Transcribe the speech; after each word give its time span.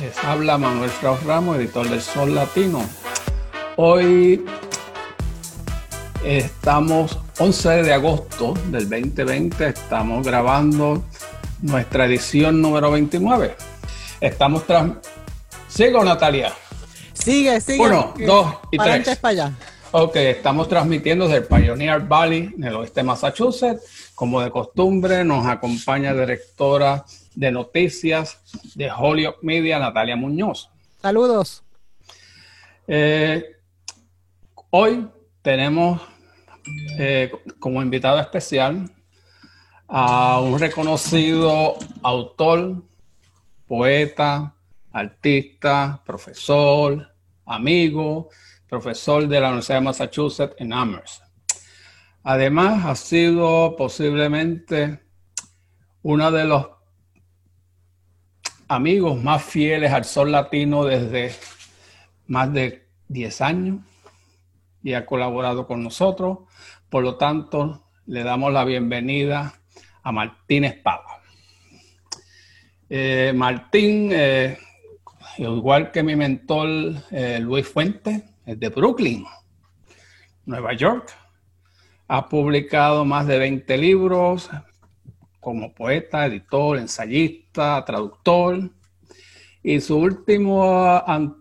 Les 0.00 0.16
habla 0.24 0.56
Manuel 0.56 0.88
Strauss 0.88 1.22
Ramos, 1.24 1.58
editor 1.58 1.86
del 1.86 2.00
Sol 2.00 2.34
Latino. 2.34 2.82
Hoy 3.76 4.42
estamos 6.24 7.18
11 7.38 7.82
de 7.82 7.92
agosto 7.92 8.54
del 8.68 8.88
2020, 8.88 9.68
estamos 9.68 10.26
grabando 10.26 11.04
nuestra 11.60 12.06
edición 12.06 12.62
número 12.62 12.92
29. 12.92 13.54
Estamos 14.22 14.66
tras... 14.66 14.90
Sigo, 15.68 16.02
Natalia. 16.02 16.54
Sigue, 17.12 17.60
sigue. 17.60 17.78
Uno, 17.78 18.14
dos 18.26 18.54
y 18.70 18.78
para 18.78 19.02
tres. 19.02 19.18
Para 19.18 19.32
allá. 19.32 19.52
Ok, 19.90 20.16
estamos 20.16 20.66
transmitiendo 20.66 21.28
desde 21.28 21.40
el 21.40 21.44
Pioneer 21.44 22.00
Valley, 22.00 22.54
en 22.56 22.64
el 22.64 22.74
oeste 22.76 23.00
de 23.00 23.04
Massachusetts. 23.04 24.12
Como 24.14 24.40
de 24.40 24.50
costumbre, 24.50 25.22
nos 25.24 25.46
acompaña 25.46 26.14
directora 26.14 27.04
de 27.34 27.50
noticias 27.50 28.40
de 28.74 28.90
Holyoke 28.90 29.38
Media, 29.42 29.78
Natalia 29.78 30.16
Muñoz. 30.16 30.70
Saludos. 31.00 31.62
Eh, 32.86 33.56
hoy 34.70 35.08
tenemos 35.42 36.00
eh, 36.98 37.32
como 37.58 37.82
invitado 37.82 38.20
especial 38.20 38.90
a 39.88 40.40
un 40.40 40.58
reconocido 40.58 41.76
autor, 42.02 42.82
poeta, 43.66 44.54
artista, 44.92 46.02
profesor, 46.04 47.12
amigo, 47.46 48.28
profesor 48.68 49.26
de 49.26 49.40
la 49.40 49.48
Universidad 49.48 49.78
de 49.78 49.84
Massachusetts 49.84 50.54
en 50.58 50.72
Amherst. 50.72 51.22
Además, 52.22 52.84
ha 52.84 52.94
sido 52.94 53.74
posiblemente 53.76 55.00
uno 56.02 56.30
de 56.30 56.44
los 56.44 56.66
amigos 58.72 59.22
más 59.22 59.44
fieles 59.44 59.92
al 59.92 60.06
sol 60.06 60.32
latino 60.32 60.84
desde 60.84 61.34
más 62.26 62.50
de 62.54 62.88
10 63.08 63.40
años 63.42 63.80
y 64.82 64.94
ha 64.94 65.04
colaborado 65.04 65.66
con 65.66 65.82
nosotros. 65.82 66.38
Por 66.88 67.04
lo 67.04 67.16
tanto, 67.16 67.84
le 68.06 68.22
damos 68.22 68.50
la 68.50 68.64
bienvenida 68.64 69.52
a 70.02 70.10
Martín 70.10 70.64
Espada. 70.64 71.20
Eh, 72.88 73.32
Martín, 73.34 74.08
eh, 74.10 74.58
igual 75.36 75.90
que 75.90 76.02
mi 76.02 76.16
mentor 76.16 76.68
eh, 77.10 77.40
Luis 77.40 77.68
Fuentes, 77.68 78.22
es 78.46 78.58
de 78.58 78.68
Brooklyn, 78.70 79.26
Nueva 80.46 80.72
York. 80.72 81.12
Ha 82.08 82.26
publicado 82.26 83.04
más 83.04 83.26
de 83.26 83.38
20 83.38 83.76
libros 83.76 84.48
como 85.42 85.74
poeta, 85.74 86.24
editor, 86.24 86.78
ensayista, 86.78 87.84
traductor. 87.84 88.70
Y 89.60 89.80
su 89.80 89.96
último 89.98 90.64
an- 91.04 91.34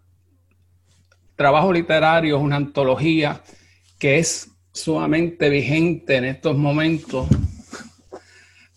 trabajo 1.36 1.72
literario 1.72 2.36
es 2.38 2.42
una 2.42 2.56
antología 2.56 3.44
que 4.00 4.18
es 4.18 4.50
sumamente 4.74 5.50
vigente 5.50 6.16
en 6.16 6.26
estos 6.26 6.58
momentos, 6.58 7.28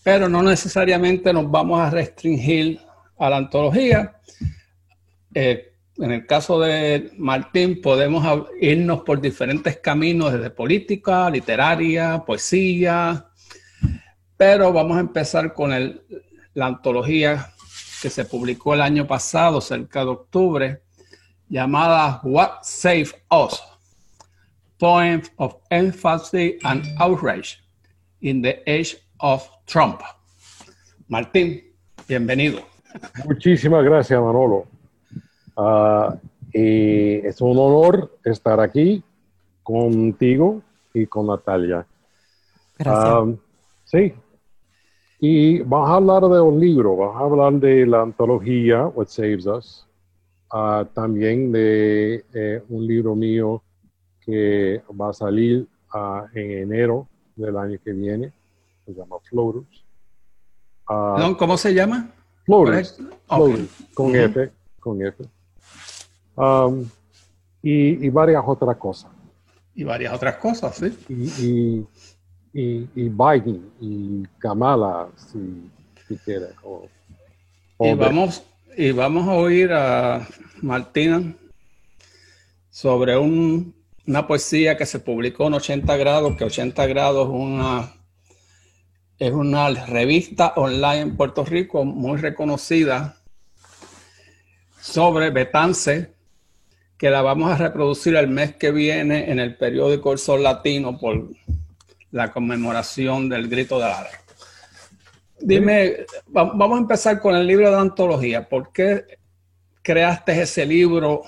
pero 0.03 0.29
no 0.29 0.43
necesariamente 0.43 1.33
nos 1.33 1.51
vamos 1.51 1.81
a 1.81 1.89
restringir 1.89 2.79
a 3.19 3.31
la 3.31 3.39
antología. 3.39 4.17
Eh, 5.35 5.73
en 5.97 6.11
el 6.11 6.27
caso 6.27 6.61
de 6.61 7.13
Martín, 7.17 7.81
podemos 7.81 8.47
irnos 8.61 9.03
por 9.05 9.23
diferentes 9.23 9.79
caminos, 9.79 10.33
desde 10.35 10.51
política, 10.51 11.31
literaria, 11.31 12.23
poesía, 12.27 13.29
pero 14.37 14.73
vamos 14.73 14.97
a 14.97 15.01
empezar 15.01 15.53
con 15.53 15.73
el- 15.73 16.03
la 16.55 16.67
antología 16.67 17.53
que 18.03 18.11
se 18.11 18.25
publicó 18.25 18.75
el 18.75 18.83
año 18.83 19.07
pasado, 19.07 19.61
cerca 19.61 20.01
de 20.05 20.11
octubre, 20.11 20.83
llamada 21.49 22.21
What 22.25 22.63
Saved 22.63 23.15
Us? 23.31 23.63
Poems 24.79 25.31
of 25.37 25.55
Empathy 25.71 26.59
and 26.65 26.85
Outrage 26.99 27.59
in 28.21 28.43
the 28.43 28.63
Age 28.67 28.99
of 29.19 29.49
Trump. 29.67 30.01
Martín, 31.09 31.65
bienvenido. 32.09 32.61
Muchísimas 33.25 33.85
gracias, 33.85 34.21
Manolo. 34.21 34.67
Ah, 35.57 36.15
y 36.53 37.15
es 37.27 37.41
un 37.41 37.57
honor 37.59 38.19
estar 38.25 38.61
aquí 38.61 39.03
contigo 39.63 40.63
y 40.93 41.07
con 41.07 41.27
Natalia. 41.29 41.87
Gracias. 42.79 43.05
Ah, 43.07 43.25
sí. 43.85 44.13
Y 45.21 45.61
vamos 45.61 45.91
a 45.91 45.95
hablar 45.95 46.23
de 46.23 46.41
un 46.41 46.61
libro, 46.61 46.97
vamos 46.97 47.17
a 47.17 47.25
hablar 47.25 47.53
de 47.61 47.87
la 47.87 48.03
antología 48.03 48.87
What 48.89 49.07
Saves 49.09 49.47
Us, 49.47 49.87
ah, 50.51 50.87
también 50.93 51.53
de 51.53 52.25
eh, 52.35 52.63
un 52.69 52.87
libro 52.87 53.15
mío 53.15 53.63
que 54.21 54.83
va 55.01 55.11
a 55.11 55.13
salir 55.13 55.67
ah, 55.93 56.27
en 56.35 56.51
enero 56.51 57.09
del 57.37 57.57
año 57.57 57.79
que 57.83 57.93
viene, 57.93 58.33
se 58.85 58.93
llama 58.93 59.17
Floaters. 59.29 59.85
Ah, 60.89 61.15
Perdón, 61.17 61.35
¿Cómo 61.37 61.57
se 61.57 61.73
llama? 61.73 62.11
Floaters. 62.45 63.01
Ok. 63.29 63.37
Floaters, 63.37 63.69
con 63.95 64.07
Ujú. 64.07 64.17
F, 64.17 64.51
con 64.81 65.03
F. 65.03 65.25
Um, 66.37 66.85
y, 67.63 68.07
y 68.07 68.11
varias 68.11 68.43
otras 68.47 68.77
cosas. 68.77 69.11
Y 69.75 69.85
varias 69.85 70.13
otras 70.13 70.37
cosas, 70.37 70.77
¿sí? 70.77 70.97
Y, 71.09 71.47
y, 71.47 71.87
y, 72.55 72.87
y 72.95 73.09
Biden 73.09 73.69
y 73.81 74.23
Kamala, 74.39 75.09
si, 75.17 75.71
si 76.09 76.17
quiere. 76.19 76.47
o- 76.63 76.89
o 77.79 77.87
Y 77.87 77.95
vamos, 77.95 78.43
y 78.77 78.93
vamos 78.93 79.29
a 79.29 79.33
oír 79.33 79.73
a 79.73 80.27
Martina 80.63 81.35
sobre 82.71 83.19
un- 83.19 83.75
una 84.07 84.27
poesía 84.27 84.77
que 84.77 84.87
se 84.87 85.01
publicó 85.01 85.47
en 85.49 85.55
80 85.55 85.97
grados, 85.97 86.37
que 86.37 86.45
80 86.45 86.87
grados 86.87 87.27
es 87.29 87.35
una, 87.35 87.93
es 89.19 89.33
una 89.33 89.69
revista 89.87 90.53
online 90.57 91.01
en 91.01 91.17
Puerto 91.17 91.45
Rico 91.45 91.85
muy 91.85 92.19
reconocida 92.19 93.17
sobre 94.81 95.31
Betance, 95.31 96.13
que 96.99 97.11
la 97.11 97.23
vamos 97.23 97.51
a 97.51 97.57
reproducir 97.57 98.15
el 98.17 98.29
mes 98.29 98.55
que 98.57 98.71
viene 98.71 99.31
en 99.31 99.39
el 99.41 99.57
periódico 99.57 100.13
El 100.13 100.19
Sol 100.19 100.43
Latino 100.43 100.99
por 100.99 101.29
la 102.15 102.31
conmemoración 102.31 103.29
del 103.29 103.49
grito 103.49 103.75
de 103.81 103.87
Lara. 103.87 104.11
Dime, 105.41 106.07
va- 106.35 106.53
vamos 106.55 106.79
a 106.79 106.83
empezar 106.83 107.21
con 107.21 107.35
el 107.35 107.45
libro 107.45 107.69
de 107.69 107.77
antología. 107.77 108.49
¿Por 108.49 108.71
qué 108.73 109.19
creaste 109.83 110.41
ese 110.43 110.65
libro? 110.65 111.23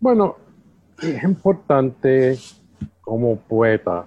Bueno, 0.00 0.36
es 1.00 1.22
importante 1.22 2.36
como 3.00 3.36
poeta 3.36 4.06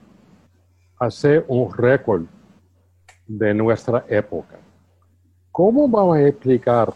hacer 1.00 1.46
un 1.47 1.73
récord 1.73 2.25
de 3.25 3.53
nuestra 3.53 4.03
época. 4.09 4.57
¿Cómo 5.50 5.88
vamos 5.88 6.17
a 6.17 6.28
explicar 6.28 6.94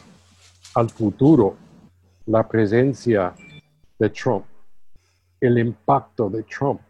al 0.75 0.89
futuro 0.89 1.55
la 2.25 2.45
presencia 2.45 3.33
de 3.97 4.09
Trump, 4.09 4.43
el 5.39 5.57
impacto 5.57 6.29
de 6.29 6.43
Trump, 6.43 6.81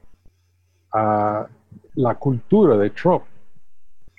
ah, 0.94 1.48
la 1.96 2.16
cultura 2.16 2.78
de 2.78 2.90
Trump, 2.92 3.24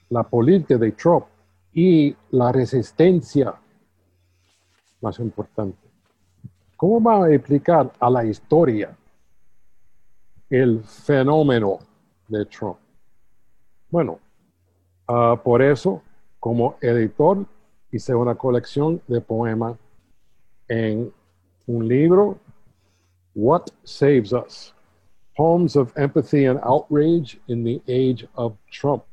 la 0.08 0.22
política 0.22 0.78
de 0.78 0.92
Trump 0.92 1.26
y 1.72 2.14
la 2.30 2.52
resistencia 2.52 3.54
más 5.00 5.18
importante? 5.18 5.78
¿Cómo 6.76 7.02
va 7.02 7.26
a 7.26 7.32
explicar 7.32 7.92
a 8.00 8.10
la 8.10 8.24
historia 8.24 8.96
el 10.48 10.82
fenómeno 10.82 11.78
de 12.28 12.44
Trump? 12.46 12.78
Bueno, 13.90 14.18
ah, 15.06 15.40
por 15.42 15.62
eso, 15.62 16.02
como 16.38 16.76
editor, 16.80 17.44
hice 17.92 18.14
una 18.14 18.34
colección 18.34 19.02
de 19.08 19.20
poemas 19.20 19.76
en 20.68 21.12
un 21.66 21.88
libro, 21.88 22.38
What 23.34 23.66
Saves 23.82 24.32
Us? 24.32 24.74
Poems 25.36 25.76
of 25.76 25.92
Empathy 25.96 26.46
and 26.46 26.60
Outrage 26.62 27.38
in 27.48 27.64
the 27.64 27.80
Age 27.88 28.26
of 28.36 28.56
Trump, 28.70 29.04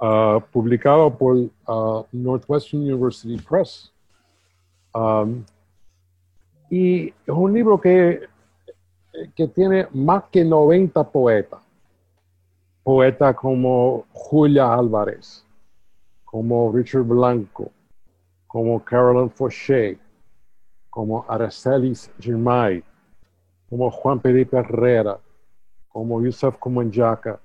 ah, 0.00 0.40
publicado 0.52 1.16
por 1.16 1.50
ah, 1.66 2.04
Northwestern 2.12 2.82
University 2.82 3.38
Press. 3.38 3.90
Um, 4.94 5.44
y 6.70 7.08
es 7.26 7.34
un 7.34 7.52
libro 7.52 7.80
que, 7.80 8.28
que 9.34 9.48
tiene 9.48 9.88
más 9.92 10.24
que 10.30 10.44
90 10.44 11.10
poetas. 11.10 11.60
Poetas 12.82 13.34
como 13.34 14.06
Julia 14.12 14.74
Álvarez, 14.74 15.44
como 16.24 16.70
Richard 16.70 17.04
Blanco, 17.04 17.70
como 18.46 18.78
Carolyn 18.84 19.30
Fauché, 19.30 19.98
como 20.90 21.24
Aracelis 21.28 22.10
Girmay, 22.20 22.84
como 23.74 23.90
Juan 23.90 24.20
Felipe 24.20 24.56
Herrera, 24.56 25.18
como 25.88 26.22
Yusuf 26.22 26.56
Kumanjaka, 26.58 27.40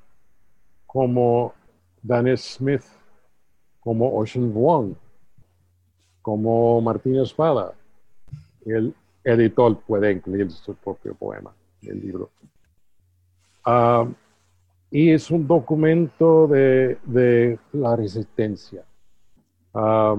como 0.86 1.56
Dennis 2.04 2.42
Smith, 2.42 2.84
como 3.80 4.16
Ocean 4.16 4.54
Vuong, 4.54 4.94
como 6.22 6.80
Martín 6.82 7.16
Espada. 7.16 7.74
El 8.64 8.94
editor 9.24 9.80
puede 9.80 10.12
incluir 10.12 10.52
su 10.52 10.76
propio 10.76 11.16
poema 11.16 11.52
en 11.82 11.94
el 11.94 12.00
libro. 12.00 12.30
Ah, 13.66 14.08
y 14.92 15.10
es 15.10 15.32
un 15.32 15.48
documento 15.48 16.46
de, 16.46 17.00
de 17.06 17.58
la 17.74 17.96
resistencia, 17.96 18.84
ah, 19.74 20.16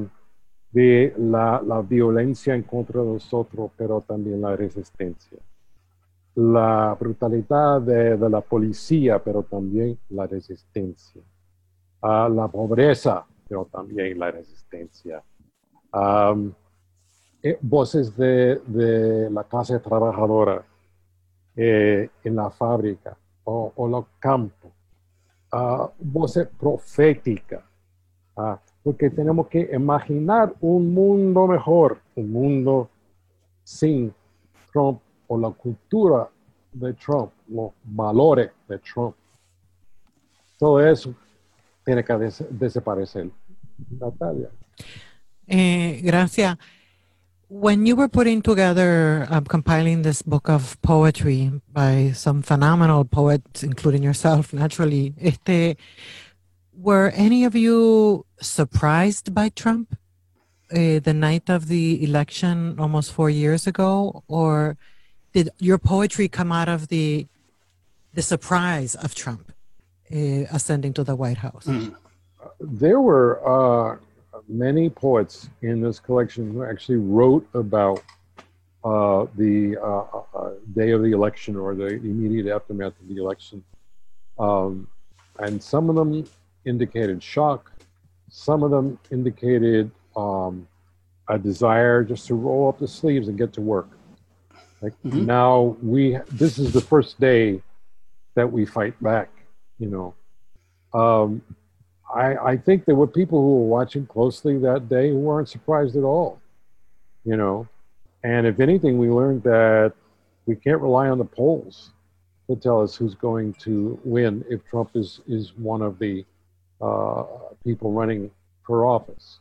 de 0.72 1.14
la, 1.16 1.62
la, 1.64 1.82
violencia 1.82 2.56
en 2.56 2.64
contra 2.64 3.00
de 3.00 3.12
nosotros, 3.12 3.70
pero 3.76 4.00
también 4.00 4.40
la 4.40 4.56
resistencia. 4.56 5.38
La 6.34 6.96
brutalidad 6.98 7.80
de, 7.80 8.16
de 8.16 8.30
la 8.30 8.40
policía, 8.40 9.18
pero 9.18 9.42
también 9.42 9.98
la 10.10 10.26
resistencia. 10.26 11.22
Ah, 12.02 12.28
la 12.32 12.48
pobreza, 12.48 13.26
pero 13.48 13.66
también 13.70 14.18
la 14.18 14.30
resistencia. 14.30 15.22
Eh, 17.42 17.58
voces 17.62 18.16
de, 18.16 18.60
de, 18.66 19.30
la 19.30 19.44
clase 19.44 19.78
trabajadora 19.78 20.62
eh, 21.56 22.10
en 22.22 22.36
la 22.36 22.50
fábrica 22.50 23.16
o, 23.44 23.72
o 23.74 23.88
los 23.88 24.04
campos. 24.18 24.70
Uh, 25.52 25.88
voces 25.98 26.46
proféticas. 26.58 27.64
Uh, 28.36 28.54
porque 28.84 29.10
tenemos 29.10 29.48
que 29.48 29.68
imaginar 29.72 30.54
un 30.60 30.94
mundo 30.94 31.46
mejor, 31.48 31.98
un 32.14 32.30
mundo 32.30 32.88
sin 33.64 34.14
Trump 34.72 35.00
o 35.30 35.38
la 35.38 35.50
cultura 35.50 36.28
de 36.72 36.92
Trump, 36.94 37.30
los 37.48 37.72
valores 37.84 38.50
de 38.68 38.78
Trump. 38.78 39.14
Todo 40.58 40.80
eso 40.80 41.14
tiene 41.84 42.02
que 42.02 42.12
des 42.18 42.44
desaparecer. 42.50 43.30
Natalia. 43.98 44.50
Eh, 45.46 46.00
gracias. 46.02 46.58
When 47.48 47.86
you 47.86 47.96
were 47.96 48.08
putting 48.08 48.42
together, 48.42 49.26
um, 49.30 49.44
compiling 49.44 50.02
this 50.02 50.22
book 50.22 50.48
of 50.48 50.76
poetry 50.82 51.50
by 51.72 52.12
some 52.12 52.42
phenomenal 52.42 53.04
poets, 53.04 53.62
including 53.62 54.02
yourself, 54.02 54.52
naturally, 54.52 55.14
este, 55.20 55.76
were 56.72 57.12
any 57.14 57.44
of 57.44 57.54
you 57.54 58.26
surprised 58.40 59.32
by 59.32 59.48
Trump 59.48 59.96
uh, 60.72 61.00
the 61.00 61.14
night 61.14 61.48
of 61.48 61.68
the 61.68 62.02
election 62.02 62.76
almost 62.78 63.12
four 63.12 63.30
years 63.30 63.66
ago, 63.66 64.22
or 64.28 64.76
did 65.32 65.50
your 65.58 65.78
poetry 65.78 66.28
come 66.28 66.52
out 66.52 66.68
of 66.68 66.88
the 66.88 67.26
the 68.12 68.22
surprise 68.22 68.94
of 68.96 69.14
Trump 69.14 69.52
uh, 70.12 70.16
ascending 70.50 70.92
to 70.94 71.04
the 71.04 71.14
White 71.14 71.38
House? 71.38 71.66
Mm. 71.66 71.94
There 72.60 73.00
were 73.00 73.30
uh, 73.46 73.98
many 74.48 74.90
poets 74.90 75.48
in 75.62 75.80
this 75.80 76.00
collection 76.00 76.52
who 76.52 76.64
actually 76.64 76.96
wrote 76.96 77.48
about 77.54 78.02
uh, 78.82 79.26
the 79.36 79.76
uh, 79.78 80.38
uh, 80.38 80.50
day 80.74 80.90
of 80.90 81.02
the 81.02 81.12
election 81.12 81.54
or 81.56 81.74
the 81.74 81.86
immediate 81.86 82.52
aftermath 82.52 82.94
of 83.00 83.08
the 83.08 83.16
election. 83.16 83.62
Um, 84.38 84.88
and 85.38 85.62
some 85.62 85.88
of 85.88 85.96
them 85.96 86.24
indicated 86.64 87.22
shock, 87.22 87.70
some 88.28 88.62
of 88.62 88.70
them 88.70 88.98
indicated 89.10 89.90
um, 90.16 90.66
a 91.28 91.38
desire 91.38 92.02
just 92.02 92.26
to 92.26 92.34
roll 92.34 92.68
up 92.68 92.78
the 92.78 92.88
sleeves 92.88 93.28
and 93.28 93.38
get 93.38 93.52
to 93.52 93.60
work. 93.60 93.88
Like 94.80 94.94
mm-hmm. 95.04 95.26
now, 95.26 95.76
we 95.82 96.18
this 96.32 96.58
is 96.58 96.72
the 96.72 96.80
first 96.80 97.20
day 97.20 97.62
that 98.34 98.50
we 98.50 98.64
fight 98.64 99.00
back. 99.02 99.28
You 99.78 99.88
know, 100.94 100.98
um, 100.98 101.42
I, 102.14 102.36
I 102.36 102.56
think 102.56 102.84
there 102.84 102.94
were 102.94 103.06
people 103.06 103.40
who 103.40 103.60
were 103.60 103.68
watching 103.68 104.06
closely 104.06 104.58
that 104.58 104.88
day 104.88 105.10
who 105.10 105.18
weren't 105.18 105.48
surprised 105.48 105.96
at 105.96 106.04
all, 106.04 106.40
you 107.24 107.36
know. 107.36 107.68
And 108.22 108.46
if 108.46 108.60
anything, 108.60 108.98
we 108.98 109.08
learned 109.08 109.42
that 109.44 109.92
we 110.46 110.56
can't 110.56 110.80
rely 110.80 111.08
on 111.08 111.18
the 111.18 111.24
polls 111.24 111.90
to 112.48 112.56
tell 112.56 112.82
us 112.82 112.96
who's 112.96 113.14
going 113.14 113.54
to 113.54 113.98
win 114.04 114.44
if 114.50 114.64
Trump 114.66 114.90
is, 114.94 115.20
is 115.28 115.52
one 115.56 115.82
of 115.82 115.98
the 115.98 116.24
uh, 116.80 117.24
people 117.64 117.92
running 117.92 118.30
for 118.66 118.84
office. 118.84 119.38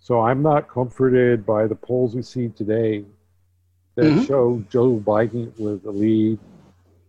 So 0.00 0.20
I'm 0.20 0.42
not 0.42 0.68
comforted 0.68 1.46
by 1.46 1.66
the 1.66 1.74
polls 1.74 2.14
we 2.14 2.22
see 2.22 2.48
today 2.48 3.04
that 3.98 4.04
mm-hmm. 4.04 4.24
show 4.26 4.62
Joe 4.70 5.02
Biden 5.04 5.58
with 5.58 5.82
the 5.82 5.90
lead. 5.90 6.38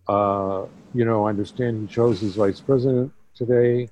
Uh, 0.07 0.65
you 0.95 1.05
know, 1.05 1.27
I 1.27 1.29
understand 1.29 1.87
he 1.87 1.93
chose 1.93 2.19
his 2.19 2.35
vice 2.35 2.59
president 2.59 3.13
today 3.35 3.89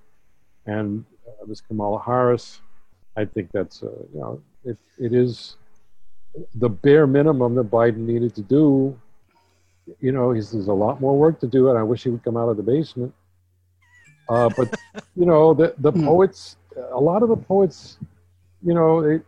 and 0.65 1.05
uh, 1.27 1.45
Ms. 1.45 1.61
Kamala 1.61 2.01
Harris. 2.01 2.59
I 3.15 3.25
think 3.25 3.51
that's, 3.51 3.83
uh, 3.83 3.91
you 4.11 4.19
know, 4.19 4.41
it, 4.65 4.77
it 4.97 5.13
is 5.13 5.57
the 6.55 6.69
bare 6.69 7.05
minimum 7.05 7.53
that 7.53 7.69
Biden 7.69 7.97
needed 7.97 8.33
to 8.33 8.41
do. 8.41 8.99
You 9.99 10.11
know, 10.11 10.31
he's, 10.31 10.49
there's 10.51 10.67
a 10.67 10.73
lot 10.73 10.99
more 10.99 11.15
work 11.15 11.39
to 11.41 11.47
do, 11.47 11.69
and 11.69 11.77
I 11.77 11.83
wish 11.83 12.03
he 12.03 12.09
would 12.09 12.23
come 12.23 12.35
out 12.35 12.49
of 12.49 12.57
the 12.57 12.63
basement. 12.63 13.13
Uh, 14.27 14.49
but, 14.57 14.73
you 15.15 15.27
know, 15.27 15.53
the, 15.53 15.75
the 15.77 15.91
hmm. 15.91 16.03
poets, 16.03 16.57
a 16.91 16.99
lot 16.99 17.21
of 17.21 17.29
the 17.29 17.37
poets, 17.37 17.99
you 18.65 18.73
know, 18.73 19.03
they, 19.07 19.23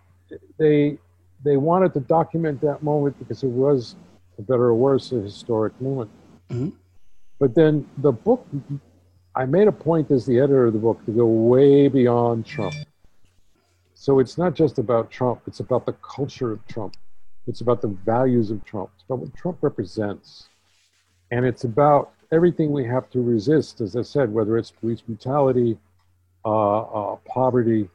they, 0.57 0.98
they 1.44 1.57
wanted 1.57 1.94
to 1.94 2.00
document 2.01 2.62
that 2.62 2.83
moment 2.83 3.18
because 3.19 3.44
it 3.44 3.50
was, 3.50 3.95
a 4.38 4.41
better 4.41 4.65
or 4.65 4.75
worse, 4.75 5.12
a 5.12 5.21
historic 5.21 5.80
moment. 5.81 6.09
Mm-hmm. 6.50 6.69
But 7.39 7.56
then 7.56 7.88
the 7.97 8.12
book 8.12 8.45
I 9.36 9.45
made 9.45 9.68
a 9.68 9.71
point 9.71 10.12
as 10.12 10.25
the 10.25 10.39
editor 10.39 10.65
of 10.65 10.74
the 10.74 10.80
book 10.80 11.06
to 11.06 11.12
go 11.12 11.25
way 11.25 11.88
beyond 11.88 12.45
Trump. 12.45 12.75
So 13.94 14.19
it's 14.19 14.38
not 14.38 14.53
just 14.53 14.80
about 14.80 15.12
Trump, 15.12 15.41
it's 15.47 15.59
about 15.59 15.86
the 15.86 15.94
culture 15.94 16.51
of 16.51 16.65
Trump. 16.68 16.97
It's 17.47 17.62
about 17.62 17.81
the 17.81 17.88
values 17.88 18.51
of 18.51 18.63
Trump. 18.65 18.89
It's 18.95 19.06
about 19.06 19.19
what 19.19 19.35
Trump 19.35 19.57
represents. 19.62 20.50
And 21.31 21.45
it's 21.45 21.63
about 21.63 22.12
everything 22.31 22.71
we 22.71 22.85
have 22.85 23.09
to 23.12 23.21
resist, 23.21 23.81
as 23.81 23.95
I 23.95 24.01
said, 24.01 24.31
whether 24.31 24.57
it's 24.57 24.71
police 24.71 25.01
brutality, 25.01 25.77
uh, 26.45 26.80
uh, 26.81 27.15
poverty, 27.25 27.89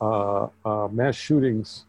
uh, 0.00 0.48
uh 0.64 0.88
mass 0.88 1.14
shootings, 1.14 1.84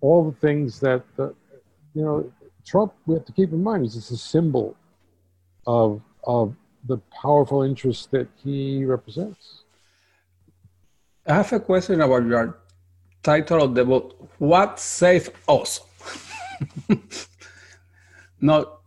all 0.00 0.30
the 0.30 0.36
things 0.38 0.80
that, 0.80 1.02
you 1.18 2.02
know, 2.02 2.32
Trump, 2.64 2.92
we 3.06 3.14
have 3.14 3.24
to 3.24 3.32
keep 3.32 3.52
in 3.52 3.62
mind, 3.62 3.86
is 3.86 3.94
just 3.94 4.10
a 4.10 4.16
symbol 4.16 4.76
of, 5.66 6.00
of 6.24 6.54
the 6.86 6.98
powerful 7.22 7.62
interests 7.62 8.06
that 8.06 8.28
he 8.42 8.84
represents. 8.84 9.64
I 11.26 11.34
have 11.34 11.52
a 11.52 11.60
question 11.60 12.00
about 12.00 12.24
your 12.26 12.58
title 13.22 13.62
of 13.62 13.74
the 13.74 13.84
book. 13.84 14.30
What 14.38 14.78
saves 14.78 15.30
us? 15.48 15.80
no, 18.40 18.78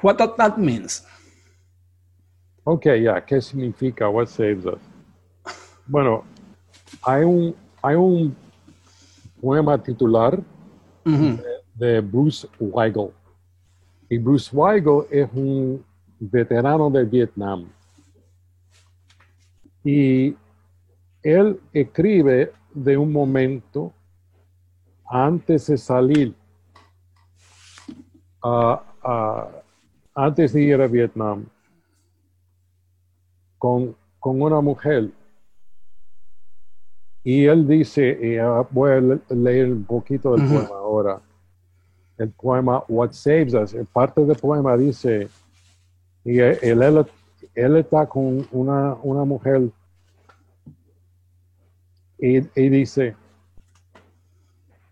what 0.00 0.18
does 0.18 0.36
that 0.36 0.58
means? 0.58 1.02
Okay, 2.66 2.98
yeah, 2.98 3.20
¿qué 3.20 3.40
significa 3.40 4.12
what 4.12 4.28
saves 4.28 4.66
us? 4.66 4.80
Bueno, 5.86 6.24
hay 7.06 7.22
un, 7.24 7.54
hay 7.82 7.94
un 7.94 8.36
poema 9.40 9.78
titular 9.78 10.38
uh 10.38 11.10
-huh. 11.10 11.36
de, 11.76 11.94
de 11.94 12.00
Bruce 12.00 12.48
Weigel. 12.58 13.10
Y 14.08 14.18
Bruce 14.18 14.54
Weigel 14.54 15.02
es 15.10 15.28
un 15.34 15.84
veterano 16.18 16.90
de 16.90 17.04
Vietnam. 17.04 17.68
Y 19.84 20.36
él 21.22 21.60
escribe 21.72 22.52
de 22.74 22.96
un 22.96 23.12
momento 23.12 23.92
antes 25.08 25.66
de 25.66 25.78
salir, 25.78 26.34
antes 30.14 30.52
de 30.52 30.62
ir 30.62 30.80
a 30.80 30.86
Vietnam, 30.86 31.46
con, 33.58 33.96
una 34.20 34.60
mujer. 34.60 35.10
Y 37.30 37.44
él 37.44 37.68
dice, 37.68 38.18
y 38.22 38.38
ah, 38.38 38.66
voy 38.70 38.90
a 38.90 39.34
leer 39.34 39.70
un 39.70 39.84
poquito 39.84 40.34
del 40.34 40.48
poema 40.48 40.78
ahora, 40.78 41.20
el 42.16 42.30
poema 42.30 42.82
What 42.88 43.12
Saves 43.12 43.52
Us. 43.52 43.76
parte 43.92 44.24
del 44.24 44.34
poema 44.34 44.78
dice, 44.78 45.28
y 46.24 46.38
él, 46.38 46.82
él, 46.82 47.06
él 47.54 47.76
está 47.76 48.06
con 48.06 48.48
una, 48.50 48.94
una 49.02 49.26
mujer 49.26 49.70
y, 52.18 52.38
y 52.38 52.68
dice, 52.70 53.14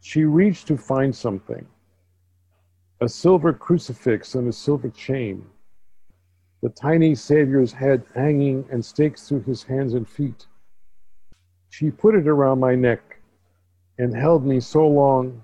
she 0.02 0.26
reached 0.26 0.66
to 0.66 0.76
find 0.76 1.14
something, 1.14 1.66
a 3.00 3.08
silver 3.08 3.54
crucifix 3.54 4.34
and 4.34 4.46
a 4.46 4.52
silver 4.52 4.90
chain, 4.90 5.42
the 6.60 6.68
tiny 6.68 7.14
Savior's 7.14 7.72
head 7.72 8.02
hanging 8.14 8.62
and 8.70 8.84
stakes 8.84 9.26
through 9.26 9.42
his 9.44 9.62
hands 9.62 9.94
and 9.94 10.06
feet. 10.06 10.46
She 11.70 11.90
put 11.90 12.14
it 12.14 12.26
around 12.26 12.60
my 12.60 12.74
neck 12.74 13.20
and 13.98 14.14
held 14.14 14.44
me 14.46 14.60
so 14.60 14.86
long, 14.86 15.42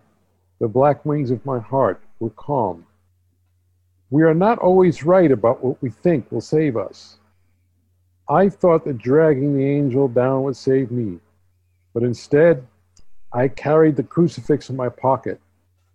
the 0.60 0.68
black 0.68 1.04
wings 1.04 1.30
of 1.30 1.44
my 1.44 1.58
heart 1.58 2.00
were 2.20 2.30
calm. 2.30 2.86
We 4.10 4.22
are 4.22 4.34
not 4.34 4.58
always 4.58 5.04
right 5.04 5.30
about 5.30 5.64
what 5.64 5.80
we 5.82 5.90
think 5.90 6.30
will 6.30 6.40
save 6.40 6.76
us. 6.76 7.18
I 8.28 8.48
thought 8.48 8.84
that 8.84 8.98
dragging 8.98 9.56
the 9.56 9.64
angel 9.64 10.08
down 10.08 10.44
would 10.44 10.56
save 10.56 10.90
me, 10.90 11.18
but 11.92 12.02
instead, 12.02 12.66
I 13.32 13.48
carried 13.48 13.96
the 13.96 14.02
crucifix 14.02 14.70
in 14.70 14.76
my 14.76 14.88
pocket 14.88 15.40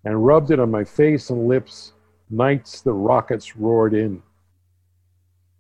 and 0.04 0.26
rubbed 0.26 0.52
it 0.52 0.60
on 0.60 0.72
my 0.72 0.84
face 0.84 1.30
and 1.30 1.48
lips 1.48 1.94
nights 2.30 2.82
the 2.82 2.94
rockets 2.94 3.56
roared 3.56 3.94
in. 3.94 4.22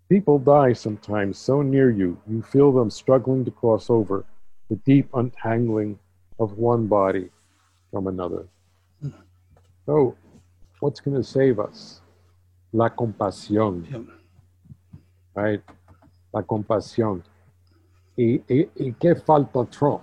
People 0.09 0.39
die 0.39 0.73
sometimes 0.73 1.37
so 1.37 1.61
near 1.61 1.89
you, 1.89 2.19
you 2.27 2.41
feel 2.41 2.71
them 2.71 2.89
struggling 2.89 3.45
to 3.45 3.51
cross 3.51 3.89
over 3.89 4.25
the 4.69 4.75
deep 4.85 5.09
untangling 5.13 5.97
of 6.39 6.57
one 6.57 6.87
body 6.87 7.29
from 7.91 8.07
another. 8.07 8.47
So, 9.85 10.15
what's 10.81 10.99
going 10.99 11.15
to 11.15 11.23
save 11.23 11.59
us? 11.59 12.01
La 12.73 12.89
compasión, 12.89 13.85
Yeah. 13.89 14.03
right? 15.33 15.61
La 16.33 16.41
compasión. 16.43 17.23
¿Y, 18.17 18.41
y, 18.49 18.67
y 18.75 18.91
qué 18.99 19.15
falta 19.15 19.59
otro? 19.59 20.01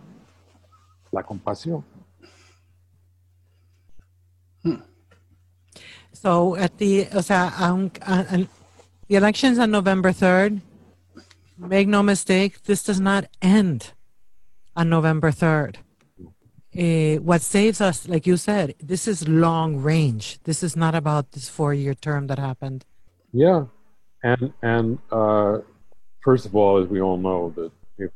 La 1.12 1.22
compasión. 1.22 1.84
So 6.12 6.54
at 6.56 6.78
the, 6.78 7.08
o 7.12 7.20
sea, 7.20 7.52
um, 7.58 7.90
uh, 8.02 8.44
the 9.08 9.16
elections 9.16 9.58
on 9.58 9.70
November 9.70 10.10
3rd, 10.10 10.62
make 11.58 11.86
no 11.88 12.02
mistake, 12.02 12.62
this 12.62 12.82
does 12.82 13.00
not 13.00 13.26
end 13.42 13.92
on 14.76 14.88
November 14.88 15.30
3rd. 15.30 15.76
Eh, 16.76 17.18
what 17.18 17.40
saves 17.40 17.80
us, 17.80 18.08
like 18.08 18.26
you 18.26 18.36
said, 18.36 18.74
this 18.82 19.06
is 19.06 19.28
long 19.28 19.76
range. 19.76 20.40
This 20.42 20.62
is 20.62 20.74
not 20.74 20.94
about 20.94 21.30
this 21.32 21.48
four 21.48 21.72
year 21.72 21.94
term 21.94 22.26
that 22.26 22.38
happened. 22.38 22.84
Yeah, 23.32 23.66
and 24.24 24.52
and 24.62 24.98
uh, 25.12 25.58
first 26.20 26.46
of 26.46 26.56
all, 26.56 26.82
as 26.82 26.88
we 26.88 27.00
all 27.00 27.16
know, 27.16 27.52
that 27.56 27.70
if 27.98 28.10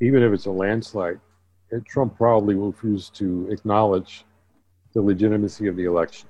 even 0.00 0.22
if 0.22 0.32
it's 0.32 0.46
a 0.46 0.50
landslide, 0.50 1.18
eh, 1.72 1.80
Trump 1.88 2.16
probably 2.16 2.54
will 2.54 2.70
refuse 2.70 3.10
to 3.10 3.48
acknowledge 3.50 4.24
the 4.92 5.02
legitimacy 5.02 5.66
of 5.66 5.74
the 5.74 5.84
election. 5.84 6.28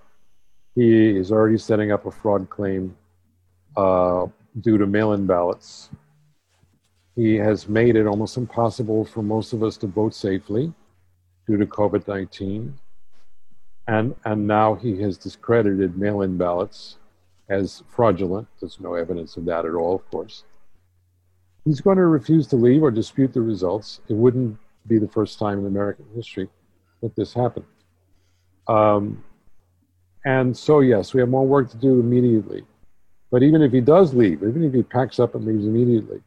He 0.74 1.18
is 1.18 1.30
already 1.32 1.58
setting 1.58 1.92
up 1.92 2.06
a 2.06 2.10
fraud 2.10 2.48
claim 2.48 2.96
uh, 3.76 4.26
due 4.60 4.78
to 4.78 4.86
mail-in 4.86 5.26
ballots. 5.26 5.90
He 7.16 7.36
has 7.36 7.68
made 7.68 7.96
it 7.96 8.06
almost 8.06 8.36
impossible 8.36 9.04
for 9.04 9.22
most 9.22 9.52
of 9.52 9.62
us 9.62 9.76
to 9.78 9.86
vote 9.86 10.14
safely 10.14 10.72
due 11.46 11.56
to 11.56 11.66
COVID 11.66 12.06
19. 12.06 12.78
And, 13.88 14.14
and 14.24 14.46
now 14.46 14.74
he 14.74 15.00
has 15.02 15.18
discredited 15.18 15.98
mail 15.98 16.22
in 16.22 16.36
ballots 16.36 16.98
as 17.48 17.82
fraudulent. 17.88 18.46
There's 18.60 18.78
no 18.78 18.94
evidence 18.94 19.36
of 19.36 19.44
that 19.46 19.64
at 19.64 19.74
all, 19.74 19.96
of 19.96 20.10
course. 20.10 20.44
He's 21.64 21.80
going 21.80 21.96
to 21.96 22.06
refuse 22.06 22.46
to 22.48 22.56
leave 22.56 22.82
or 22.82 22.90
dispute 22.90 23.32
the 23.32 23.40
results. 23.40 24.00
It 24.08 24.14
wouldn't 24.14 24.58
be 24.86 24.98
the 24.98 25.08
first 25.08 25.38
time 25.38 25.58
in 25.58 25.66
American 25.66 26.06
history 26.14 26.48
that 27.02 27.14
this 27.16 27.34
happened. 27.34 27.66
Um, 28.68 29.24
and 30.24 30.56
so, 30.56 30.80
yes, 30.80 31.12
we 31.12 31.20
have 31.20 31.28
more 31.28 31.46
work 31.46 31.70
to 31.70 31.76
do 31.76 31.98
immediately. 31.98 32.64
But 33.30 33.42
even 33.42 33.62
if 33.62 33.72
he 33.72 33.80
does 33.80 34.14
leave, 34.14 34.42
even 34.42 34.64
if 34.64 34.72
he 34.72 34.82
packs 34.82 35.18
up 35.18 35.34
and 35.34 35.44
leaves 35.44 35.66
immediately, 35.66 36.20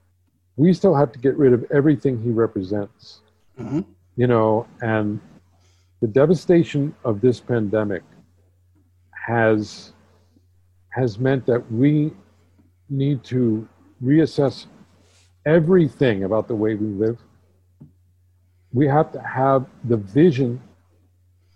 we 0.55 0.73
still 0.73 0.93
have 0.95 1.11
to 1.11 1.19
get 1.19 1.35
rid 1.37 1.53
of 1.53 1.65
everything 1.71 2.21
he 2.21 2.29
represents 2.29 3.21
Mhm. 3.59 3.85
you 4.15 4.27
know, 4.27 4.65
and 4.81 5.19
the 6.01 6.07
devastation 6.07 6.93
of 7.03 7.21
this 7.21 7.39
pandemic 7.39 8.03
has 9.27 9.93
has 10.89 11.17
meant 11.17 11.45
that 11.47 11.71
we 11.71 12.13
need 12.89 13.23
to 13.23 13.67
reassess 14.03 14.67
everything 15.45 16.23
about 16.23 16.47
the 16.47 16.53
way 16.55 16.75
we 16.75 16.87
live. 16.87 17.19
We 18.73 18.87
have 18.87 19.11
to 19.13 19.19
have 19.21 19.65
the 19.85 19.97
vision 19.97 20.61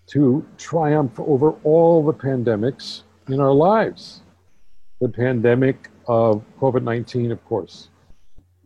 to 0.07 0.43
triumph 0.57 1.19
over 1.19 1.51
all 1.63 2.03
the 2.03 2.13
pandemics 2.13 3.03
in 3.27 3.39
our 3.39 3.53
lives. 3.53 4.21
The 5.01 5.09
pandemic 5.09 5.89
of 6.07 6.43
COVID 6.59 6.83
19, 6.83 7.31
of 7.31 7.43
course, 7.45 7.89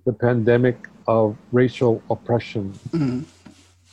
the 0.06 0.14
pandemic 0.14 0.88
of 1.08 1.38
racial 1.52 2.02
oppression, 2.10 2.74
Mhm. 2.90 3.26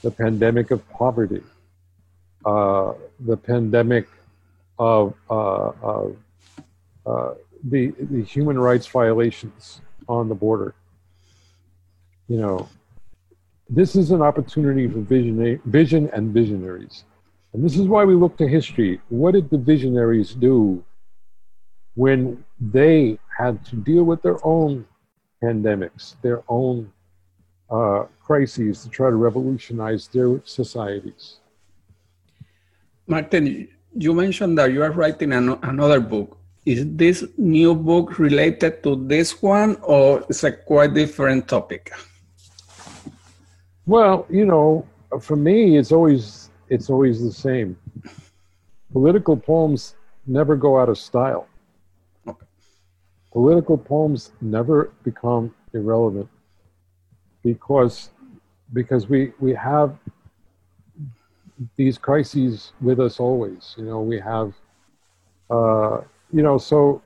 the 0.03 0.11
pandemic 0.11 0.71
of 0.71 0.89
poverty, 0.91 1.43
uh, 2.45 2.93
the 3.21 3.37
pandemic 3.37 4.07
of, 4.79 5.15
uh, 5.29 5.73
of 5.83 6.17
uh, 7.07 7.35
the, 7.65 7.91
the 7.99 8.23
human 8.23 8.59
rights 8.59 8.87
violations 8.87 9.81
on 10.09 10.29
the 10.29 10.35
border. 10.35 10.75
You 12.29 12.39
know, 12.39 12.69
this 13.69 13.97
is 13.97 14.11
an 14.11 14.23
opportunity 14.23 14.87
for 14.89 15.01
vision, 15.01 15.61
vision 15.65 16.11
and 16.13 16.33
visionaries. 16.33 17.05
And 17.53 17.65
this 17.65 17.77
is 17.77 17.87
why 17.87 18.05
we 18.05 18.15
look 18.15 18.37
to 18.39 18.47
history. 18.47 19.01
What 19.09 19.33
did 19.33 19.51
the 19.51 19.59
visionaries 19.59 20.35
do 20.35 20.85
when 21.95 22.45
they 22.61 23.19
had 23.37 23.65
to 23.67 23.77
deal 23.77 24.05
with 24.05 24.23
their 24.23 24.39
own 24.47 24.87
pandemics, 25.43 26.15
their 26.23 26.43
own 26.49 26.93
uh, 27.71 28.05
crises 28.21 28.83
to 28.83 28.89
try 28.89 29.11
to 29.11 29.17
revolutionize 29.17 30.09
their 30.09 30.41
societies? 30.45 31.37
Martin, 33.07 33.69
you 33.97 34.13
mentioned 34.13 34.59
that 34.59 34.73
you 34.73 34.83
are 34.83 34.93
writing 34.93 35.33
an, 35.33 35.59
another 35.63 36.01
book. 36.01 36.37
Is 36.67 36.85
this 36.97 37.25
new 37.39 37.75
book 37.75 38.19
related 38.19 38.83
to 38.83 38.97
this 39.07 39.41
one, 39.41 39.77
or 39.83 40.25
it's 40.29 40.45
a 40.45 40.53
quite 40.53 40.93
different 40.93 41.49
topic? 41.49 41.91
Well, 43.87 44.27
you 44.29 44.45
know, 44.45 44.87
for 45.21 45.37
me, 45.37 45.79
it's 45.79 45.93
always 45.93 46.51
it's 46.69 46.91
always 46.91 47.23
the 47.23 47.33
same. 47.33 47.79
Political 48.93 49.39
poems 49.39 49.95
never 50.27 50.57
go 50.57 50.79
out 50.79 50.91
of 50.91 50.99
style. 50.99 51.49
Political 53.39 53.79
poems 53.79 54.33
never 54.41 54.91
become 55.05 55.55
irrelevant 55.73 56.29
because 57.45 58.11
because 58.73 59.09
we 59.09 59.33
we 59.39 59.55
have 59.55 59.97
these 61.77 61.99
crises 61.99 62.73
with 62.81 62.99
us 62.99 63.21
always. 63.21 63.77
You 63.79 63.85
know, 63.85 64.01
we 64.01 64.19
have 64.19 64.55
uh, 65.51 66.01
you 66.33 66.43
know 66.43 66.59
so 66.59 67.01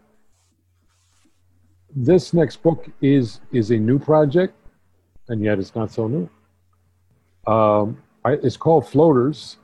this 1.95 2.33
next 2.33 2.63
book 2.63 2.89
is 3.03 3.41
is 3.53 3.71
a 3.71 3.77
new 3.77 3.99
project 3.99 4.55
and 5.29 5.45
yet 5.45 5.59
it's 5.59 5.75
not 5.75 5.93
so 5.93 6.09
new 6.09 6.31
um, 7.47 8.03
I, 8.25 8.33
it's 8.43 8.57
called 8.57 8.89
Floaters. 8.89 9.59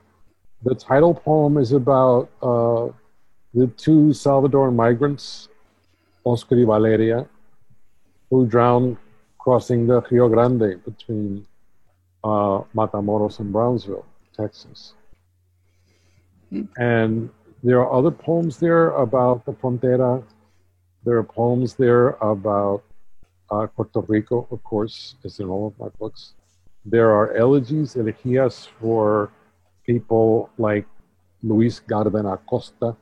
The 0.61 0.75
title 0.75 1.15
poem 1.15 1.57
is 1.57 1.71
about 1.71 2.29
uh, 2.43 2.89
the 3.55 3.65
two 3.75 4.09
Salvadoran 4.09 4.75
migrants, 4.75 5.48
Oscar 6.23 6.57
y 6.57 6.65
Valeria, 6.65 7.27
who 8.29 8.45
drowned 8.45 8.97
crossing 9.37 9.87
the 9.87 10.01
Rio 10.11 10.29
Grande 10.29 10.83
between 10.83 11.45
uh, 12.23 12.61
Matamoros 12.75 13.39
and 13.39 13.51
Brownsville, 13.51 14.05
Texas. 14.35 14.93
And 16.77 17.29
there 17.63 17.79
are 17.79 17.91
other 17.91 18.11
poems 18.11 18.57
there 18.57 18.89
about 18.91 19.45
the 19.45 19.53
frontera. 19.53 20.23
There 21.05 21.17
are 21.17 21.23
poems 21.23 21.75
there 21.75 22.09
about 22.21 22.83
uh, 23.51 23.67
Puerto 23.67 24.01
Rico, 24.01 24.47
of 24.51 24.63
course, 24.63 25.15
is 25.23 25.39
in 25.39 25.47
all 25.47 25.67
of 25.67 25.79
my 25.79 25.89
books. 25.99 26.33
There 26.85 27.11
are 27.11 27.33
elegies, 27.35 27.95
elegías 27.95 28.67
for 28.79 29.31
people 29.85 30.49
like 30.57 30.85
Luis 31.43 31.79
Garden 31.79 32.25
Acosta, 32.25 32.95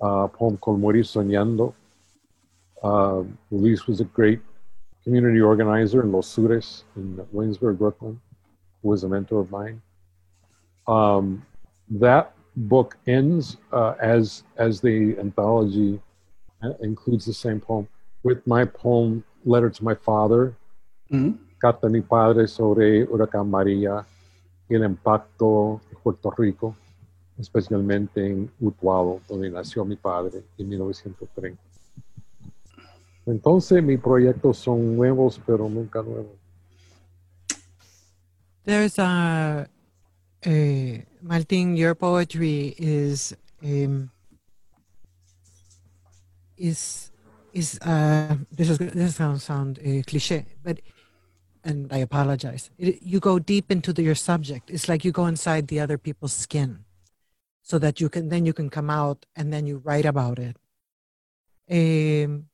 a 0.00 0.28
poem 0.28 0.56
called 0.56 0.80
Morir 0.80 1.02
Soñando. 1.02 1.74
Uh, 2.82 3.24
Luis 3.50 3.86
was 3.86 4.00
a 4.00 4.04
great 4.04 4.40
community 5.04 5.40
organizer 5.40 6.02
in 6.02 6.12
Los 6.12 6.34
Sures 6.34 6.84
in 6.96 7.20
Williamsburg, 7.32 7.78
Brooklyn, 7.78 8.20
who 8.82 8.88
was 8.88 9.04
a 9.04 9.08
mentor 9.08 9.40
of 9.40 9.50
mine. 9.50 9.80
Um, 10.86 11.44
that 11.90 12.34
book 12.56 12.96
ends 13.06 13.56
uh, 13.72 13.94
as 14.00 14.42
as 14.56 14.80
the 14.80 15.16
anthology 15.18 16.00
uh, 16.62 16.72
includes 16.82 17.24
the 17.24 17.34
same 17.34 17.60
poem 17.60 17.86
with 18.22 18.46
my 18.46 18.64
poem 18.64 19.24
"Letter 19.44 19.70
to 19.70 19.84
My 19.84 19.94
Father," 19.94 20.54
Mhm. 21.10 21.38
Carta 21.58 21.86
de 21.88 21.92
mi 21.92 22.00
padre 22.02 22.46
sobre 22.46 23.04
Huracán 23.06 23.48
María 23.50 24.04
y 24.68 24.74
el 24.74 24.84
impacto 24.84 25.80
de 25.90 25.96
Puerto 25.96 26.30
Rico, 26.30 26.74
especialmente 27.38 28.24
en 28.26 28.50
Utuado, 28.60 29.20
donde 29.26 29.50
nació 29.50 29.84
mi 29.84 29.96
padre 29.96 30.44
en 30.58 30.68
1930. 30.68 31.60
Entonces, 33.30 33.82
mis 33.82 34.00
proyectos 34.00 34.58
son 34.58 34.96
nuevos, 34.96 35.40
pero 35.46 35.68
nunca 35.68 36.02
nuevos. 36.02 36.36
There's 38.64 38.98
a, 38.98 39.66
a 40.44 41.06
Martin, 41.22 41.76
your 41.76 41.94
poetry 41.94 42.74
is 42.78 43.34
um, 43.62 44.10
is 46.56 47.10
is 47.52 47.78
uh, 47.80 48.36
this 48.50 48.68
is 48.68 48.78
this 48.78 49.16
sounds 49.16 49.44
sound 49.44 49.78
uh, 49.78 50.02
cliche, 50.06 50.44
but 50.62 50.80
and 51.64 51.92
I 51.92 51.98
apologize. 51.98 52.70
It, 52.78 53.02
you 53.02 53.20
go 53.20 53.38
deep 53.38 53.70
into 53.70 53.92
the, 53.92 54.02
your 54.02 54.14
subject. 54.14 54.70
It's 54.70 54.88
like 54.88 55.04
you 55.04 55.12
go 55.12 55.26
inside 55.26 55.68
the 55.68 55.80
other 55.80 55.98
people's 55.98 56.34
skin, 56.34 56.84
so 57.62 57.78
that 57.78 58.00
you 58.00 58.08
can 58.08 58.28
then 58.28 58.44
you 58.44 58.52
can 58.52 58.68
come 58.70 58.90
out 58.90 59.24
and 59.34 59.52
then 59.52 59.66
you 59.66 59.78
write 59.78 60.04
about 60.04 60.38
it. 60.38 60.56
Um, 61.70 62.48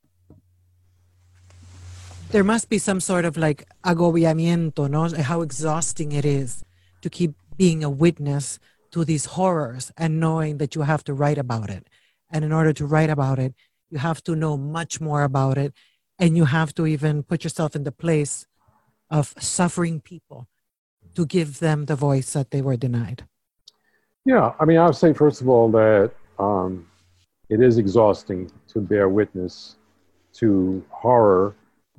there 2.34 2.42
must 2.42 2.68
be 2.68 2.78
some 2.78 2.98
sort 2.98 3.24
of 3.24 3.36
like 3.36 3.64
agobiamiento, 3.84 4.90
no? 4.90 5.06
How 5.22 5.40
exhausting 5.42 6.10
it 6.10 6.24
is 6.24 6.64
to 7.02 7.08
keep 7.08 7.34
being 7.56 7.84
a 7.84 7.88
witness 7.88 8.58
to 8.90 9.04
these 9.04 9.24
horrors 9.36 9.92
and 9.96 10.18
knowing 10.18 10.58
that 10.58 10.74
you 10.74 10.82
have 10.82 11.04
to 11.04 11.14
write 11.14 11.38
about 11.38 11.70
it. 11.70 11.86
And 12.28 12.44
in 12.44 12.50
order 12.50 12.72
to 12.72 12.86
write 12.86 13.08
about 13.08 13.38
it, 13.38 13.54
you 13.88 13.98
have 13.98 14.20
to 14.24 14.34
know 14.34 14.56
much 14.56 15.00
more 15.00 15.22
about 15.22 15.56
it. 15.58 15.74
And 16.18 16.36
you 16.36 16.46
have 16.46 16.74
to 16.74 16.88
even 16.88 17.22
put 17.22 17.44
yourself 17.44 17.76
in 17.76 17.84
the 17.84 17.92
place 17.92 18.48
of 19.10 19.32
suffering 19.38 20.00
people 20.00 20.48
to 21.14 21.26
give 21.26 21.60
them 21.60 21.84
the 21.84 21.94
voice 21.94 22.32
that 22.32 22.50
they 22.50 22.62
were 22.62 22.76
denied. 22.76 23.28
Yeah, 24.24 24.54
I 24.58 24.64
mean, 24.64 24.78
I 24.78 24.86
would 24.86 24.96
say, 24.96 25.12
first 25.12 25.40
of 25.40 25.48
all, 25.48 25.70
that 25.70 26.10
um, 26.40 26.88
it 27.48 27.60
is 27.62 27.78
exhausting 27.78 28.50
to 28.72 28.80
bear 28.80 29.08
witness 29.08 29.76
to 30.40 30.84
horror 30.90 31.54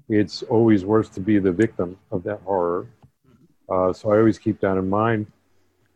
it's 0.10 0.44
always 0.44 0.86
worse 0.86 1.10
to 1.10 1.20
be 1.20 1.40
the 1.40 1.52
victim 1.52 1.98
of 2.12 2.24
that 2.24 2.42
horror. 2.42 2.88
Uh, 3.70 3.92
so 3.92 4.12
I 4.12 4.18
always 4.18 4.38
keep 4.38 4.60
that 4.62 4.78
in 4.78 4.90
mind. 4.90 5.28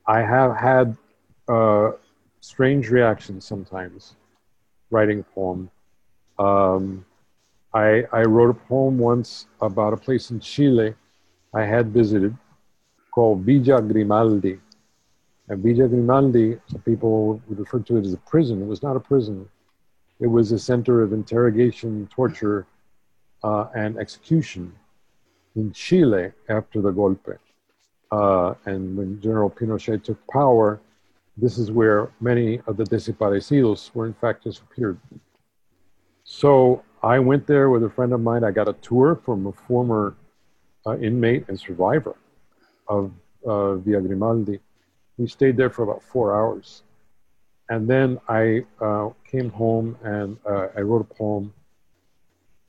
I 0.08 0.22
have 0.22 0.56
had 0.56 0.98
uh, 1.48 1.92
strange 2.40 2.90
reactions 2.90 3.46
sometimes 3.46 4.16
writing 4.90 5.20
a 5.20 5.24
poem. 5.24 5.70
Um, 6.40 7.06
I, 7.74 8.06
I 8.12 8.24
wrote 8.24 8.50
a 8.50 8.54
poem 8.68 8.98
once 8.98 9.46
about 9.62 9.94
a 9.94 9.98
place 9.98 10.32
in 10.32 10.40
Chile 10.40 10.96
I 11.54 11.64
had 11.64 11.90
visited 11.90 12.36
called 13.12 13.42
Villa 13.42 13.82
Grimaldi. 13.82 14.60
And 15.48 15.64
Villa 15.64 15.88
Grimaldi, 15.88 16.60
people 16.86 17.42
refer 17.48 17.80
to 17.80 17.98
it 17.98 18.06
as 18.06 18.14
a 18.14 18.18
prison. 18.18 18.62
It 18.62 18.68
was 18.68 18.84
not 18.84 18.96
a 18.96 19.00
prison. 19.00 19.48
It 20.20 20.28
was 20.28 20.52
a 20.52 20.60
center 20.60 21.02
of 21.02 21.14
interrogation, 21.14 22.08
torture, 22.14 22.66
uh, 23.44 23.68
and 23.76 23.98
execution 23.98 24.74
in 25.56 25.72
Chile 25.72 26.32
after 26.50 26.82
the 26.82 26.92
golpe. 26.92 27.38
Uh, 28.12 28.56
and 28.66 28.98
when 28.98 29.22
General 29.22 29.50
Pinochet 29.50 30.04
took 30.04 30.18
power, 30.28 30.80
this 31.38 31.58
is 31.58 31.72
where 31.72 32.12
many 32.20 32.60
of 32.68 32.78
the 32.78 32.84
desaparecidos 32.84 33.94
were 33.94 34.06
in 34.06 34.14
fact 34.14 34.44
disappeared. 34.44 35.00
So 36.24 36.84
I 37.02 37.20
went 37.20 37.48
there 37.48 37.70
with 37.70 37.84
a 37.84 37.90
friend 37.90 38.14
of 38.14 38.22
mine. 38.22 38.44
I 38.44 38.52
got 38.52 38.68
a 38.68 38.74
tour 38.74 39.16
from 39.24 39.48
a 39.48 39.52
former 39.52 40.16
uh, 40.86 40.98
inmate 40.98 41.48
and 41.48 41.60
survivor 41.60 42.16
of 42.88 43.12
uh, 43.46 43.76
Villa 43.76 44.02
Grimaldi. 44.02 44.60
We 45.18 45.28
stayed 45.28 45.56
there 45.58 45.70
for 45.70 45.84
about 45.84 46.04
four 46.04 46.36
hours. 46.36 46.84
And 47.70 47.88
then 47.88 48.20
I 48.28 48.66
uh, 48.82 49.10
came 49.30 49.50
home 49.50 49.98
and 50.04 50.38
uh, 50.50 50.68
I 50.76 50.82
wrote 50.82 51.02
a 51.02 51.14
poem 51.14 51.54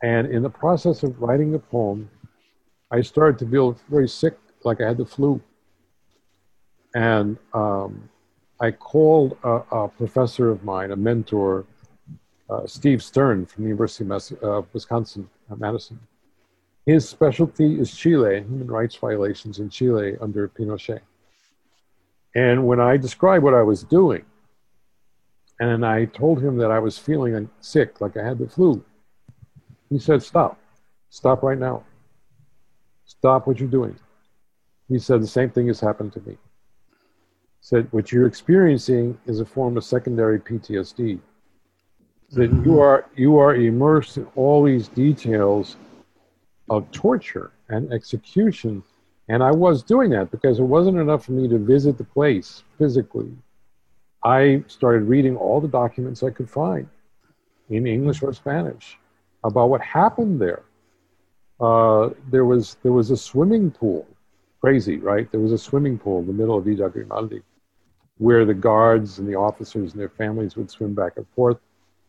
and 0.03 0.27
in 0.29 0.43
the 0.43 0.51
process 0.51 1.03
of 1.03 1.21
writing 1.21 1.53
the 1.53 1.59
poem, 1.59 2.11
I 2.91 3.03
started 3.03 3.39
to 3.41 3.51
feel 3.51 3.79
very 3.89 4.09
sick, 4.09 4.37
like 4.65 4.81
I 4.81 4.89
had 4.89 4.97
the 4.97 5.07
flu. 5.07 5.41
And 6.95 7.37
um, 7.55 8.09
I 8.61 8.73
called 8.73 9.37
a, 9.45 9.63
a, 9.71 9.89
professor 9.89 10.51
of 10.51 10.65
mine, 10.65 10.91
a 10.91 10.97
mentor, 10.97 11.67
uh, 12.49 12.67
Steve 12.67 13.03
Stern 13.03 13.47
from 13.47 13.63
the 13.65 13.69
University 13.69 14.05
of 14.05 14.43
uh, 14.43 14.63
Wisconsin, 14.73 15.29
uh, 15.51 15.55
Madison. 15.57 16.01
His 16.87 17.09
specialty 17.09 17.79
is 17.79 17.95
Chile 17.95 18.39
human 18.41 18.67
rights 18.67 18.97
violations 18.97 19.61
in 19.61 19.71
Chile 19.71 20.17
under 20.21 20.49
Pinochet. 20.49 21.01
And 22.35 22.67
when 22.67 22.81
I 22.81 22.97
described 22.97 23.45
what 23.45 23.55
I 23.55 23.63
was 23.63 23.85
doing, 23.85 24.25
and 25.61 25.85
I 25.85 26.07
told 26.07 26.43
him 26.43 26.57
that 26.57 26.71
I 26.71 26.79
was 26.79 26.99
feeling 26.99 27.51
sick, 27.61 28.01
like 28.01 28.17
I 28.17 28.25
had 28.25 28.39
the 28.39 28.49
flu, 28.49 28.83
he 29.91 29.99
said, 29.99 30.23
Stop. 30.23 30.59
Stop 31.11 31.43
right 31.43 31.59
now. 31.59 31.83
Stop 33.05 33.47
what 33.47 33.59
you're 33.59 33.69
doing. 33.69 33.99
He 34.89 34.99
said, 34.99 35.21
The 35.21 35.27
same 35.27 35.51
thing 35.51 35.67
has 35.67 35.81
happened 35.81 36.13
to 36.15 36.21
me. 36.21 36.33
He 36.33 36.39
said, 37.61 37.89
What 37.91 38.13
you're 38.13 38.27
experiencing 38.27 39.19
is 39.27 39.41
a 39.41 39.45
form 39.45 39.77
of 39.77 39.85
secondary 39.85 40.39
PTSD. 40.41 41.19
That 42.31 42.53
mm-hmm. 42.53 42.65
you 42.65 42.81
are 42.81 43.07
you 43.17 43.39
are 43.39 43.57
immersed 43.57 44.17
in 44.17 44.27
all 44.37 44.63
these 44.63 44.87
details 44.87 45.77
of 46.71 46.89
torture 46.93 47.51
and 47.69 47.93
execution. 47.93 48.85
And 49.29 49.43
I 49.43 49.51
was 49.51 49.83
doing 49.83 50.11
that 50.11 50.31
because 50.31 50.61
it 50.61 50.65
wasn't 50.65 50.99
enough 50.99 51.25
for 51.25 51.33
me 51.33 51.49
to 51.49 51.59
visit 51.59 51.99
the 51.99 52.05
place 52.05 52.63
physically. 52.79 53.33
I 54.23 54.63
started 54.69 55.05
reading 55.05 55.37
all 55.37 55.61
the 55.61 55.69
documents 55.69 56.23
I 56.23 56.31
could 56.31 56.49
find 56.49 56.87
in 57.69 57.87
English 57.87 58.23
or 58.23 58.33
Spanish 58.33 59.00
about 59.45 59.71
what 59.71 59.81
happened 59.81 60.41
there. 60.41 60.63
Uh, 61.61 62.11
there 62.31 62.45
was 62.45 62.77
there 62.83 62.93
was 62.93 63.11
a 63.11 63.17
swimming 63.17 63.71
pool, 63.71 64.07
crazy, 64.61 64.97
right? 64.97 65.31
There 65.31 65.41
was 65.41 65.53
a 65.53 65.59
swimming 65.59 65.99
pool 65.99 66.21
in 66.21 66.27
the 66.27 66.33
middle 66.33 66.57
of 66.57 66.65
Villa 66.65 66.89
Grimaldi, 66.89 67.43
where 68.19 68.45
the 68.45 68.55
guards 68.55 69.19
and 69.19 69.29
the 69.29 69.35
officers 69.35 69.93
and 69.93 70.01
their 70.01 70.09
families 70.09 70.57
would 70.57 70.71
swim 70.71 70.95
back 70.95 71.17
and 71.17 71.27
forth, 71.35 71.59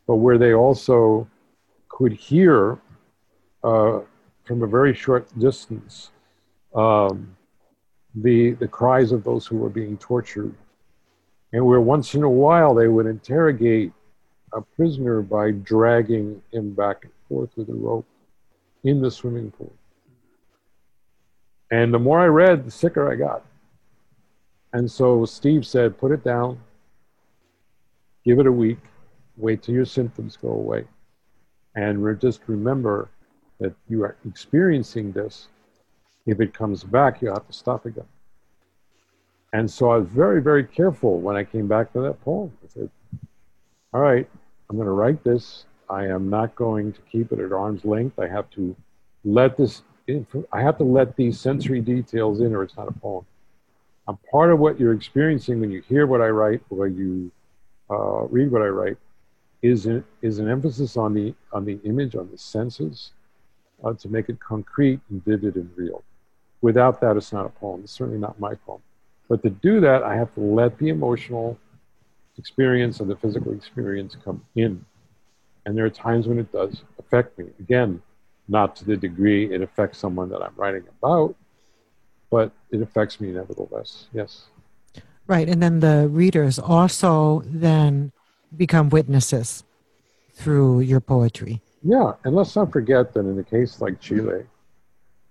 but 0.08 0.16
where 0.16 0.38
they 0.38 0.54
also 0.54 1.28
could 1.90 2.14
hear 2.14 2.80
uh, 3.64 4.00
from 4.46 4.64
a 4.64 4.68
very 4.68 4.94
short 4.94 5.28
distance 5.38 6.12
um, 6.74 7.36
the 8.16 8.52
the 8.54 8.68
cries 8.68 9.12
of 9.12 9.24
those 9.24 9.46
who 9.46 9.58
were 9.58 9.70
being 9.70 9.98
tortured, 9.98 10.54
and 11.54 11.66
where 11.66 11.82
once 11.82 12.14
in 12.14 12.24
a 12.24 12.30
while 12.30 12.74
they 12.74 12.88
would 12.88 13.06
interrogate 13.06 13.92
a 14.54 14.62
prisoner 14.62 15.22
by 15.22 15.52
dragging 15.52 16.42
him 16.52 16.74
back 16.74 17.08
forth 17.32 17.50
with 17.56 17.70
a 17.70 17.74
rope 17.74 18.06
in 18.84 19.02
the 19.02 19.10
swimming 19.10 19.52
pool. 19.52 19.72
And 21.72 21.94
the 21.94 22.00
more 22.00 22.20
I 22.20 22.26
read, 22.26 22.66
the 22.66 22.72
sicker 22.72 23.10
I 23.10 23.16
got. 23.16 23.46
And 24.74 24.92
so 24.92 25.24
Steve 25.24 25.66
said, 25.66 25.98
put 25.98 26.12
it 26.12 26.24
down, 26.24 26.60
give 28.26 28.40
it 28.40 28.48
a 28.48 28.52
week, 28.52 28.80
wait 29.38 29.64
till 29.64 29.76
your 29.76 29.86
symptoms 29.86 30.36
go 30.36 30.50
away. 30.50 30.84
And 31.76 32.20
just 32.20 32.42
remember 32.48 33.10
that 33.60 33.74
you 33.88 34.04
are 34.04 34.18
experiencing 34.28 35.14
this. 35.14 35.48
If 36.26 36.42
it 36.42 36.54
comes 36.54 36.84
back, 36.84 37.22
you 37.22 37.30
have 37.30 37.48
to 37.48 37.54
stop 37.54 37.86
again. 37.86 38.12
And 39.54 39.70
so 39.72 39.92
I 39.92 39.98
was 39.98 40.08
very, 40.08 40.42
very 40.42 40.66
careful 40.66 41.20
when 41.20 41.38
I 41.38 41.44
came 41.46 41.68
back 41.68 41.94
to 41.94 42.02
that 42.02 42.22
poem. 42.22 42.52
I 42.64 42.68
said, 42.68 42.90
all 43.94 44.02
right, 44.02 44.30
I'm 44.70 44.76
going 44.76 44.86
to 44.86 44.92
write 44.92 45.24
this. 45.24 45.66
I 45.92 46.06
am 46.06 46.30
not 46.30 46.56
going 46.56 46.94
to 46.94 47.02
keep 47.12 47.34
it 47.34 47.40
at 47.40 47.52
arm's 47.52 47.84
length. 47.84 48.18
I 48.18 48.28
have 48.28 48.50
to 48.52 48.74
let 49.26 49.58
this, 49.58 49.84
I 50.54 50.62
have 50.62 50.78
to 50.78 50.86
let 50.86 51.18
these 51.18 51.38
sensory 51.38 51.82
details 51.82 52.40
in 52.40 52.56
or 52.56 52.64
it's 52.64 52.78
not 52.78 52.88
a 52.88 52.94
poem. 52.94 53.26
I'm 54.08 54.18
part 54.32 54.52
of 54.52 54.60
what 54.60 54.80
you're 54.80 54.94
experiencing 54.94 55.60
when 55.60 55.70
you 55.70 55.82
hear 55.82 56.08
what 56.08 56.22
I 56.22 56.30
write 56.30 56.62
or 56.70 56.88
you 56.88 57.30
uh, 57.90 58.24
read 58.30 58.52
what 58.52 58.62
I 58.62 58.68
write 58.68 58.98
is 59.62 59.86
an, 59.86 60.04
is 60.22 60.40
an 60.40 60.50
emphasis 60.50 60.96
on 60.96 61.14
the, 61.14 61.36
on 61.52 61.66
the 61.66 61.78
image, 61.84 62.16
on 62.16 62.30
the 62.32 62.38
senses, 62.38 63.12
uh, 63.84 63.94
to 63.94 64.08
make 64.08 64.30
it 64.30 64.40
concrete 64.40 65.02
and 65.10 65.24
vivid 65.26 65.56
and 65.56 65.70
real. 65.76 66.04
Without 66.62 67.02
that, 67.02 67.18
it's 67.18 67.34
not 67.34 67.46
a 67.46 67.50
poem. 67.50 67.82
It's 67.84 67.92
certainly 67.92 68.20
not 68.20 68.40
my 68.40 68.56
poem. 68.56 68.82
But 69.28 69.44
to 69.44 69.50
do 69.50 69.82
that, 69.82 70.04
I 70.04 70.16
have 70.16 70.34
to 70.36 70.40
let 70.40 70.78
the 70.78 70.90
emotional 70.90 71.60
experience 72.38 73.02
and 73.02 73.10
the 73.10 73.16
physical 73.18 73.52
experience 73.52 74.16
come 74.24 74.44
in. 74.56 74.86
And 75.66 75.78
there 75.78 75.86
are 75.86 75.90
times 75.90 76.28
when 76.28 76.40
it 76.40 76.52
does 76.52 76.84
affect 77.00 77.38
me. 77.38 77.46
Again, 77.60 78.02
not 78.48 78.76
to 78.78 78.86
the 78.86 78.98
degree 78.98 79.54
it 79.54 79.62
affects 79.62 79.98
someone 79.98 80.30
that 80.30 80.42
I'm 80.42 80.54
writing 80.56 80.84
about, 81.00 81.36
but 82.30 82.52
it 82.72 82.82
affects 82.82 83.20
me 83.20 83.32
nevertheless. 83.32 84.08
Yes. 84.14 84.46
Right. 85.28 85.48
And 85.48 85.62
then 85.62 85.80
the 85.80 86.08
readers 86.10 86.60
also 86.60 87.44
then 87.46 88.12
become 88.56 88.90
witnesses 88.90 89.64
through 90.34 90.82
your 90.82 91.00
poetry. 91.00 91.62
Yeah. 91.84 92.14
And 92.24 92.36
let's 92.36 92.56
not 92.56 92.72
forget 92.72 93.14
that 93.14 93.22
in 93.22 93.38
a 93.40 93.44
case 93.44 93.82
like 93.82 94.00
Chile, 94.00 94.44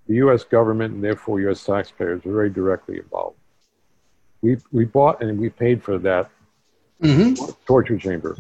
the 0.07 0.15
US 0.27 0.45
government 0.45 0.95
and 0.95 1.05
therefore 1.05 1.41
US 1.41 1.65
taxpayers 1.65 2.25
are 2.25 2.33
very 2.33 2.51
directly 2.51 2.99
involved. 2.99 3.37
We, 4.43 4.57
we 4.73 4.85
bought 4.85 5.23
and 5.23 5.39
we 5.39 5.51
paid 5.51 5.83
for 5.83 5.99
that 5.99 6.31
mm-hmm. 7.03 7.53
torture 7.67 7.99
chamber. 7.99 8.37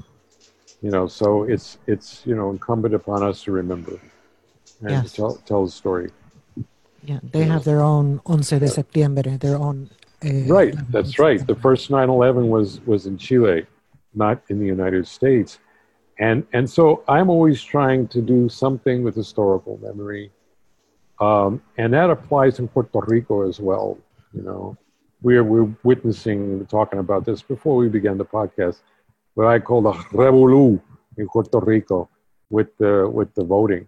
You 0.82 0.90
know, 0.90 1.06
so 1.06 1.44
it's 1.44 1.78
it's 1.86 2.22
you 2.24 2.34
know 2.34 2.50
incumbent 2.50 2.94
upon 2.94 3.22
us 3.22 3.42
to 3.44 3.52
remember 3.52 4.00
and 4.80 4.90
yes. 4.90 5.12
tell 5.12 5.36
tell 5.46 5.64
the 5.64 5.70
story. 5.70 6.10
Yeah, 7.02 7.20
they 7.22 7.44
have 7.44 7.64
their 7.64 7.80
own 7.80 8.20
11 8.26 8.58
de 8.58 8.68
septiembre, 8.68 9.38
their 9.38 9.56
own. 9.56 9.90
Uh, 10.24 10.52
right, 10.52 10.74
that's 10.90 11.18
right. 11.18 11.46
The 11.46 11.54
first 11.54 11.90
9/11 11.90 12.48
was 12.48 12.80
was 12.86 13.06
in 13.06 13.16
Chile, 13.16 13.66
not 14.14 14.42
in 14.48 14.58
the 14.58 14.66
United 14.66 15.06
States, 15.06 15.58
and 16.18 16.46
and 16.52 16.68
so 16.68 17.02
I'm 17.08 17.30
always 17.30 17.62
trying 17.62 18.08
to 18.08 18.20
do 18.20 18.48
something 18.48 19.02
with 19.02 19.14
historical 19.14 19.78
memory. 19.82 20.30
Um, 21.20 21.62
and 21.76 21.92
that 21.92 22.08
applies 22.08 22.58
in 22.58 22.68
Puerto 22.68 23.00
Rico 23.06 23.46
as 23.46 23.60
well. 23.60 23.98
You 24.32 24.42
know, 24.42 24.76
we're, 25.22 25.44
we're 25.44 25.68
witnessing, 25.82 26.58
we're 26.58 26.64
talking 26.64 26.98
about 26.98 27.26
this 27.26 27.42
before 27.42 27.76
we 27.76 27.88
began 27.88 28.16
the 28.16 28.24
podcast, 28.24 28.80
what 29.40 29.48
I 29.48 29.58
call 29.58 29.80
the 29.80 29.92
revolu 30.12 30.78
in 31.16 31.26
Puerto 31.26 31.60
Rico 31.60 32.10
with 32.50 32.76
the, 32.76 33.08
with 33.08 33.34
the 33.34 33.42
voting, 33.42 33.86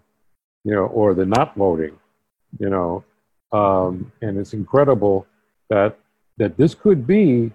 you 0.64 0.74
know, 0.74 0.86
or 0.86 1.12
the 1.12 1.26
not 1.26 1.54
voting, 1.54 1.94
you 2.58 2.70
know. 2.70 3.04
Um, 3.52 4.10
and 4.22 4.38
it's 4.38 4.54
incredible 4.54 5.26
that, 5.68 5.98
that 6.38 6.56
this 6.56 6.74
could 6.74 7.06
be 7.06 7.52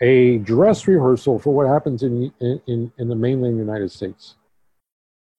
a 0.00 0.38
dress 0.38 0.86
rehearsal 0.86 1.40
for 1.40 1.52
what 1.52 1.66
happens 1.66 2.04
in, 2.04 2.32
in, 2.40 2.92
in 2.96 3.08
the 3.08 3.16
mainland 3.16 3.58
United 3.58 3.90
States. 3.90 4.36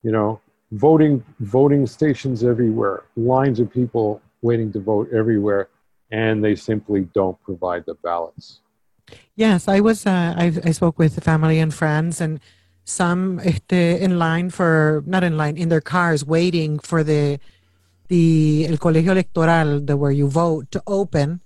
You 0.03 0.11
know, 0.11 0.41
voting 0.71 1.23
voting 1.39 1.87
stations 1.87 2.43
everywhere, 2.43 3.03
lines 3.15 3.61
of 3.61 3.71
people 3.71 4.21
waiting 4.41 4.69
to 4.73 4.81
vote 4.81 5.07
everywhere, 5.13 5.69
and 6.11 6.43
they 6.43 6.55
simply 6.55 7.07
don't 7.13 7.41
provide 7.41 7.85
the 7.85 7.93
ballots. 8.03 8.59
Yes, 9.41 9.67
I 9.67 9.79
was. 9.79 10.05
Uh, 10.05 10.35
I, 10.37 10.53
I 10.69 10.71
spoke 10.71 10.99
with 10.99 11.23
family 11.23 11.57
and 11.57 11.73
friends, 11.73 12.21
and 12.21 12.39
some 12.85 13.39
in 13.39 14.19
line 14.19 14.51
for 14.51 15.01
not 15.07 15.23
in 15.23 15.35
line 15.35 15.57
in 15.57 15.69
their 15.69 15.81
cars 15.81 16.23
waiting 16.23 16.77
for 16.77 17.03
the 17.03 17.39
the 18.07 18.67
el 18.69 18.77
colegio 18.77 19.09
electoral, 19.17 19.79
the 19.79 19.97
where 19.97 20.11
you 20.11 20.27
vote, 20.29 20.69
to 20.69 20.83
open. 20.85 21.41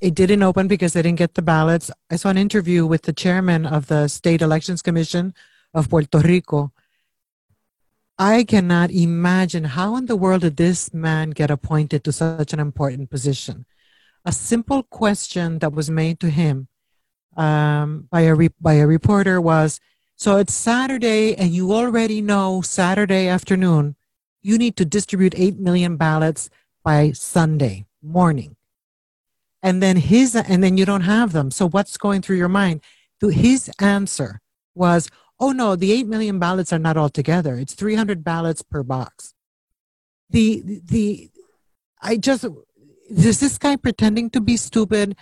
It 0.00 0.14
didn't 0.14 0.44
open 0.44 0.68
because 0.68 0.92
they 0.92 1.02
didn't 1.02 1.18
get 1.18 1.34
the 1.34 1.42
ballots. 1.42 1.90
I 2.12 2.14
saw 2.14 2.28
an 2.28 2.38
interview 2.38 2.86
with 2.86 3.02
the 3.02 3.12
chairman 3.12 3.66
of 3.66 3.88
the 3.88 4.06
State 4.06 4.40
Elections 4.40 4.80
Commission 4.80 5.34
of 5.74 5.90
Puerto 5.90 6.18
Rico, 6.20 6.70
I 8.18 8.44
cannot 8.44 8.92
imagine 8.92 9.64
how 9.64 9.96
in 9.96 10.06
the 10.06 10.16
world 10.16 10.42
did 10.42 10.56
this 10.58 10.94
man 10.94 11.30
get 11.30 11.50
appointed 11.50 12.04
to 12.04 12.12
such 12.12 12.52
an 12.52 12.60
important 12.60 13.10
position. 13.10 13.66
A 14.24 14.30
simple 14.30 14.84
question 14.84 15.58
that 15.58 15.72
was 15.72 15.90
made 15.90 16.20
to 16.20 16.30
him 16.30 16.68
um, 17.36 18.08
by, 18.10 18.22
a 18.22 18.34
re- 18.34 18.50
by 18.60 18.74
a 18.74 18.86
reporter 18.86 19.40
was 19.40 19.80
So 20.16 20.38
it's 20.38 20.54
Saturday, 20.54 21.34
and 21.34 21.50
you 21.50 21.72
already 21.72 22.22
know 22.22 22.62
Saturday 22.62 23.28
afternoon, 23.28 23.96
you 24.42 24.56
need 24.56 24.76
to 24.76 24.84
distribute 24.84 25.34
8 25.36 25.58
million 25.58 25.96
ballots 25.96 26.48
by 26.82 27.12
Sunday 27.12 27.84
morning. 28.02 28.56
And 29.62 29.82
then 29.82 29.96
his, 29.96 30.34
and 30.34 30.62
then 30.62 30.78
you 30.78 30.86
don't 30.86 31.02
have 31.02 31.32
them. 31.32 31.50
So 31.50 31.68
what's 31.68 31.96
going 31.96 32.22
through 32.22 32.36
your 32.36 32.48
mind? 32.48 32.80
His 33.20 33.70
answer 33.80 34.40
was, 34.74 35.10
oh 35.40 35.52
no, 35.52 35.76
the 35.76 35.92
8 35.92 36.06
million 36.06 36.38
ballots 36.38 36.72
are 36.72 36.78
not 36.78 36.96
all 36.96 37.08
together. 37.08 37.56
It's 37.56 37.74
300 37.74 38.22
ballots 38.22 38.62
per 38.62 38.82
box. 38.82 39.34
The, 40.30 40.80
the, 40.84 41.30
I 42.00 42.16
just, 42.16 42.46
is 43.10 43.40
this 43.40 43.58
guy 43.58 43.76
pretending 43.76 44.30
to 44.30 44.40
be 44.40 44.56
stupid? 44.56 45.16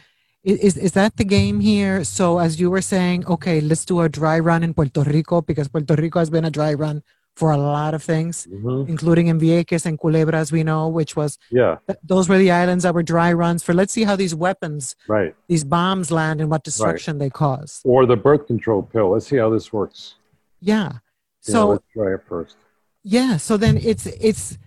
Is, 0.45 0.77
is 0.77 0.93
that 0.93 1.17
the 1.17 1.25
game 1.25 1.61
here? 1.61 2.05
So 2.05 2.39
as 2.39 2.61
you 2.61 2.71
were 2.71 2.83
saying, 2.83 3.27
okay, 3.27 3.61
let's 3.63 3.85
do 3.87 4.01
a 4.03 4.09
dry 4.11 4.39
run 4.39 4.63
in 4.63 4.75
Puerto 4.75 5.03
Rico 5.03 5.41
because 5.41 5.69
Puerto 5.69 5.95
Rico 5.95 6.19
has 6.19 6.29
been 6.29 6.45
a 6.45 6.51
dry 6.51 6.75
run 6.75 7.03
for 7.35 7.51
a 7.51 7.57
lot 7.57 7.95
of 7.95 8.03
things, 8.03 8.47
mm-hmm. 8.47 8.89
including 8.89 9.27
in 9.29 9.41
Vieques 9.41 9.87
and 9.87 9.99
Culebra, 9.99 10.35
as 10.35 10.53
we 10.53 10.63
know, 10.63 10.89
which 10.89 11.17
was 11.17 11.39
yeah. 11.51 11.79
Th- 11.89 11.99
those 12.03 12.29
were 12.29 12.39
the 12.39 12.51
islands 12.51 12.85
that 12.85 12.95
were 12.95 13.03
dry 13.03 13.33
runs 13.33 13.63
for. 13.63 13.75
Let's 13.75 13.93
see 13.93 14.05
how 14.05 14.17
these 14.17 14.35
weapons, 14.35 14.95
right, 15.09 15.35
these 15.49 15.65
bombs 15.65 16.11
land 16.11 16.41
and 16.41 16.51
what 16.51 16.63
destruction 16.63 17.19
right. 17.19 17.25
they 17.25 17.31
cause. 17.31 17.81
Or 17.85 18.07
the 18.07 18.17
birth 18.17 18.47
control 18.47 18.83
pill. 18.83 19.11
Let's 19.11 19.27
see 19.27 19.37
how 19.39 19.51
this 19.51 19.73
works. 19.73 20.15
Yeah. 20.61 20.93
So 21.41 21.71
let's 21.71 21.85
try 21.93 22.15
it 22.15 22.21
first. 22.29 22.57
Yeah. 23.03 23.37
So 23.39 23.57
then 23.57 23.79
it's 23.79 24.07
it's 24.07 24.59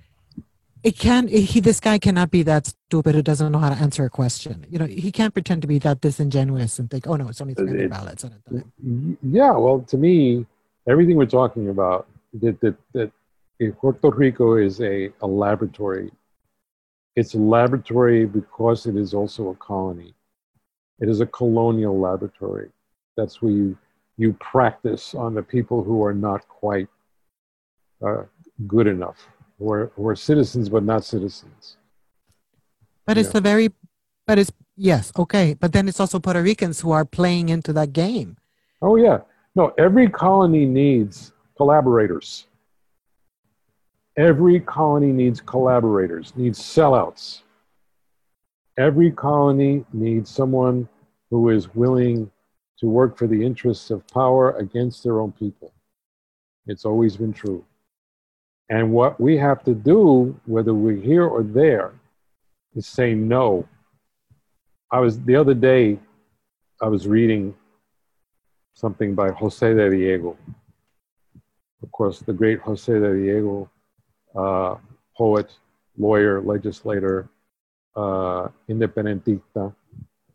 it 0.84 0.98
can 0.98 1.28
he 1.28 1.60
this 1.60 1.80
guy 1.80 1.98
cannot 1.98 2.32
be 2.32 2.44
that 2.44 2.68
stupid 2.68 3.16
who 3.16 3.22
doesn't 3.22 3.52
know 3.52 3.60
how 3.60 3.70
to 3.70 3.76
answer 3.76 4.06
a 4.06 4.10
question. 4.10 4.66
You 4.70 4.80
know, 4.80 4.86
he 4.86 5.12
can't 5.12 5.34
pretend 5.34 5.62
to 5.64 5.68
be 5.68 5.80
that 5.80 6.02
disingenuous 6.02 6.80
and 6.80 6.90
think, 6.90 7.08
oh 7.08 7.16
no, 7.16 7.28
it's 7.28 7.42
only 7.42 7.54
three 7.54 7.68
hundred 7.68 7.90
ballots 7.90 8.24
at 8.24 8.32
a 8.32 8.50
time. 8.50 9.18
Yeah. 9.22 9.52
Well, 9.52 9.82
to 9.82 9.98
me, 9.98 10.46
everything 10.88 11.16
we're 11.16 11.26
talking 11.26 11.70
about 11.70 12.08
that 12.42 12.60
that 12.62 12.76
that 12.94 13.12
Puerto 13.80 14.12
Rico 14.12 14.56
is 14.56 14.82
a, 14.82 15.10
a 15.22 15.28
laboratory. 15.28 16.12
It's 17.16 17.34
a 17.34 17.40
laboratory 17.40 18.26
because 18.26 18.86
it 18.86 18.96
is 18.96 19.14
also 19.14 19.50
a 19.50 19.56
colony. 19.56 20.14
It 21.00 21.10
is 21.10 21.20
a 21.22 21.26
colonial 21.26 22.00
laboratory. 22.00 22.70
That's 23.16 23.42
where 23.42 23.52
you 23.52 23.78
you 24.18 24.34
practice 24.34 25.16
on 25.16 25.34
the 25.34 25.44
people 25.44 25.84
who 25.84 26.04
are 26.04 26.14
not 26.14 26.48
quite 26.48 26.88
uh, 28.06 28.24
good 28.68 28.88
enough, 28.88 29.28
who 29.58 29.72
are, 29.72 29.92
who 29.96 30.08
are 30.08 30.16
citizens 30.16 30.70
but 30.70 30.84
not 30.84 31.04
citizens. 31.04 31.78
But 33.06 33.18
it's 33.18 33.34
a 33.34 33.42
very, 33.42 33.70
but 34.26 34.38
it's 34.38 34.52
yes, 34.76 35.14
okay. 35.18 35.54
But 35.54 35.72
then 35.72 35.88
it's 35.88 36.00
also 36.00 36.20
Puerto 36.20 36.42
Ricans 36.42 36.82
who 36.82 36.92
are 36.92 37.06
playing 37.06 37.50
into 37.50 37.72
that 37.74 37.94
game. 37.94 38.38
Oh 38.82 38.98
yeah, 38.98 39.20
no. 39.56 39.74
Every 39.78 40.10
colony 40.10 40.66
needs 40.66 41.32
collaborators. 41.56 42.48
Every 44.18 44.60
colony 44.60 45.14
needs 45.14 45.40
collaborators, 45.40 46.34
needs 46.36 46.60
sellouts. 46.60 47.44
Every 48.78 49.12
colony 49.12 49.86
needs 49.94 50.30
someone 50.30 50.90
who 51.30 51.50
is 51.50 51.74
willing 51.74 52.30
to 52.80 52.88
work 52.88 53.18
for 53.18 53.28
the 53.28 53.44
interests 53.44 53.90
of 53.90 54.08
power 54.08 54.52
against 54.58 55.04
their 55.04 55.20
own 55.20 55.32
people. 55.32 55.74
It's 56.68 56.84
always 56.84 57.16
been 57.16 57.34
true. 57.34 57.64
And 58.70 58.92
what 58.92 59.20
we 59.20 59.38
have 59.38 59.64
to 59.64 59.74
do, 59.74 60.40
whether 60.46 60.74
we're 60.74 61.02
here 61.02 61.26
or 61.26 61.44
there, 61.44 61.94
is 62.76 62.86
say 62.86 63.14
no. 63.14 63.68
I 64.92 65.00
was 65.00 65.22
the 65.22 65.36
other 65.36 65.54
day, 65.54 66.00
I 66.82 66.88
was 66.88 67.08
reading 67.08 67.56
something 68.74 69.16
by 69.16 69.32
Jose 69.32 69.74
de 69.74 69.90
Diego. 69.90 70.38
Of 71.82 71.92
course, 71.92 72.20
the 72.20 72.34
great 72.34 72.60
Jose 72.60 72.92
de 72.92 73.14
Diego 73.16 73.70
uh, 74.36 74.76
poet, 75.16 75.52
lawyer, 75.98 76.42
legislator, 76.42 77.30
uh, 77.96 78.50
independentista, 78.70 79.74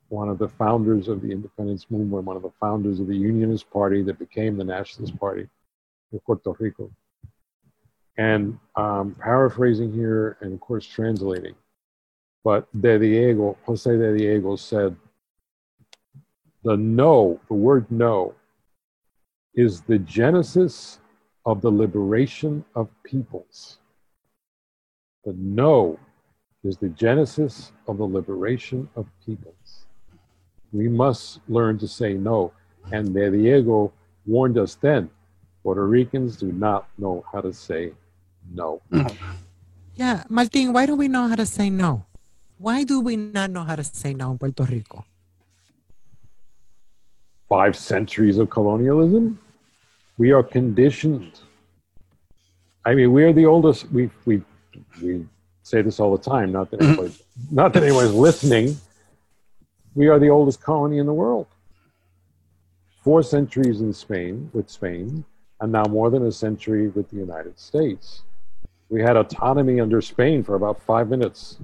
one 0.09 0.29
of 0.29 0.39
the 0.39 0.49
founders 0.49 1.09
of 1.09 1.23
the 1.23 1.31
independence 1.31 1.87
movement, 1.89 2.25
one 2.25 2.37
of 2.37 2.43
the 2.43 2.53
founders 2.61 2.99
of 2.99 3.07
the 3.07 3.17
Unionist 3.17 3.71
Party 3.71 4.03
that 4.03 4.19
became 4.19 4.57
the 4.57 4.65
Nationalist 4.65 5.19
Party 5.19 5.49
in 6.13 6.19
Puerto 6.21 6.53
Rico. 6.59 6.91
And 8.19 8.59
um, 8.77 9.17
paraphrasing 9.19 9.93
here 9.93 10.37
and, 10.41 10.53
of 10.53 10.61
course, 10.61 10.87
translating. 10.87 11.55
But 12.45 12.69
De 12.79 12.99
Diego, 12.99 13.57
Jose 13.65 13.91
de 13.91 14.17
Diego 14.17 14.57
said, 14.57 14.97
the 16.65 16.77
no, 16.77 17.41
the 17.49 17.55
word 17.55 17.91
no, 17.91 18.35
is 19.55 19.81
the 19.83 19.99
genesis 19.99 21.01
of 21.45 21.61
the 21.61 21.71
liberation 21.71 22.65
of 22.75 22.89
peoples. 23.03 23.79
The 25.25 25.35
no 25.35 25.99
is 26.63 26.77
the 26.77 26.89
genesis 26.91 27.73
of 27.89 27.99
the 27.99 28.05
liberation 28.05 28.89
of 28.95 29.07
peoples. 29.27 29.87
We 30.73 30.89
must 30.89 31.41
learn 31.49 31.79
to 31.79 31.89
say 31.89 32.15
no. 32.15 32.53
And 32.93 33.13
De 33.13 33.31
Diego 33.31 33.93
warned 34.27 34.59
us 34.59 34.77
then 34.77 35.11
Puerto 35.63 35.87
Ricans 35.87 36.37
do 36.37 36.53
not 36.53 36.89
know 36.99 37.25
how 37.33 37.41
to 37.41 37.53
say 37.53 37.93
no. 38.55 38.83
Yeah, 39.95 40.25
Martin, 40.29 40.73
why 40.73 40.87
do 40.87 40.97
we 40.97 41.09
know 41.09 41.29
how 41.29 41.37
to 41.37 41.47
say 41.47 41.69
no? 41.69 42.07
Why 42.59 42.85
do 42.85 43.01
we 43.01 43.17
not 43.17 43.51
know 43.51 43.65
how 43.65 43.77
to 43.77 43.85
say 43.85 44.15
no 44.15 44.33
in 44.33 44.39
Puerto 44.39 44.65
Rico? 44.65 45.05
Five 47.49 47.77
centuries 47.77 48.39
of 48.39 48.49
colonialism. 48.49 49.39
We 50.17 50.33
are 50.33 50.43
conditioned. 50.43 51.41
I 52.85 52.95
mean, 52.95 53.13
we're 53.13 53.33
the 53.33 53.47
oldest. 53.47 53.91
We 53.93 54.11
we 54.25 54.43
we 55.03 55.27
say 55.63 55.83
this 55.83 56.01
all 56.01 56.17
the 56.17 56.23
time. 56.23 56.53
Not 56.53 56.71
that 56.71 56.81
mm-hmm. 56.81 57.55
not 57.55 57.73
that 57.75 57.83
anyone's 57.83 58.15
listening. 58.15 58.77
We 59.95 60.09
are 60.09 60.19
the 60.19 60.31
oldest 60.31 60.63
colony 60.63 60.99
in 60.99 61.07
the 61.07 61.13
world. 61.13 61.47
Four 63.05 63.23
centuries 63.23 63.81
in 63.81 63.93
Spain 63.93 64.51
with 64.55 64.71
Spain, 64.71 65.25
and 65.61 65.73
now 65.73 65.85
more 65.85 66.09
than 66.09 66.25
a 66.27 66.33
century 66.33 66.89
with 66.89 67.11
the 67.11 67.17
United 67.17 67.59
States. 67.59 68.23
We 68.93 69.01
had 69.01 69.17
autonomy 69.17 69.81
under 69.81 70.03
Spain 70.03 70.43
for 70.43 70.55
about 70.55 70.79
five 70.83 71.09
minutes, 71.09 71.57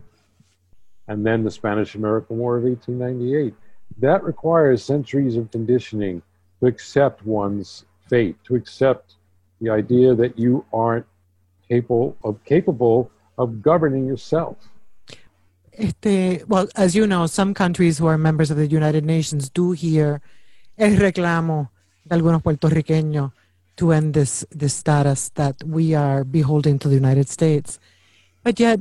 and 1.09 1.27
then 1.27 1.45
the 1.45 1.51
Spanish 1.51 1.95
American 1.95 2.39
War 2.39 2.57
of 2.57 2.65
1898. 2.65 3.53
That 3.99 4.25
requires 4.25 4.83
centuries 4.83 5.37
of 5.37 5.51
conditioning 5.51 6.23
to 6.59 6.67
accept 6.67 7.27
one's 7.27 7.85
fate, 8.09 8.43
to 8.45 8.55
accept 8.55 9.17
the 9.61 9.69
idea 9.69 10.15
that 10.15 10.39
you 10.39 10.65
aren't 10.73 11.05
capable 11.69 12.17
of 12.25 12.43
capable 12.47 13.11
of 13.37 13.61
governing 13.61 14.07
yourself. 14.07 14.57
Este, 15.75 16.49
well, 16.49 16.67
as 16.77 16.97
you 16.97 17.07
know, 17.07 17.27
some 17.27 17.53
countries 17.53 17.99
who 17.99 18.07
are 18.07 18.17
members 18.17 18.51
of 18.51 18.57
the 18.57 18.67
United 18.67 19.05
Nations 19.05 19.51
do 19.51 19.73
hear 19.73 20.23
el 20.79 20.97
reclamo 20.97 21.69
de 22.07 22.15
algunos 22.15 22.43
puertorriqueños 22.43 23.33
to 23.79 23.93
end 23.93 24.15
this, 24.15 24.45
this 24.51 24.75
status 24.75 25.31
that 25.31 25.57
we 25.65 25.95
are 25.95 26.25
beholden 26.25 26.79
to 26.81 26.89
the 26.89 26.95
United 26.95 27.29
States. 27.29 27.79
But 28.43 28.61
yet, 28.61 28.81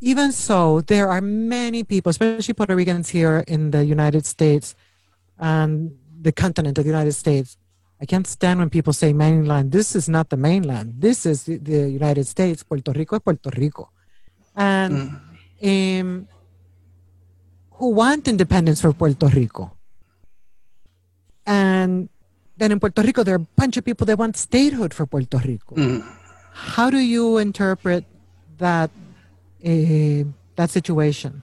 even 0.00 0.32
so, 0.32 0.80
there 0.80 1.08
are 1.08 1.20
many 1.20 1.84
people, 1.84 2.10
especially 2.10 2.54
Puerto 2.54 2.74
Ricans 2.74 3.08
here 3.08 3.44
in 3.46 3.70
the 3.70 3.84
United 3.84 4.24
States 4.26 4.74
and 5.38 5.96
the 6.20 6.32
continent 6.32 6.78
of 6.78 6.84
the 6.84 6.90
United 6.90 7.12
States. 7.12 7.56
I 8.00 8.06
can't 8.06 8.26
stand 8.26 8.60
when 8.60 8.70
people 8.70 8.92
say 8.92 9.12
mainland. 9.12 9.72
This 9.72 9.96
is 9.96 10.08
not 10.08 10.30
the 10.30 10.36
mainland. 10.36 10.94
This 10.98 11.26
is 11.26 11.44
the, 11.44 11.58
the 11.58 11.90
United 11.90 12.26
States. 12.26 12.62
Puerto 12.62 12.92
Rico 12.92 13.16
is 13.16 13.22
Puerto 13.22 13.50
Rico. 13.56 13.90
And 14.54 15.20
mm. 15.60 16.00
um, 16.00 16.28
who 17.72 17.90
want 17.90 18.28
independence 18.28 18.80
for 18.80 18.92
Puerto 18.92 19.26
Rico. 19.26 19.72
And 21.44 22.08
then 22.58 22.72
in 22.72 22.80
Puerto 22.80 23.02
Rico, 23.02 23.22
there 23.22 23.34
are 23.34 23.42
a 23.42 23.48
bunch 23.56 23.76
of 23.76 23.84
people 23.84 24.04
that 24.06 24.18
want 24.18 24.36
statehood 24.36 24.92
for 24.92 25.06
Puerto 25.06 25.38
Rico. 25.38 25.76
Mm. 25.76 26.04
How 26.52 26.90
do 26.90 26.98
you 26.98 27.38
interpret 27.38 28.04
that 28.58 28.90
uh, 29.64 30.24
that 30.56 30.70
situation? 30.70 31.42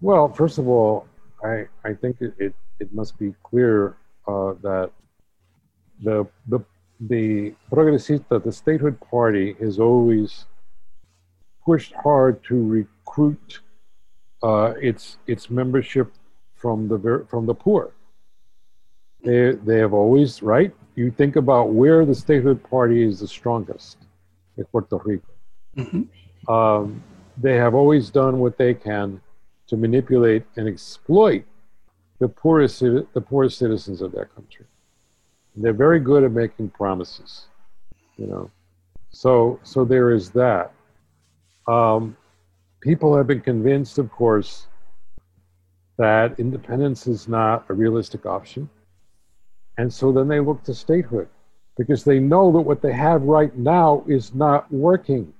Well, 0.00 0.32
first 0.32 0.58
of 0.58 0.68
all, 0.68 1.06
I 1.44 1.66
I 1.84 1.94
think 1.94 2.20
it 2.20 2.34
it, 2.38 2.54
it 2.78 2.94
must 2.94 3.18
be 3.18 3.34
clear 3.42 3.96
uh, 4.26 4.54
that 4.62 4.90
the 6.02 6.26
the 6.46 6.60
the 7.00 7.54
progresista, 7.70 8.42
the 8.42 8.52
statehood 8.52 9.00
party, 9.00 9.56
has 9.60 9.78
always 9.78 10.46
pushed 11.64 11.94
hard 11.94 12.42
to 12.44 12.54
recruit 12.54 13.60
uh, 14.42 14.74
its 14.80 15.18
its 15.26 15.50
membership 15.50 16.12
from 16.54 16.88
the 16.88 17.26
from 17.28 17.46
the 17.46 17.54
poor. 17.54 17.92
They 19.24 19.52
they 19.52 19.78
have 19.78 19.92
always 19.92 20.42
right. 20.42 20.72
You 20.96 21.10
think 21.10 21.36
about 21.36 21.70
where 21.70 22.04
the 22.04 22.14
statehood 22.14 22.62
party 22.62 23.02
is 23.02 23.20
the 23.20 23.28
strongest 23.28 23.98
in 24.56 24.64
Puerto 24.64 24.98
Rico. 25.04 25.32
Mm-hmm 25.76 26.02
um, 26.48 27.02
they 27.36 27.56
have 27.56 27.74
always 27.74 28.10
done 28.10 28.38
what 28.38 28.58
they 28.58 28.74
can 28.74 29.20
to 29.68 29.76
manipulate 29.76 30.44
and 30.56 30.68
exploit 30.68 31.44
the 32.18 32.28
poorest, 32.28 32.80
the 32.80 33.24
poorest 33.24 33.58
citizens 33.58 34.02
of 34.02 34.12
that 34.12 34.34
country. 34.34 34.66
They're 35.56 35.72
very 35.72 36.00
good 36.00 36.24
at 36.24 36.32
making 36.32 36.70
promises, 36.70 37.46
you 38.16 38.26
know. 38.26 38.50
So, 39.10 39.58
so 39.62 39.84
there 39.84 40.10
is 40.10 40.30
that. 40.30 40.72
Um, 41.66 42.16
people 42.80 43.16
have 43.16 43.26
been 43.26 43.40
convinced, 43.40 43.98
of 43.98 44.10
course, 44.10 44.66
that 45.98 46.38
independence 46.38 47.06
is 47.06 47.28
not 47.28 47.64
a 47.68 47.74
realistic 47.74 48.26
option. 48.26 48.68
And 49.80 49.90
so 49.90 50.12
then 50.12 50.28
they 50.28 50.40
look 50.40 50.62
to 50.64 50.74
statehood 50.74 51.26
because 51.78 52.04
they 52.04 52.18
know 52.18 52.52
that 52.52 52.60
what 52.60 52.82
they 52.82 52.92
have 52.92 53.22
right 53.22 53.56
now 53.56 54.04
is 54.06 54.34
not 54.34 54.70
working. 54.70 55.32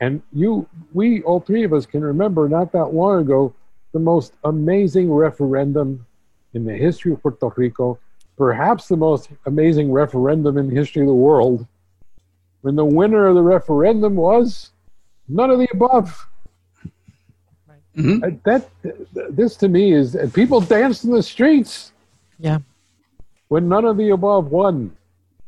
And 0.00 0.22
you, 0.32 0.66
we, 0.94 1.20
all 1.22 1.40
three 1.40 1.62
of 1.62 1.74
us 1.74 1.84
can 1.84 2.02
remember 2.02 2.48
not 2.48 2.72
that 2.72 2.94
long 2.94 3.20
ago 3.20 3.54
the 3.92 3.98
most 3.98 4.32
amazing 4.44 5.12
referendum 5.12 6.06
in 6.54 6.64
the 6.64 6.72
history 6.72 7.12
of 7.12 7.20
Puerto 7.20 7.52
Rico, 7.54 7.98
perhaps 8.38 8.88
the 8.88 8.96
most 8.96 9.28
amazing 9.44 9.92
referendum 9.92 10.56
in 10.56 10.70
the 10.70 10.74
history 10.74 11.02
of 11.02 11.08
the 11.08 11.12
world, 11.12 11.66
when 12.62 12.74
the 12.74 12.86
winner 12.86 13.26
of 13.26 13.34
the 13.34 13.42
referendum 13.42 14.16
was 14.16 14.70
none 15.28 15.50
of 15.50 15.58
the 15.58 15.68
above. 15.74 16.26
Mm-hmm. 17.98 18.38
That 18.44 18.70
this 19.30 19.56
to 19.56 19.68
me 19.68 19.92
is 19.92 20.16
people 20.32 20.62
danced 20.62 21.04
in 21.04 21.10
the 21.10 21.22
streets. 21.22 21.92
Yeah. 22.38 22.60
When 23.48 23.68
none 23.68 23.84
of 23.84 23.96
the 23.96 24.10
above 24.10 24.46
won. 24.50 24.96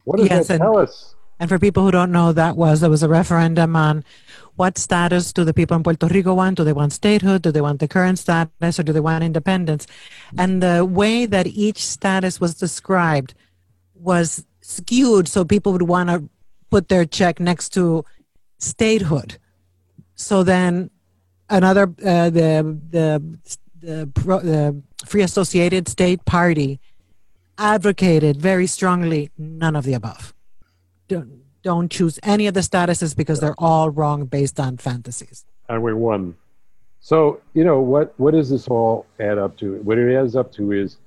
What 0.05 0.19
does 0.19 0.29
yes, 0.29 0.49
that 0.49 0.59
tell 0.59 0.79
us? 0.79 1.15
And 1.41 1.49
for 1.49 1.59
people 1.59 1.85
who 1.85 1.91
don't 1.91 2.13
know, 2.13 2.33
that 2.33 2.57
was 2.57 2.81
there 2.81 2.91
was 2.91 3.03
a 3.03 3.09
referendum 3.09 3.77
on 3.77 4.05
what 4.57 4.77
status 4.77 5.33
do 5.33 5.45
the 5.45 5.55
people 5.55 5.77
in 5.77 5.85
Puerto 5.85 6.09
Rico 6.09 6.35
want? 6.35 6.57
Do 6.57 6.65
they 6.65 6.73
want 6.73 6.93
statehood? 6.93 7.43
Do 7.43 7.53
they 7.53 7.61
want 7.61 7.79
the 7.79 7.87
current 7.87 8.19
status 8.19 8.79
or 8.79 8.83
do 8.83 8.93
they 8.93 9.01
want 9.01 9.23
independence? 9.23 9.87
And 10.37 10.61
the 10.61 10.85
way 10.85 11.27
that 11.27 11.47
each 11.47 11.87
status 11.87 12.41
was 12.41 12.57
described 12.57 13.35
was 13.95 14.45
skewed 14.63 15.29
so 15.29 15.45
people 15.45 15.73
would 15.73 15.83
want 15.83 16.11
to 16.11 16.29
put 16.71 16.89
their 16.89 17.05
check 17.05 17.39
next 17.39 17.69
to 17.75 18.05
statehood. 18.59 19.39
So 20.17 20.43
then 20.43 20.91
another, 21.49 21.85
uh, 22.05 22.31
the, 22.31 22.79
the, 22.91 23.39
the, 23.81 24.11
the 24.17 24.83
Free 25.07 25.23
Associated 25.23 25.87
State 25.87 26.25
Party 26.25 26.81
advocated 27.59 28.41
very 28.41 28.67
strongly 28.67 29.31
none 29.37 29.77
of 29.77 29.85
the 29.85 29.95
above 29.95 30.33
don't, 31.09 31.43
don't 31.63 31.91
choose 31.91 32.21
any 32.23 32.47
of 32.47 32.55
the 32.55 32.61
statuses 32.61 33.17
because 33.17 33.41
they're 33.41 33.55
all 33.59 33.91
wrong 33.91 34.27
based 34.27 34.61
on 34.61 34.77
fantasies. 34.77 35.45
And 35.69 35.83
we 35.83 35.93
won. 35.93 36.37
So, 37.01 37.41
you 37.55 37.65
know, 37.65 37.81
what, 37.81 38.15
what 38.19 38.35
does 38.35 38.51
this 38.51 38.69
all 38.69 39.07
add 39.19 39.39
up 39.39 39.57
to? 39.59 39.77
What 39.83 39.99
it 39.99 40.15
adds 40.15 40.37
up 40.37 40.53
to 40.53 40.73
is 40.73 40.99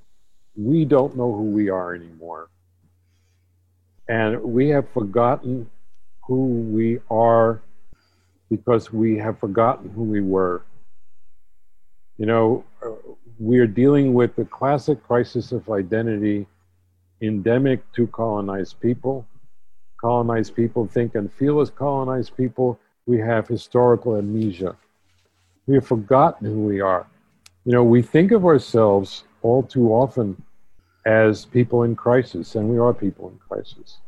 we 0.55 0.85
don't 0.85 1.15
know 1.15 1.33
who 1.33 1.43
we 1.43 1.69
are 1.69 1.95
anymore. 1.95 2.49
And 4.07 4.41
we 4.43 4.69
have 4.69 4.89
forgotten 4.89 5.69
who 6.23 6.45
we 6.45 6.99
are 7.09 7.61
because 8.49 8.91
we 8.91 9.17
have 9.17 9.39
forgotten 9.39 9.89
who 9.89 10.03
we 10.03 10.21
were. 10.21 10.63
You 12.17 12.25
know, 12.25 12.65
uh, 12.85 12.89
we 13.41 13.59
are 13.59 13.67
dealing 13.67 14.13
with 14.13 14.35
the 14.35 14.45
classic 14.45 15.03
crisis 15.03 15.51
of 15.51 15.69
identity 15.69 16.47
endemic 17.21 17.79
to 17.93 18.07
colonized 18.07 18.79
people 18.79 19.25
colonized 20.01 20.55
people 20.55 20.87
think 20.87 21.13
and 21.15 21.31
feel 21.31 21.61
as 21.61 21.69
colonized 21.69 22.35
people, 22.35 22.79
we 23.05 23.19
have 23.19 23.47
historical 23.47 24.17
amnesia. 24.17 24.75
We 25.67 25.75
have 25.75 25.85
forgotten 25.85 26.47
who 26.47 26.61
we 26.65 26.81
are. 26.81 27.05
You 27.65 27.73
know, 27.73 27.83
we 27.83 28.01
think 28.01 28.31
of 28.31 28.45
ourselves 28.45 29.25
all 29.43 29.61
too 29.61 29.89
often 29.89 30.41
as 31.05 31.45
people 31.45 31.83
in 31.83 31.95
crisis, 31.95 32.55
and 32.55 32.67
we 32.67 32.79
are 32.79 32.93
people 32.93 33.29
in 33.29 33.37
crisis. 33.37 33.99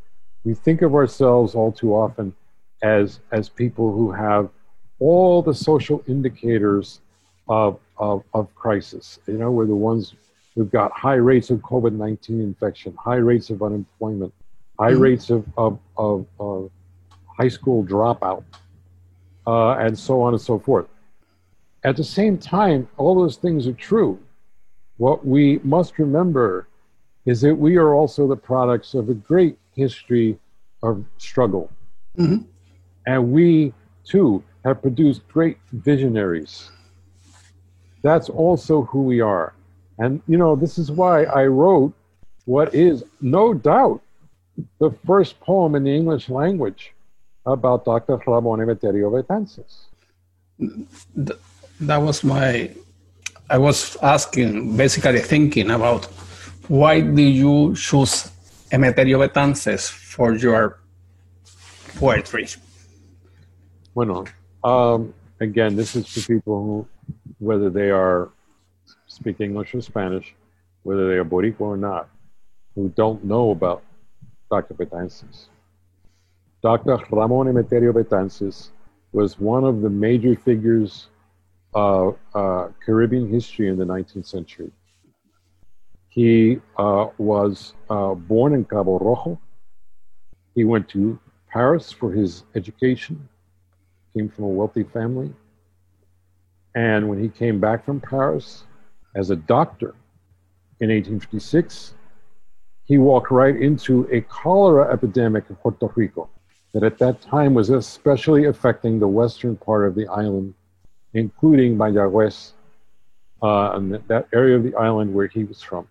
We 0.44 0.56
think 0.56 0.82
of 0.82 0.96
ourselves 0.96 1.54
all 1.54 1.72
too 1.72 1.94
often 1.94 2.34
as, 2.82 3.20
as 3.32 3.50
people 3.50 3.94
who 3.94 4.12
have 4.12 4.50
all 5.00 5.42
the 5.42 5.54
social 5.54 6.04
indicators 6.08 7.02
of, 7.48 7.80
of, 7.98 8.24
of 8.34 8.54
crisis. 8.56 9.20
You 9.28 9.38
know, 9.38 9.52
we're 9.52 9.66
the 9.66 9.76
ones 9.76 10.16
who've 10.56 10.72
got 10.72 10.92
high 10.92 11.16
rates 11.16 11.50
of 11.50 11.60
COVID 11.60 11.94
19 11.94 12.42
infection, 12.42 12.96
high 12.96 13.16
rates 13.16 13.50
of 13.50 13.62
unemployment, 13.62 14.34
high 14.80 14.92
mm-hmm. 14.92 15.02
rates 15.02 15.30
of, 15.30 15.46
of, 15.58 15.80
of, 15.98 16.26
of, 16.40 16.72
high 17.26 17.48
school 17.48 17.84
dropout, 17.84 18.44
uh, 19.48 19.72
and 19.72 19.98
so 19.98 20.22
on 20.22 20.34
and 20.34 20.42
so 20.42 20.60
forth. 20.60 20.86
At 21.84 21.98
the 21.98 22.04
same 22.04 22.38
time, 22.38 22.88
all 22.98 23.16
those 23.16 23.38
things 23.38 23.66
are 23.68 23.74
true. 23.74 24.20
What 24.98 25.26
we 25.26 25.60
must 25.64 25.98
remember 25.98 26.68
is 27.26 27.42
that 27.42 27.56
we 27.56 27.76
are 27.78 27.96
also 27.96 28.28
the 28.28 28.36
products 28.36 28.94
of 28.94 29.10
a 29.10 29.16
great 29.16 29.58
history 29.76 30.38
of 30.84 31.04
struggle. 31.18 31.72
Mm-hmm. 32.18 32.46
And 33.08 33.32
we, 33.32 33.74
too, 34.06 34.44
have 34.64 34.82
produced 34.82 35.28
great 35.28 35.58
visionaries. 35.72 36.70
That's 38.04 38.30
also 38.30 38.84
who 38.84 39.04
we 39.04 39.22
are. 39.22 39.54
And, 39.98 40.22
you 40.28 40.38
know, 40.38 40.56
this 40.56 40.78
is 40.78 40.92
why 40.92 41.24
I 41.24 41.46
wrote 41.46 41.94
what 42.46 42.76
is 42.76 43.04
no 43.22 43.54
doubt 43.54 44.02
the 44.80 44.92
first 45.08 45.40
poem 45.40 45.76
in 45.76 45.84
the 45.84 45.96
English 45.96 46.30
language 46.30 46.94
about 47.46 47.86
Dr. 47.86 48.18
Ramon 48.28 48.60
Emeterio 48.60 49.10
Betances. 49.10 49.88
That 51.80 51.98
was 51.98 52.24
my, 52.24 52.70
I 53.50 53.58
was 53.58 53.98
asking, 54.02 54.78
basically 54.78 55.20
thinking 55.20 55.72
about 55.72 56.06
why 56.68 57.02
did 57.02 57.34
you 57.34 57.76
choose 57.76 58.32
Emeterio 58.72 59.28
Betances 59.28 59.90
for 59.90 60.34
your 60.34 60.80
poetry? 61.96 62.48
Bueno, 63.94 64.26
um, 64.64 65.14
again, 65.40 65.76
this 65.76 65.96
is 65.96 66.08
for 66.08 66.22
people 66.22 66.64
who, 66.64 66.88
whether 67.40 67.70
they 67.70 67.90
are 67.90 68.30
speak 69.08 69.40
English 69.42 69.74
or 69.76 69.82
Spanish, 69.82 70.34
whether 70.84 71.08
they 71.08 71.16
are 71.16 71.26
Boricua 71.26 71.62
or 71.62 71.78
not, 71.78 72.10
who 72.76 72.90
don't 72.90 73.24
know 73.24 73.52
about 73.52 73.84
Dr. 74.50 74.74
Betances. 74.74 75.48
Dr. 76.62 76.98
Ramon 77.12 77.48
Emeterio 77.48 77.94
Betances 77.94 78.70
was 79.12 79.40
one 79.40 79.64
of 79.64 79.82
the 79.82 79.90
major 79.90 80.36
figures 80.36 81.08
of 81.74 82.18
uh, 82.34 82.70
Caribbean 82.86 83.30
history 83.30 83.68
in 83.68 83.78
the 83.78 83.86
19th 83.86 84.26
century. 84.26 84.72
He 86.10 86.60
uh, 86.78 87.08
was 87.18 87.74
uh, 87.90 88.14
born 88.14 88.54
in 88.54 88.66
Cabo 88.66 89.00
Rojo. 89.00 89.40
He 90.56 90.64
went 90.64 90.88
to 90.90 91.20
Paris 91.50 91.92
for 91.92 92.12
his 92.12 92.44
education, 92.56 93.28
came 94.16 94.30
from 94.30 94.46
a 94.46 94.48
wealthy 94.48 94.84
family. 94.84 95.34
And 96.76 97.08
when 97.08 97.22
he 97.22 97.30
came 97.30 97.60
back 97.60 97.86
from 97.86 98.00
Paris 98.00 98.64
as 99.16 99.30
a 99.30 99.36
doctor 99.36 99.96
in 100.80 100.90
1856, 100.90 101.94
he 102.86 102.98
walked 102.98 103.32
right 103.32 103.56
into 103.56 104.08
a 104.12 104.22
cholera 104.22 104.92
epidemic 104.92 105.46
in 105.50 105.56
Puerto 105.56 105.92
Rico. 105.96 106.30
that 106.74 106.84
at 106.84 106.98
that 106.98 107.22
time 107.22 107.54
was 107.54 107.70
especially 107.70 108.46
affecting 108.46 109.00
the 109.00 109.08
western 109.08 109.56
part 109.56 109.88
of 109.88 109.94
the 109.94 110.08
island, 110.08 110.56
including 111.14 111.78
Mayagüez, 111.78 112.54
uh, 113.44 113.74
and 113.74 113.94
that 114.08 114.28
area 114.34 114.58
of 114.58 114.64
the 114.64 114.74
island 114.76 115.14
where 115.14 115.28
he 115.28 115.44
was 115.44 115.62
from. 115.62 115.88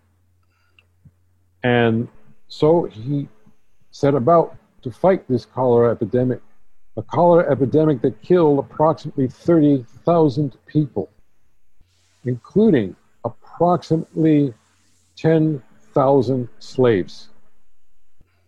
And 1.63 2.09
so 2.49 2.83
he 2.83 3.29
set 3.91 4.13
about 4.13 4.57
to 4.81 4.91
fight 4.91 5.25
this 5.29 5.45
cholera 5.45 5.91
epidemic, 5.91 6.41
a 6.95 7.01
cholera 7.01 7.49
epidemic 7.51 8.01
that 8.01 8.21
killed 8.21 8.59
approximately 8.59 9.27
30,000 9.27 10.55
people, 10.67 11.09
including 12.25 12.95
approximately 13.25 14.53
10,000 15.15 16.49
slaves. 16.59 17.29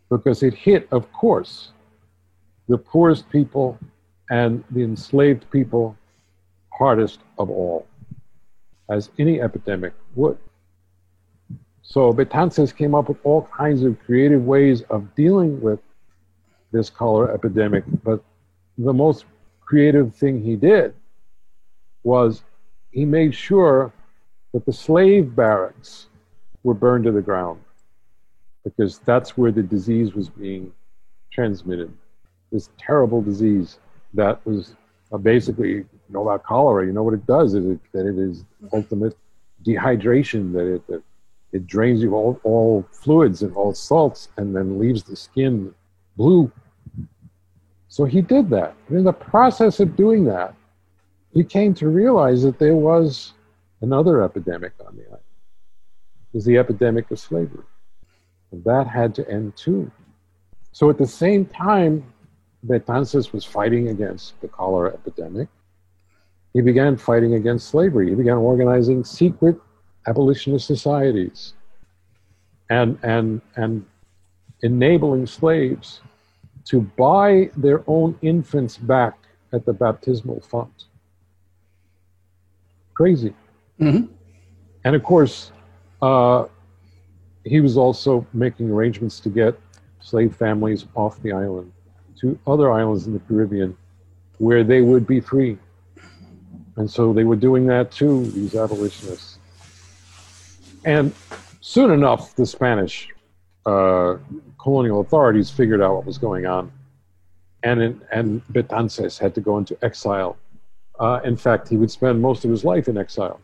Because 0.10 0.44
it 0.44 0.54
hit, 0.54 0.88
of 0.92 1.12
course, 1.12 1.72
the 2.68 2.78
poorest 2.78 3.30
people 3.30 3.80
and 4.30 4.64
the 4.72 4.84
enslaved 4.84 5.50
people 5.52 5.98
hardest 6.72 7.20
of 7.40 7.50
all, 7.50 7.88
as 8.90 9.10
any 9.18 9.42
epidemic 9.42 9.94
would. 10.16 10.38
So 11.82 12.12
Betances 12.12 12.76
came 12.76 12.94
up 12.94 13.10
with 13.10 13.18
all 13.24 13.44
kinds 13.44 13.84
of 13.84 14.00
creative 14.06 14.44
ways 14.44 14.82
of 14.90 15.14
dealing 15.16 15.62
with 15.62 15.80
this 16.72 16.90
cholera 16.90 17.34
epidemic, 17.34 17.84
but 18.04 18.24
the 18.78 18.94
most 18.94 19.26
creative 19.62 20.16
thing 20.16 20.42
he 20.42 20.56
did 20.56 20.94
was 22.04 22.44
he 22.92 23.06
made 23.06 23.34
sure 23.34 23.92
that 24.54 24.66
the 24.66 24.74
slave 24.74 25.36
barracks 25.36 26.08
were 26.64 26.74
burned 26.74 27.04
to 27.06 27.12
the 27.12 27.22
ground 27.22 27.60
because 28.64 29.00
that's 29.00 29.38
where 29.38 29.52
the 29.52 29.64
disease 29.64 30.14
was 30.14 30.30
being 30.30 30.72
transmitted. 31.32 31.92
This 32.52 32.70
terrible 32.78 33.22
disease 33.22 33.80
that 34.14 34.44
was 34.46 34.76
uh, 35.12 35.18
basically, 35.18 35.70
you 35.70 35.88
know 36.10 36.22
about 36.22 36.44
cholera, 36.44 36.86
you 36.86 36.94
know 36.94 37.04
what 37.04 37.14
it 37.14 37.26
does 37.26 37.54
is 37.54 37.66
it, 37.66 37.80
that 37.94 38.08
it 38.08 38.18
is 38.18 38.46
ultimate 38.74 39.16
dehydration, 39.66 40.54
that 40.54 40.76
it, 40.76 40.88
that 40.88 41.04
it 41.52 41.68
drains 41.68 42.02
you 42.02 42.14
all, 42.14 42.40
all 42.44 42.86
fluids 42.92 43.42
and 43.42 43.56
all 43.56 43.74
salts 43.74 44.30
and 44.38 44.56
then 44.56 44.80
leaves 44.80 45.04
the 45.04 45.16
skin 45.16 45.74
blue. 46.18 46.52
So 47.96 48.04
he 48.04 48.20
did 48.20 48.50
that. 48.50 48.76
And 48.90 48.98
in 48.98 49.06
the 49.06 49.14
process 49.14 49.80
of 49.80 49.96
doing 49.96 50.26
that, 50.26 50.54
he 51.32 51.46
came 51.46 51.74
to 51.76 51.88
realize 51.88 52.44
that 52.44 52.60
there 52.60 52.76
was 52.76 53.32
another 53.80 54.22
epidemic 54.22 54.74
on 54.86 54.98
the 54.98 55.06
island. 55.06 55.24
It 56.34 56.36
was 56.36 56.44
the 56.44 56.58
epidemic 56.58 57.10
of 57.10 57.20
slavery. 57.20 57.64
And 58.52 58.62
that 58.66 58.86
had 58.86 59.16
to 59.16 59.30
end 59.32 59.56
too. 59.56 59.90
So 60.74 60.90
at 60.90 60.98
the 60.98 61.08
same 61.08 61.46
time, 61.46 62.04
that 62.64 62.86
Betances 62.86 63.32
was 63.32 63.46
fighting 63.46 63.88
against 63.88 64.42
the 64.42 64.50
cholera 64.50 64.94
epidemic. 64.94 65.48
He 66.52 66.60
began 66.60 66.98
fighting 66.98 67.36
against 67.36 67.70
slavery. 67.70 68.10
He 68.10 68.16
began 68.16 68.36
organizing 68.36 69.06
secret 69.06 69.58
abolitionist 70.06 70.68
societies 70.68 71.54
and, 72.70 73.00
and, 73.04 73.40
and 73.56 73.86
enabling 74.64 75.28
slaves 75.28 76.02
to 76.66 76.82
buy 76.82 77.50
their 77.56 77.84
own 77.88 78.18
infants 78.22 78.78
back 78.78 79.18
at 79.54 79.66
the 79.66 79.74
baptismal 79.74 80.42
font. 80.42 80.86
Crazy. 82.94 83.34
Mm-hmm. 83.80 84.12
And 84.84 84.96
of 84.96 85.04
course, 85.04 85.52
uh, 86.02 86.46
he 87.44 87.62
was 87.62 87.78
also 87.78 88.26
making 88.34 88.70
arrangements 88.72 89.20
to 89.22 89.30
get 89.30 89.60
slave 90.00 90.36
families 90.36 90.86
off 90.96 91.22
the 91.22 91.32
island 91.32 91.72
to 92.22 92.38
other 92.48 92.72
islands 92.72 93.08
in 93.08 93.14
the 93.14 93.20
Caribbean 93.20 93.76
where 94.38 94.64
they 94.64 94.82
would 94.82 95.06
be 95.08 95.20
free. 95.20 95.58
And 96.78 96.90
so 96.90 97.14
they 97.14 97.24
were 97.24 97.36
doing 97.36 97.66
that 97.68 97.92
too, 97.92 98.26
these 98.32 98.56
abolitionists. 98.56 99.40
And 100.84 101.14
soon 101.62 101.92
enough, 101.92 102.36
the 102.36 102.46
Spanish 102.46 103.10
uh, 103.66 104.18
colonial 104.60 105.02
authorities 105.02 105.50
figured 105.50 105.82
out 105.82 105.96
what 105.96 106.06
was 106.06 106.18
going 106.18 106.46
on. 106.46 106.72
And, 107.64 107.82
in, 107.82 108.02
and 108.12 108.46
Betances 108.48 109.18
had 109.18 109.34
to 109.36 109.42
go 109.42 109.58
into 109.58 109.78
exile. 109.84 110.38
Uh, 111.00 111.20
in 111.24 111.36
fact, 111.36 111.68
he 111.68 111.78
would 111.78 111.92
spend 111.92 112.22
most 112.22 112.46
of 112.46 112.52
his 112.52 112.64
life 112.64 112.88
in 112.88 112.98
exile, 112.98 113.40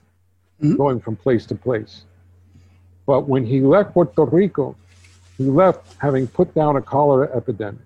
mm-hmm. 0.62 0.75
going 0.75 0.99
from 0.99 1.15
place 1.15 1.45
to 1.47 1.55
place. 1.55 2.03
But 3.05 3.27
when 3.27 3.45
he 3.45 3.62
left 3.62 3.93
Puerto 3.93 4.25
Rico, 4.25 4.75
he 5.38 5.45
left 5.45 5.95
having 5.99 6.27
put 6.27 6.53
down 6.53 6.75
a 6.75 6.81
cholera 6.81 7.29
epidemic. 7.36 7.81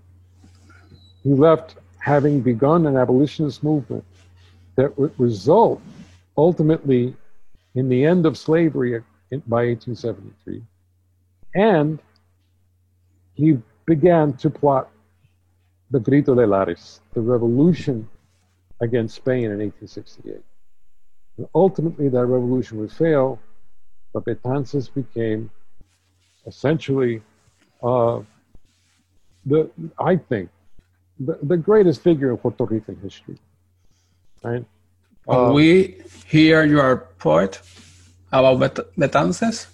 He 1.23 1.33
left 1.33 1.75
having 1.99 2.41
begun 2.41 2.85
an 2.85 2.97
abolitionist 2.97 3.63
movement 3.63 4.03
that 4.75 4.97
would 4.99 5.17
result 5.19 5.81
ultimately 6.37 7.15
in 7.75 7.89
the 7.89 8.05
end 8.05 8.25
of 8.25 8.37
slavery 8.37 9.01
by 9.47 9.65
1873. 9.67 10.61
And 11.55 11.99
he 13.35 13.57
began 13.85 14.33
to 14.37 14.49
plot 14.49 14.89
the 15.91 15.99
Grito 15.99 16.33
de 16.35 16.47
Lares, 16.47 17.01
the 17.13 17.21
revolution 17.21 18.09
against 18.81 19.15
Spain 19.15 19.45
in 19.51 19.59
1868. 19.59 20.41
And 21.37 21.47
ultimately, 21.53 22.09
that 22.09 22.25
revolution 22.25 22.79
would 22.79 22.91
fail, 22.91 23.39
but 24.13 24.25
Betances 24.25 24.91
became 24.93 25.51
essentially, 26.47 27.21
uh, 27.83 28.21
the 29.45 29.69
I 29.99 30.15
think, 30.15 30.49
the, 31.19 31.37
the 31.43 31.57
greatest 31.57 32.01
figure 32.01 32.31
in 32.31 32.37
Puerto 32.37 32.65
Rican 32.65 32.97
history. 33.01 33.37
Right? 34.43 34.65
Uh, 35.27 35.51
we 35.53 36.01
hear 36.27 36.65
your 36.65 37.07
poet 37.19 37.61
about 38.31 38.59
Bet- 38.59 38.95
Betances? 38.97 39.67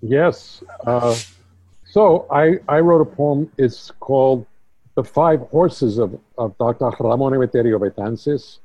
Yes. 0.00 0.62
Uh, 0.84 1.16
so 1.96 2.26
I, 2.30 2.58
I 2.68 2.80
wrote 2.80 3.00
a 3.00 3.06
poem. 3.06 3.50
It's 3.56 3.90
called 4.00 4.44
The 4.96 5.02
Five 5.02 5.40
Horses 5.48 5.96
of, 5.96 6.20
of 6.36 6.54
Dr. 6.58 6.90
Ramon 7.00 7.32
Emeterio 7.32 7.80
Betances, 7.80 8.58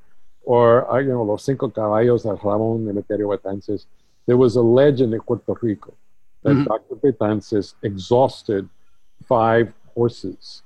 or, 0.43 0.91
uh, 0.91 0.99
you 0.99 1.11
know, 1.11 1.23
Los 1.23 1.45
Cinco 1.45 1.69
Caballos 1.69 2.23
de 2.23 2.33
Ramon 2.33 2.83
Emeterio 2.87 3.33
Betances. 3.33 3.85
There 4.25 4.35
was 4.35 4.57
a 4.57 4.61
legend 4.61 5.13
in 5.13 5.21
Puerto 5.21 5.55
Rico 5.61 5.93
that 6.43 6.49
mm-hmm. 6.49 6.65
Dr. 6.65 6.95
Betances 6.95 7.75
exhausted 7.83 8.67
five 9.25 9.71
horses 9.95 10.63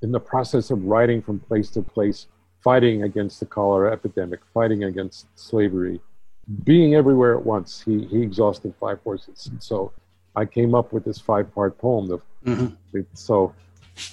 in 0.00 0.10
the 0.10 0.20
process 0.20 0.70
of 0.70 0.82
riding 0.84 1.20
from 1.20 1.38
place 1.38 1.68
to 1.72 1.82
place, 1.82 2.28
fighting 2.62 3.02
against 3.02 3.40
the 3.40 3.46
cholera 3.46 3.92
epidemic, 3.92 4.40
fighting 4.54 4.84
against 4.84 5.26
slavery, 5.34 6.00
being 6.64 6.94
everywhere 6.94 7.36
at 7.36 7.44
once. 7.44 7.82
He, 7.82 8.06
he 8.06 8.22
exhausted 8.22 8.72
five 8.80 9.00
horses. 9.04 9.48
And 9.48 9.62
so 9.62 9.92
I 10.36 10.44
came 10.44 10.74
up 10.74 10.92
with 10.92 11.04
this 11.04 11.18
five 11.18 11.52
part 11.54 11.78
poem. 11.78 12.10
Of, 12.10 12.22
mm-hmm. 12.44 13.00
So, 13.12 13.54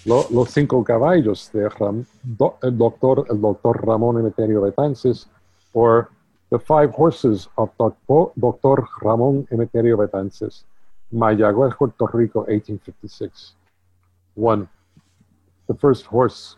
Lo, 0.06 0.26
Los 0.30 0.54
Cinco 0.54 0.84
Caballos 0.84 1.52
de 1.52 1.68
Ram, 1.70 2.06
do, 2.24 2.56
el, 2.64 2.78
doctor, 2.78 3.26
el 3.30 3.42
doctor 3.42 3.74
Ramón 3.84 4.18
Emeterio 4.18 4.62
Betances, 4.62 5.26
or 5.74 6.12
The 6.52 6.60
Five 6.60 6.92
Horses 6.92 7.48
of 7.58 7.72
Doctor, 7.78 8.32
Dr. 8.40 8.84
Ramón 9.02 9.48
Emeterio 9.50 9.98
Betances, 9.98 10.64
Mayagüez, 11.14 11.76
Puerto 11.76 12.06
Rico, 12.14 12.40
1856. 12.42 13.54
One, 14.36 14.70
the 15.68 15.74
first 15.74 16.06
horse. 16.06 16.56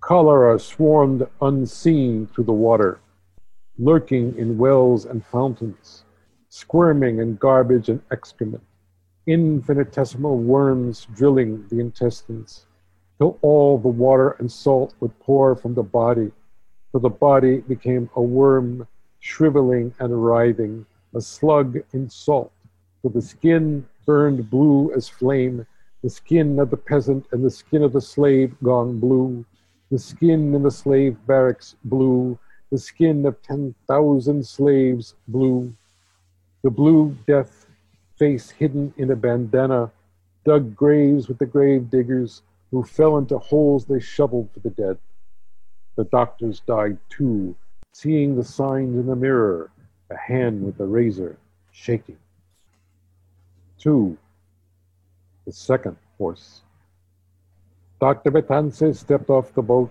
Cholera 0.00 0.58
swarmed 0.58 1.26
unseen 1.40 2.26
through 2.26 2.44
the 2.44 2.52
water, 2.52 3.00
lurking 3.78 4.36
in 4.36 4.58
wells 4.58 5.04
and 5.04 5.24
fountains 5.26 6.04
squirming 6.48 7.18
in 7.18 7.36
garbage 7.36 7.88
and 7.88 8.00
excrement, 8.10 8.62
infinitesimal 9.26 10.38
worms 10.38 11.06
drilling 11.14 11.66
the 11.68 11.78
intestines, 11.78 12.66
till 13.18 13.38
all 13.42 13.78
the 13.78 13.88
water 13.88 14.30
and 14.38 14.50
salt 14.50 14.94
would 15.00 15.18
pour 15.20 15.54
from 15.54 15.74
the 15.74 15.82
body, 15.82 16.30
till 16.90 17.00
the 17.00 17.08
body 17.08 17.58
became 17.58 18.08
a 18.16 18.22
worm 18.22 18.86
shriveling 19.20 19.92
and 19.98 20.24
writhing, 20.24 20.86
a 21.14 21.20
slug 21.20 21.78
in 21.92 22.08
salt, 22.08 22.52
till 23.02 23.10
the 23.10 23.22
skin 23.22 23.86
burned 24.06 24.48
blue 24.48 24.92
as 24.94 25.08
flame, 25.08 25.66
the 26.02 26.08
skin 26.08 26.58
of 26.58 26.70
the 26.70 26.76
peasant 26.76 27.26
and 27.32 27.44
the 27.44 27.50
skin 27.50 27.82
of 27.82 27.92
the 27.92 28.00
slave 28.00 28.54
gone 28.62 28.98
blue, 28.98 29.44
the 29.90 29.98
skin 29.98 30.54
in 30.54 30.62
the 30.62 30.70
slave 30.70 31.16
barracks 31.26 31.76
blue, 31.84 32.38
the 32.70 32.78
skin 32.78 33.26
of 33.26 33.40
10,000 33.42 34.46
slaves 34.46 35.14
blue, 35.26 35.74
the 36.62 36.70
blue 36.70 37.16
death 37.26 37.66
face 38.16 38.50
hidden 38.50 38.92
in 38.96 39.10
a 39.10 39.16
bandana 39.16 39.90
dug 40.44 40.74
graves 40.74 41.28
with 41.28 41.38
the 41.38 41.46
grave 41.46 41.90
diggers 41.90 42.42
who 42.70 42.82
fell 42.82 43.16
into 43.18 43.38
holes 43.38 43.84
they 43.84 44.00
shoveled 44.00 44.50
for 44.52 44.60
the 44.60 44.70
dead. 44.70 44.98
The 45.96 46.04
doctors 46.04 46.60
died 46.60 46.98
too, 47.08 47.56
seeing 47.92 48.36
the 48.36 48.44
signs 48.44 48.96
in 48.96 49.06
the 49.06 49.16
mirror, 49.16 49.70
a 50.10 50.16
hand 50.16 50.64
with 50.64 50.78
a 50.80 50.86
razor 50.86 51.36
shaking. 51.70 52.18
Two, 53.78 54.18
the 55.46 55.52
second 55.52 55.96
horse. 56.18 56.62
Dr. 58.00 58.30
Betance 58.30 58.96
stepped 58.96 59.30
off 59.30 59.54
the 59.54 59.62
boat 59.62 59.90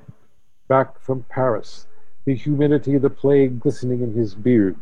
back 0.67 0.99
from 0.99 1.23
Paris, 1.29 1.87
the 2.25 2.35
humidity 2.35 2.95
of 2.95 3.01
the 3.01 3.09
plague 3.09 3.59
glistening 3.59 4.01
in 4.01 4.13
his 4.13 4.35
beard. 4.35 4.75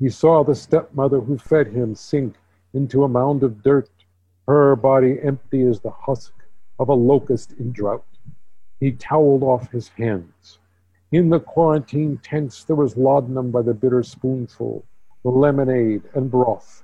He 0.00 0.08
saw 0.08 0.42
the 0.42 0.54
stepmother 0.54 1.20
who 1.20 1.36
fed 1.36 1.66
him 1.66 1.94
sink 1.94 2.36
into 2.72 3.04
a 3.04 3.08
mound 3.08 3.42
of 3.42 3.62
dirt, 3.62 3.90
her 4.48 4.74
body 4.74 5.20
empty 5.22 5.60
as 5.62 5.80
the 5.80 5.90
husk 5.90 6.32
of 6.78 6.88
a 6.88 6.94
locust 6.94 7.52
in 7.58 7.70
drought. 7.70 8.06
He 8.80 8.92
toweled 8.92 9.42
off 9.42 9.70
his 9.70 9.88
hands. 9.88 10.58
In 11.12 11.28
the 11.28 11.38
quarantine 11.38 12.16
tents, 12.16 12.64
there 12.64 12.76
was 12.76 12.96
laudanum 12.96 13.50
by 13.50 13.60
the 13.60 13.74
bitter 13.74 14.02
spoonful, 14.02 14.86
the 15.22 15.28
lemonade 15.28 16.04
and 16.14 16.30
broth. 16.30 16.82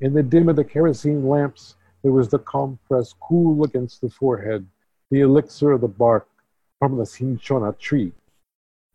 In 0.00 0.12
the 0.12 0.22
dim 0.22 0.50
of 0.50 0.56
the 0.56 0.64
kerosene 0.64 1.26
lamps, 1.26 1.76
there 2.02 2.12
was 2.12 2.28
the 2.28 2.38
compress 2.38 3.14
cool 3.14 3.64
against 3.64 4.02
the 4.02 4.10
forehead, 4.10 4.66
the 5.10 5.20
elixir 5.20 5.72
of 5.72 5.80
the 5.80 5.88
bark 5.88 6.28
from 6.78 6.98
the 6.98 7.06
cinchona 7.06 7.72
tree. 7.72 8.12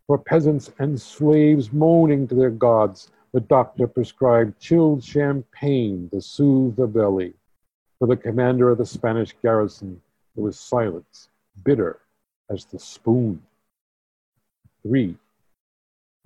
For 0.06 0.20
peasants 0.20 0.72
and 0.78 1.02
slaves 1.02 1.74
moaning 1.74 2.28
to 2.28 2.36
their 2.36 2.52
gods, 2.52 3.10
the 3.34 3.42
doctor 3.42 3.88
prescribed 3.88 4.60
chilled 4.60 5.04
champagne 5.04 6.08
to 6.12 6.22
soothe 6.22 6.76
the 6.76 6.86
belly. 6.86 7.34
For 7.98 8.08
the 8.08 8.16
commander 8.16 8.70
of 8.70 8.78
the 8.78 8.86
Spanish 8.86 9.34
garrison, 9.42 10.00
there 10.36 10.44
was 10.44 10.60
silence, 10.60 11.30
bitter 11.64 12.00
as 12.50 12.66
the 12.66 12.78
spoon. 12.78 13.42
Three, 14.84 15.18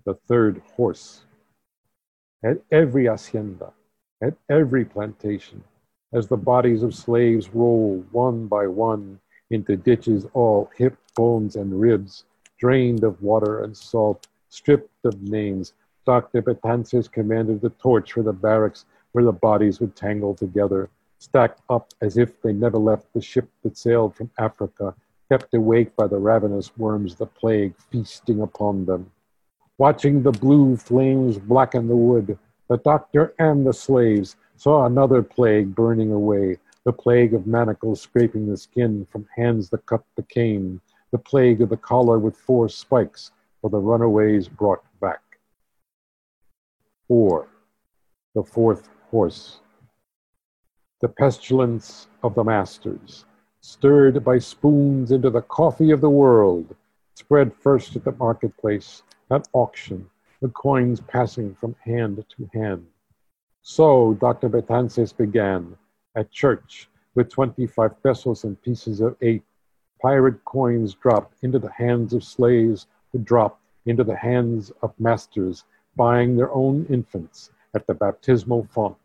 the 0.05 0.15
third 0.27 0.61
horse. 0.75 1.21
At 2.43 2.57
every 2.71 3.05
hacienda, 3.05 3.71
at 4.21 4.35
every 4.49 4.83
plantation, 4.83 5.63
as 6.13 6.27
the 6.27 6.37
bodies 6.37 6.83
of 6.83 6.93
slaves 6.93 7.53
roll 7.53 8.03
one 8.11 8.47
by 8.47 8.67
one 8.67 9.19
into 9.49 9.77
ditches 9.77 10.25
all 10.33 10.69
hip, 10.75 10.97
bones, 11.15 11.55
and 11.55 11.79
ribs, 11.79 12.25
drained 12.57 13.03
of 13.03 13.21
water 13.21 13.63
and 13.63 13.75
salt, 13.77 14.27
stripped 14.49 15.05
of 15.05 15.21
names, 15.21 15.73
Dr. 16.07 16.41
Betances 16.41 17.11
commanded 17.11 17.59
the 17.59 17.69
torch 17.71 18.13
for 18.13 18.23
the 18.23 18.31
barracks 18.31 18.85
where 19.11 19.25
the 19.25 19.33
bodies 19.33 19.81
would 19.81 19.93
tangle 19.93 20.33
together, 20.33 20.89
stacked 21.19 21.59
up 21.69 21.93
as 21.99 22.17
if 22.17 22.41
they 22.41 22.53
never 22.53 22.77
left 22.77 23.11
the 23.11 23.19
ship 23.19 23.49
that 23.63 23.77
sailed 23.77 24.15
from 24.15 24.31
Africa, 24.37 24.95
kept 25.29 25.53
awake 25.53 25.93
by 25.97 26.07
the 26.07 26.17
ravenous 26.17 26.77
worms 26.77 27.15
the 27.15 27.25
plague 27.25 27.73
feasting 27.91 28.39
upon 28.39 28.85
them. 28.85 29.11
Watching 29.77 30.23
the 30.23 30.31
blue 30.31 30.77
flames 30.77 31.39
blacken 31.39 31.89
the 31.89 31.97
wood, 31.97 32.39
the 32.69 32.77
doctor 32.77 33.33
and 33.37 33.67
the 33.67 33.73
slaves 33.73 34.37
saw 34.55 34.85
another 34.85 35.21
plague 35.21 35.75
burning 35.75 36.13
away, 36.13 36.57
the 36.85 36.93
plague 36.93 37.33
of 37.33 37.47
manacles 37.47 37.99
scraping 37.99 38.47
the 38.47 38.55
skin 38.55 39.05
from 39.11 39.27
hands 39.35 39.69
that 39.71 39.85
cut 39.85 40.05
the 40.15 40.23
cane, 40.23 40.79
the 41.11 41.17
plague 41.17 41.61
of 41.61 41.67
the 41.67 41.75
collar 41.75 42.17
with 42.17 42.37
four 42.37 42.69
spikes 42.69 43.31
for 43.59 43.69
the 43.69 43.77
runaways 43.77 44.47
brought 44.47 44.85
back. 45.01 45.26
Four, 47.07 47.47
the 48.35 48.43
fourth 48.43 48.89
horse. 49.11 49.61
The 50.99 51.07
pestilence 51.07 52.09
of 52.21 52.35
the 52.35 52.43
masters, 52.43 53.23
stirred 53.61 54.25
by 54.25 54.39
spoons 54.39 55.11
into 55.11 55.29
the 55.29 55.43
coffee 55.43 55.91
of 55.91 56.01
the 56.01 56.09
world, 56.09 56.75
spread 57.15 57.53
first 57.53 57.95
at 57.95 58.03
the 58.03 58.11
marketplace, 58.11 59.03
at 59.31 59.47
auction, 59.53 60.09
the 60.41 60.49
coins 60.49 60.99
passing 60.99 61.55
from 61.55 61.77
hand 61.79 62.25
to 62.27 62.49
hand. 62.53 62.85
So 63.61 64.13
Dr. 64.15 64.49
Betances 64.49 65.15
began 65.15 65.77
at 66.15 66.29
church 66.29 66.89
with 67.15 67.29
25 67.29 68.03
pesos 68.03 68.43
and 68.43 68.61
pieces 68.61 68.99
of 68.99 69.15
eight. 69.21 69.43
Pirate 70.01 70.43
coins 70.43 70.93
dropped 70.93 71.41
into 71.41 71.57
the 71.57 71.71
hands 71.71 72.13
of 72.13 72.25
slaves 72.25 72.87
who 73.13 73.19
drop 73.19 73.61
into 73.85 74.03
the 74.03 74.17
hands 74.17 74.73
of 74.81 74.93
masters 74.99 75.63
buying 75.97 76.37
their 76.37 76.53
own 76.53 76.85
infants 76.89 77.51
at 77.73 77.85
the 77.87 77.93
baptismal 77.93 78.67
font. 78.71 78.95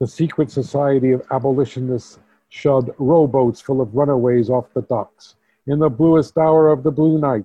The 0.00 0.08
secret 0.08 0.50
society 0.50 1.12
of 1.12 1.22
abolitionists 1.30 2.18
shoved 2.48 2.90
rowboats 2.98 3.60
full 3.60 3.80
of 3.80 3.94
runaways 3.94 4.50
off 4.50 4.72
the 4.74 4.82
docks 4.82 5.36
in 5.66 5.78
the 5.78 5.90
bluest 5.90 6.36
hour 6.38 6.70
of 6.70 6.82
the 6.82 6.90
blue 6.90 7.18
night, 7.18 7.44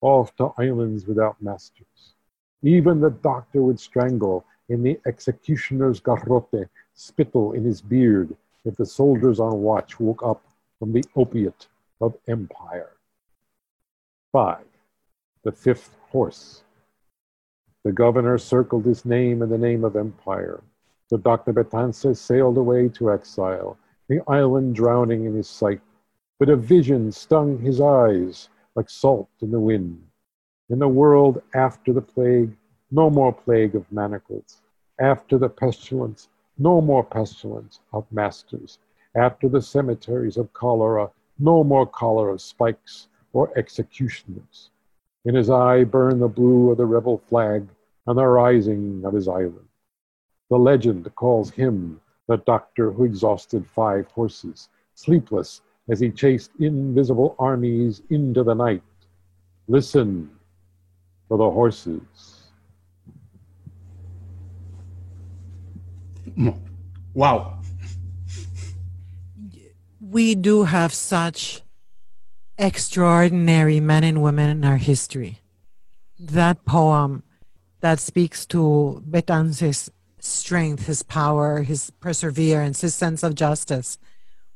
off 0.00 0.34
to 0.36 0.52
islands 0.58 1.06
without 1.06 1.40
masters. 1.42 2.14
Even 2.62 3.00
the 3.00 3.10
doctor 3.10 3.62
would 3.62 3.80
strangle 3.80 4.44
in 4.68 4.82
the 4.82 4.98
executioner's 5.06 6.00
garrote, 6.00 6.68
spittle 6.94 7.52
in 7.52 7.64
his 7.64 7.80
beard, 7.80 8.36
if 8.64 8.76
the 8.76 8.84
soldiers 8.84 9.40
on 9.40 9.62
watch 9.62 10.00
woke 10.00 10.22
up 10.22 10.42
from 10.78 10.92
the 10.92 11.04
opiate 11.14 11.68
of 12.00 12.14
empire. 12.28 12.92
Five, 14.32 14.66
the 15.44 15.52
fifth 15.52 15.96
horse. 16.10 16.62
The 17.86 17.92
governor 17.92 18.36
circled 18.36 18.84
his 18.84 19.04
name 19.04 19.42
in 19.42 19.48
the 19.48 19.56
name 19.56 19.84
of 19.84 19.94
empire. 19.94 20.60
So 21.08 21.18
Dr. 21.18 21.52
Betances 21.52 22.18
sailed 22.18 22.58
away 22.58 22.88
to 22.88 23.12
exile, 23.12 23.78
the 24.08 24.20
island 24.26 24.74
drowning 24.74 25.24
in 25.24 25.34
his 25.34 25.48
sight. 25.48 25.80
But 26.40 26.48
a 26.48 26.56
vision 26.56 27.12
stung 27.12 27.60
his 27.60 27.80
eyes 27.80 28.48
like 28.74 28.90
salt 28.90 29.28
in 29.40 29.52
the 29.52 29.60
wind. 29.60 30.04
In 30.68 30.80
the 30.80 30.88
world 30.88 31.40
after 31.54 31.92
the 31.92 32.02
plague, 32.02 32.56
no 32.90 33.08
more 33.08 33.32
plague 33.32 33.76
of 33.76 33.92
manacles. 33.92 34.62
After 34.98 35.38
the 35.38 35.48
pestilence, 35.48 36.28
no 36.58 36.80
more 36.80 37.04
pestilence 37.04 37.78
of 37.92 38.10
masters. 38.10 38.80
After 39.14 39.48
the 39.48 39.62
cemeteries 39.62 40.36
of 40.36 40.52
cholera, 40.54 41.08
no 41.38 41.62
more 41.62 41.86
cholera 41.86 42.40
spikes 42.40 43.06
or 43.32 43.56
executioners. 43.56 44.70
In 45.24 45.36
his 45.36 45.50
eye 45.50 45.84
burned 45.84 46.20
the 46.20 46.26
blue 46.26 46.72
of 46.72 46.78
the 46.78 46.86
rebel 46.86 47.18
flag, 47.18 47.68
and 48.06 48.18
the 48.18 48.26
rising 48.26 49.02
of 49.04 49.14
his 49.14 49.28
island. 49.28 49.68
The 50.50 50.56
legend 50.56 51.12
calls 51.16 51.50
him 51.50 52.00
the 52.28 52.36
doctor 52.38 52.92
who 52.92 53.04
exhausted 53.04 53.66
five 53.66 54.06
horses, 54.08 54.68
sleepless 54.94 55.60
as 55.88 56.00
he 56.00 56.10
chased 56.10 56.50
invisible 56.58 57.34
armies 57.38 58.02
into 58.10 58.42
the 58.42 58.54
night. 58.54 58.82
Listen 59.68 60.30
for 61.28 61.38
the 61.38 61.50
horses. 61.50 62.42
Wow. 67.14 67.60
We 70.00 70.34
do 70.34 70.64
have 70.64 70.92
such 70.92 71.62
extraordinary 72.58 73.80
men 73.80 74.04
and 74.04 74.22
women 74.22 74.50
in 74.50 74.64
our 74.64 74.76
history. 74.76 75.40
That 76.18 76.64
poem 76.64 77.22
that 77.86 78.00
speaks 78.00 78.44
to 78.44 79.00
Betances' 79.08 79.90
strength, 80.18 80.86
his 80.86 81.04
power, 81.04 81.62
his 81.62 81.92
perseverance, 82.00 82.80
his 82.80 82.96
sense 82.96 83.22
of 83.22 83.36
justice. 83.36 83.96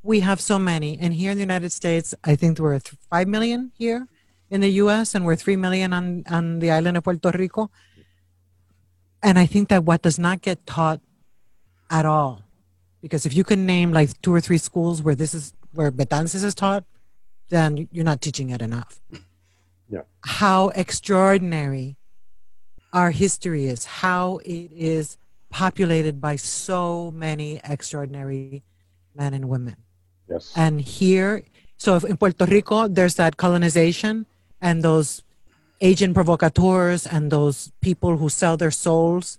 We 0.03 0.19
have 0.19 0.41
so 0.41 0.59
many. 0.59 0.99
And 0.99 1.15
here 1.15 1.31
in 1.31 1.37
the 1.37 1.47
United 1.51 1.71
States, 1.71 2.13
I 2.25 2.35
think 2.35 2.59
we're 2.59 2.81
5 2.81 3.29
million 3.29 3.71
here 3.79 4.09
in 4.51 4.61
the 4.63 4.73
US, 4.83 5.15
and 5.15 5.25
we're 5.25 5.37
3 5.37 5.55
million 5.55 5.93
on, 5.93 6.25
on 6.29 6.59
the 6.59 6.73
island 6.73 6.97
of 6.97 7.05
Puerto 7.05 7.31
Rico. 7.31 7.71
And 9.23 9.39
I 9.39 9.47
think 9.47 9.69
that 9.69 9.85
what 9.85 10.03
does 10.03 10.19
not 10.19 10.43
get 10.43 10.67
taught 10.67 11.01
at 11.89 12.05
all, 12.05 12.43
because 13.01 13.27
if 13.27 13.33
you 13.33 13.45
can 13.45 13.65
name 13.65 13.93
like 13.93 14.21
two 14.23 14.35
or 14.35 14.41
three 14.41 14.59
schools 14.59 15.03
where 15.03 15.15
this 15.15 15.35
is 15.35 15.55
where 15.73 15.93
Betances 15.93 16.43
is 16.43 16.57
taught, 16.57 16.83
then 17.49 17.89
you're 17.93 18.11
not 18.13 18.21
teaching 18.21 18.51
it 18.51 18.61
enough. 18.61 19.01
Yeah. 19.89 20.03
How 20.25 20.71
extraordinary 20.71 21.97
our 22.93 23.11
history 23.11 23.67
is, 23.67 23.85
how 23.85 24.39
it 24.45 24.71
is 24.73 25.17
populated 25.51 26.21
by 26.21 26.37
so 26.37 27.11
many 27.11 27.61
extraordinary 27.65 28.63
men 29.15 29.35
and 29.35 29.49
women. 29.49 29.77
Yes. 30.29 30.53
And 30.57 30.81
here, 30.81 31.45
so 31.77 31.97
in 31.99 32.17
Puerto 32.17 32.47
Rico, 32.47 32.89
there's 32.89 33.15
that 33.17 33.37
colonization 33.37 34.27
and 34.61 34.83
those 34.83 35.23
agent 35.81 36.15
provocateurs 36.15 37.07
and 37.07 37.31
those 37.31 37.73
people 37.81 38.17
who 38.17 38.29
sell 38.29 38.57
their 38.57 38.71
souls. 38.71 39.39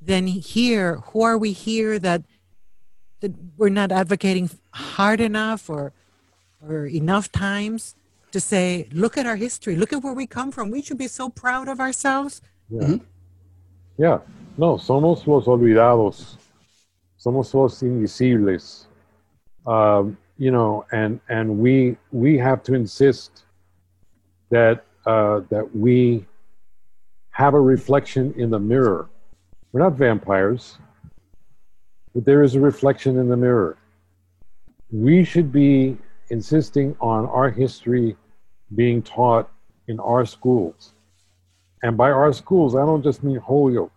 Then 0.00 0.26
here, 0.26 0.96
who 1.08 1.22
are 1.22 1.38
we 1.38 1.52
here 1.52 1.98
that, 1.98 2.22
that 3.20 3.32
we're 3.56 3.68
not 3.68 3.92
advocating 3.92 4.50
hard 4.72 5.20
enough 5.20 5.68
or, 5.68 5.92
or 6.66 6.86
enough 6.86 7.30
times 7.30 7.94
to 8.32 8.40
say, 8.40 8.88
look 8.92 9.16
at 9.16 9.26
our 9.26 9.36
history, 9.36 9.76
look 9.76 9.92
at 9.92 10.02
where 10.02 10.12
we 10.12 10.26
come 10.26 10.50
from. 10.50 10.70
We 10.70 10.82
should 10.82 10.98
be 10.98 11.08
so 11.08 11.28
proud 11.28 11.68
of 11.68 11.80
ourselves. 11.80 12.40
Yeah. 12.70 12.96
Yeah. 13.96 14.18
No, 14.56 14.76
somos 14.76 15.26
los 15.26 15.46
olvidados. 15.46 16.36
Somos 17.18 17.52
los 17.54 17.82
invisibles. 17.82 18.86
Um, 19.66 20.16
you 20.36 20.50
know, 20.50 20.84
and 20.92 21.20
and 21.28 21.58
we 21.58 21.96
we 22.12 22.38
have 22.38 22.62
to 22.64 22.74
insist 22.74 23.44
that 24.50 24.84
uh, 25.06 25.40
that 25.50 25.74
we 25.74 26.26
have 27.30 27.54
a 27.54 27.60
reflection 27.60 28.34
in 28.36 28.50
the 28.50 28.58
mirror. 28.58 29.08
We're 29.72 29.80
not 29.80 29.94
vampires, 29.94 30.78
but 32.14 32.24
there 32.24 32.42
is 32.42 32.54
a 32.54 32.60
reflection 32.60 33.18
in 33.18 33.28
the 33.28 33.36
mirror. 33.36 33.76
We 34.90 35.24
should 35.24 35.52
be 35.52 35.98
insisting 36.30 36.96
on 37.00 37.26
our 37.26 37.50
history 37.50 38.16
being 38.74 39.02
taught 39.02 39.50
in 39.86 40.00
our 40.00 40.24
schools. 40.24 40.94
And 41.82 41.96
by 41.96 42.10
our 42.10 42.32
schools, 42.32 42.74
I 42.74 42.84
don't 42.84 43.02
just 43.02 43.22
mean 43.22 43.36
Holyoke. 43.36 43.92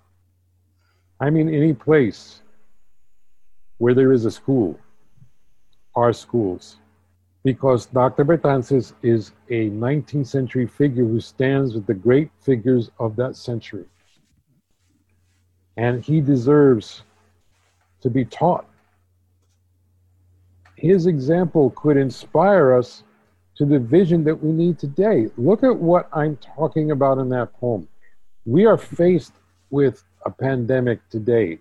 I 1.19 1.29
mean 1.29 1.53
any 1.53 1.73
place 1.73 2.41
where 3.77 3.93
there 3.93 4.11
is 4.11 4.25
a 4.25 4.32
school, 4.32 4.79
our 5.95 6.13
schools. 6.13 6.77
Because 7.43 7.88
Dr. 7.88 8.23
Betances 8.23 8.93
is 9.01 9.32
a 9.49 9.69
19th 9.71 10.27
century 10.27 10.67
figure 10.67 11.05
who 11.05 11.19
stands 11.19 11.73
with 11.73 11.88
the 11.88 11.93
great 11.93 12.29
figures 12.39 12.91
of 12.99 13.15
that 13.15 13.36
century. 13.36 13.86
And 15.77 16.03
he 16.03 16.21
deserves 16.21 17.01
to 18.01 18.09
be 18.11 18.25
taught. 18.25 18.67
His 20.75 21.07
example 21.07 21.71
could 21.71 21.97
inspire 21.97 22.73
us 22.73 23.03
to 23.62 23.66
the 23.68 23.78
vision 23.78 24.24
that 24.24 24.43
we 24.43 24.51
need 24.51 24.80
today. 24.80 25.28
Look 25.38 25.64
at 25.64 25.76
what 25.76 26.09
I'm 26.12 26.36
talking 26.38 26.89
about 26.89 27.20
in 27.20 27.30
that 27.30 27.53
poem. 27.59 27.88
We 28.43 28.66
are 28.66 28.76
faced 28.76 29.34
with 29.70 30.03
a 30.26 30.32
pandemic 30.32 31.07
today, 31.12 31.59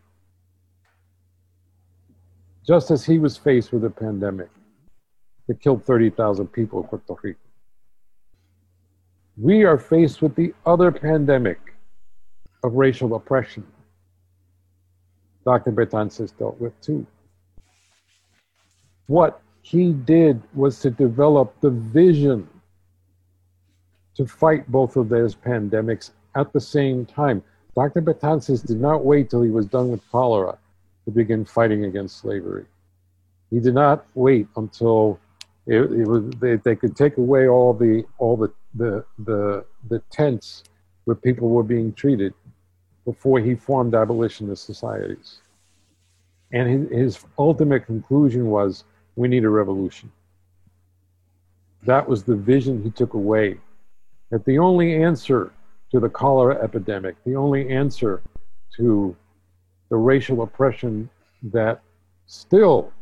just 2.67 2.91
as 2.91 3.05
he 3.05 3.19
was 3.19 3.37
faced 3.37 3.71
with 3.71 3.85
a 3.85 3.91
pandemic 3.91 4.49
that 5.47 5.61
killed 5.61 5.85
30,000 5.85 6.47
people 6.47 6.81
in 6.81 6.89
Puerto 6.89 7.17
Rico. 7.23 7.39
We 9.37 9.65
are 9.65 9.77
faced 9.77 10.23
with 10.23 10.35
the 10.35 10.55
other 10.65 10.91
pandemic 10.91 11.61
of 12.65 12.73
racial 12.77 13.15
oppression. 13.15 13.67
Dr. 15.45 15.71
Betances 15.71 16.33
dealt 16.39 16.59
with 16.59 16.81
too. 16.81 17.07
What 19.07 19.43
he 19.63 19.93
did 19.93 20.43
was 20.55 20.81
to 20.81 20.91
develop 20.91 21.55
the 21.61 21.71
vision 21.71 22.49
to 24.15 24.27
fight 24.27 24.71
both 24.71 24.97
of 24.97 25.09
those 25.09 25.35
pandemics 25.35 26.11
at 26.35 26.53
the 26.53 26.61
same 26.61 27.07
time. 27.07 27.43
Dr. 27.75 28.03
Betances 28.03 28.67
did 28.67 28.81
not 28.81 29.05
wait 29.05 29.31
till 29.31 29.43
he 29.43 29.51
was 29.51 29.67
done 29.67 29.91
with 29.91 30.03
cholera 30.11 30.59
to 31.05 31.11
begin 31.11 31.45
fighting 31.45 31.85
against 31.85 32.19
slavery. 32.19 32.67
He 33.51 33.61
did 33.61 33.75
not 33.75 34.07
wait 34.15 34.49
until 34.57 35.19
it, 35.67 35.77
it 35.77 36.07
was, 36.07 36.31
they, 36.41 36.57
they 36.57 36.77
could 36.77 36.97
take 36.97 37.17
away 37.19 37.49
all 37.49 37.73
the 37.75 38.05
all 38.19 38.37
the, 38.37 38.53
the 38.75 39.05
the 39.19 39.65
the 39.89 39.99
tents 40.11 40.65
where 41.05 41.15
people 41.15 41.49
were 41.49 41.63
being 41.63 41.93
treated 41.93 42.35
before 43.05 43.41
he 43.41 43.55
formed 43.55 43.95
abolitionist 43.95 44.65
societies. 44.65 45.41
And 46.53 46.91
his, 46.91 47.17
his 47.17 47.25
ultimate 47.39 47.87
conclusion 47.87 48.47
was 48.47 48.85
we 49.17 49.29
need 49.29 49.45
a 49.45 49.49
revolution. 49.49 50.11
That 51.85 52.09
was 52.09 52.25
the 52.25 52.37
vision 52.37 52.83
he 52.83 52.91
took 52.91 53.15
away. 53.15 53.59
That 54.31 54.45
the 54.45 54.59
only 54.59 55.03
answer 55.03 55.53
to 55.91 56.01
the 56.01 56.09
cholera 56.09 56.63
epidemic, 56.63 57.17
the 57.25 57.35
only 57.35 57.69
answer 57.69 58.23
to 58.77 59.17
the 59.89 59.97
racial 59.97 60.43
oppression 60.43 61.11
that 61.43 61.83
still 62.27 62.93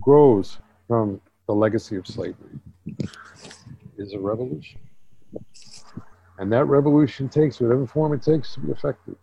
grows 0.00 0.58
from 0.86 1.20
the 1.46 1.54
legacy 1.54 1.96
of 1.96 2.06
slavery 2.06 2.60
is 3.98 4.12
a 4.12 4.18
revolution. 4.18 4.80
And 6.38 6.52
that 6.52 6.66
revolution 6.66 7.28
takes 7.28 7.60
whatever 7.60 7.86
form 7.86 8.12
it 8.12 8.22
takes 8.22 8.54
to 8.54 8.60
be 8.60 8.70
effective. 8.70 9.16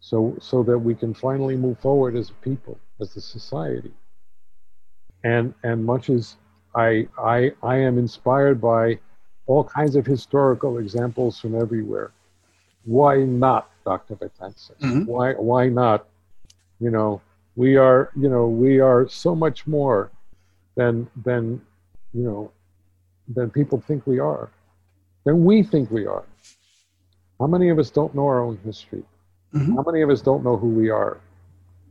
So, 0.00 0.36
so 0.40 0.62
that 0.62 0.78
we 0.78 0.94
can 0.94 1.12
finally 1.12 1.56
move 1.56 1.78
forward 1.80 2.16
as 2.16 2.30
a 2.30 2.34
people, 2.34 2.78
as 3.00 3.16
a 3.16 3.20
society. 3.20 3.92
And, 5.24 5.54
and 5.62 5.84
much 5.84 6.10
as 6.10 6.36
I, 6.74 7.08
I, 7.18 7.52
I 7.62 7.76
am 7.76 7.98
inspired 7.98 8.60
by 8.60 8.98
all 9.46 9.64
kinds 9.64 9.96
of 9.96 10.06
historical 10.06 10.78
examples 10.78 11.40
from 11.40 11.60
everywhere. 11.60 12.12
Why 12.84 13.16
not, 13.24 13.70
Dr. 13.84 14.16
Betances? 14.16 14.78
Mm-hmm. 14.80 15.04
Why, 15.06 15.32
why 15.32 15.68
not? 15.68 16.06
You 16.80 16.90
know, 16.90 17.20
we 17.56 17.76
are, 17.76 18.10
you 18.16 18.28
know, 18.28 18.46
we 18.46 18.78
are 18.78 19.08
so 19.08 19.34
much 19.34 19.66
more 19.66 20.10
than, 20.76 21.08
than, 21.24 21.60
you 22.14 22.22
know, 22.22 22.52
than 23.34 23.50
people 23.50 23.80
think 23.80 24.06
we 24.06 24.20
are, 24.20 24.50
than 25.24 25.44
we 25.44 25.62
think 25.62 25.90
we 25.90 26.06
are. 26.06 26.24
How 27.40 27.46
many 27.46 27.68
of 27.68 27.78
us 27.78 27.90
don't 27.90 28.14
know 28.14 28.26
our 28.26 28.40
own 28.40 28.58
history? 28.64 29.02
Mm-hmm. 29.54 29.76
How 29.76 29.82
many 29.82 30.02
of 30.02 30.10
us 30.10 30.20
don't 30.20 30.44
know 30.44 30.56
who 30.56 30.68
we 30.68 30.90
are? 30.90 31.18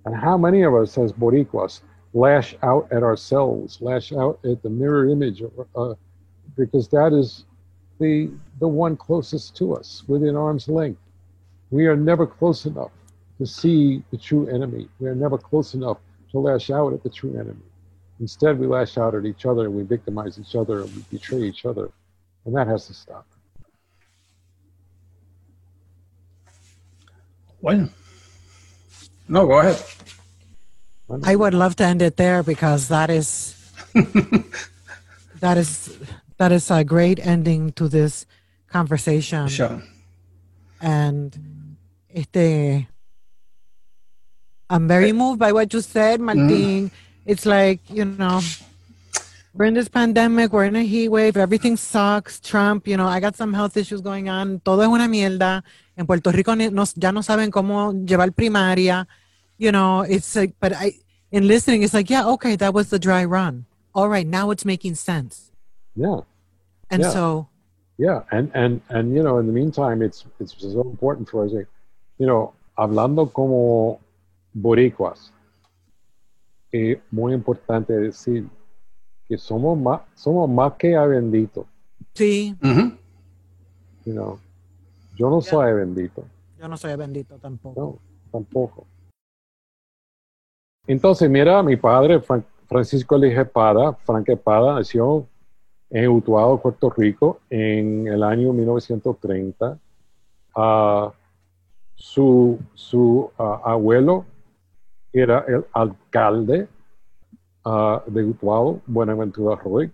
And 0.06 0.16
how 0.16 0.38
many 0.38 0.62
of 0.64 0.74
us, 0.74 0.98
as 0.98 1.12
Boricuas, 1.12 1.82
lash 2.14 2.55
out 2.64 2.88
at 2.91 3.03
ourselves, 3.03 3.80
lash 3.82 4.12
out 4.12 4.39
at 4.45 4.62
the 4.64 4.70
mirror 4.70 5.10
image, 5.10 5.43
uh, 5.76 5.93
because 6.55 6.88
that 6.89 7.14
is 7.14 7.45
the, 7.99 8.30
the 8.60 8.68
one 8.68 8.95
closest 8.95 9.55
to 9.58 9.76
us, 9.76 10.03
within 10.08 10.36
arm's 10.36 10.68
length. 10.68 11.01
We 11.70 11.88
are 11.88 11.95
never 11.95 12.26
close 12.26 12.66
enough 12.66 12.91
to 13.38 13.45
see 13.45 14.03
the 14.12 14.18
true 14.18 14.47
enemy. 14.47 14.88
We 14.99 15.08
are 15.08 15.16
never 15.16 15.38
close 15.38 15.74
enough 15.74 15.97
to 16.32 16.39
lash 16.39 16.70
out 16.70 16.93
at 16.93 17.03
the 17.03 17.10
true 17.10 17.34
enemy. 17.36 17.62
Instead, 18.20 18.58
we 18.58 18.66
lash 18.66 18.97
out 18.97 19.14
at 19.14 19.26
each 19.26 19.45
other 19.45 19.66
and 19.66 19.76
we 19.76 19.84
victimize 19.84 20.39
each 20.39 20.55
other 20.55 20.82
and 20.82 20.95
we 20.95 21.01
betray 21.12 21.43
each 21.43 21.66
other. 21.66 21.91
And 22.45 22.55
that 22.55 22.68
has 22.68 22.88
to 22.88 22.93
stop. 22.93 23.28
Well, 27.62 27.89
no, 29.28 29.45
go 29.45 29.60
ahead. 29.60 29.84
I 31.24 31.36
would 31.36 31.53
love 31.53 31.76
to 31.78 31.86
end 31.86 32.01
it 32.01 32.18
there 32.18 32.43
because 32.43 32.89
that 32.89 33.10
is 33.10 33.55
that 35.39 35.58
is 35.58 35.97
that 36.38 36.51
is 36.51 36.70
a 36.70 36.84
great 36.84 37.26
ending 37.26 37.72
to 37.74 37.88
this 37.88 38.26
conversation. 38.68 39.47
Sure. 39.47 39.82
And 40.82 41.78
este 42.14 42.88
I'm 44.70 44.88
very 44.88 45.14
moved 45.14 45.39
by 45.39 45.53
what 45.53 45.72
you 45.74 45.80
said, 45.82 46.20
Martin. 46.20 46.49
Mm. 46.49 46.91
It's 47.26 47.45
like, 47.45 47.80
you 47.89 48.03
know, 48.03 48.41
we're 49.53 49.66
in 49.66 49.74
this 49.74 49.88
pandemic, 49.88 50.51
we're 50.51 50.66
in 50.66 50.76
a 50.76 50.84
heat 50.84 51.08
wave, 51.10 51.38
everything 51.38 51.78
sucks. 51.78 52.39
Trump, 52.39 52.88
you 52.88 52.97
know, 52.97 53.08
I 53.08 53.20
got 53.20 53.36
some 53.36 53.53
health 53.53 53.78
issues 53.78 54.01
going 54.01 54.30
on, 54.30 54.60
todo 54.60 54.82
es 54.82 54.88
una 54.88 55.08
mierda. 55.08 55.64
En 55.95 56.05
Puerto 56.05 56.32
Rico 56.32 56.53
nos, 56.53 56.93
ya 56.95 57.12
no 57.12 57.24
saben 57.24 57.49
cómo 57.49 57.93
llevar 58.05 58.34
primaria. 58.34 59.08
You 59.58 59.72
know, 59.72 60.01
it's 60.01 60.36
like, 60.36 60.53
but 60.60 60.74
I, 60.74 60.93
in 61.32 61.47
listening, 61.47 61.84
it's 61.84 61.93
like, 61.93 62.10
yeah, 62.10 62.26
okay, 62.28 62.55
that 62.55 62.74
was 62.74 62.89
the 62.89 62.99
dry 62.99 63.26
run. 63.26 63.66
All 63.93 64.10
right, 64.10 64.28
now 64.28 64.51
it's 64.51 64.66
making 64.66 64.95
sense. 64.95 65.51
Yeah. 65.95 66.22
And 66.89 67.01
yeah. 67.01 67.10
so. 67.10 67.47
Yeah, 67.97 68.24
and, 68.32 68.51
and, 68.53 68.82
and, 68.89 69.16
you 69.16 69.24
know, 69.24 69.39
in 69.39 69.47
the 69.47 69.53
meantime, 69.53 70.03
it's, 70.03 70.26
it's 70.39 70.55
so 70.60 70.82
important 70.82 71.30
for 71.30 71.45
us, 71.45 71.51
you 71.51 72.28
know, 72.28 72.53
hablando 72.78 73.34
como 73.34 73.99
boricuas, 74.53 75.32
es 76.72 76.97
muy 77.12 77.34
importante 77.34 77.93
decir 77.93 78.47
que 79.28 79.38
somos 79.38 79.78
más, 79.78 80.01
somos 80.16 80.47
más 80.49 80.74
que 80.78 80.95
bendito. 80.95 81.66
Sí. 82.14 82.55
-huh. 82.62 82.97
You 84.05 84.14
know, 84.14 84.39
yo 85.18 85.30
no 85.30 85.41
yeah. 85.41 85.49
soy 85.49 85.74
bendito. 85.74 86.24
Yo 86.60 86.68
no 86.68 86.78
soy 86.78 86.95
bendito 86.95 87.38
tampoco. 87.39 87.82
No, 87.82 87.99
tampoco. 88.32 88.86
Entonces, 90.88 91.30
mira, 91.30 91.62
mi 91.64 91.76
padre, 91.76 92.22
Francisco 92.68 93.18
Elige 93.18 93.42
Espada, 93.42 93.94
Frank 94.06 94.30
Espada, 94.30 94.76
nació 94.76 95.28
en 95.90 96.10
Utuado, 96.10 96.62
Puerto 96.62 96.90
Rico, 96.90 97.42
en 97.50 98.08
el 98.08 98.24
año 98.24 98.54
1930. 98.54 99.78
Uh, 100.56 101.12
su 101.94 102.58
uh, 103.38 103.44
abuelo 103.66 104.26
era 105.12 105.44
el 105.48 105.66
alcalde 105.74 106.70
uh, 107.66 108.00
de 108.10 108.24
Utuado, 108.24 108.80
Buenaventura 108.88 109.58
Roy. 109.58 109.92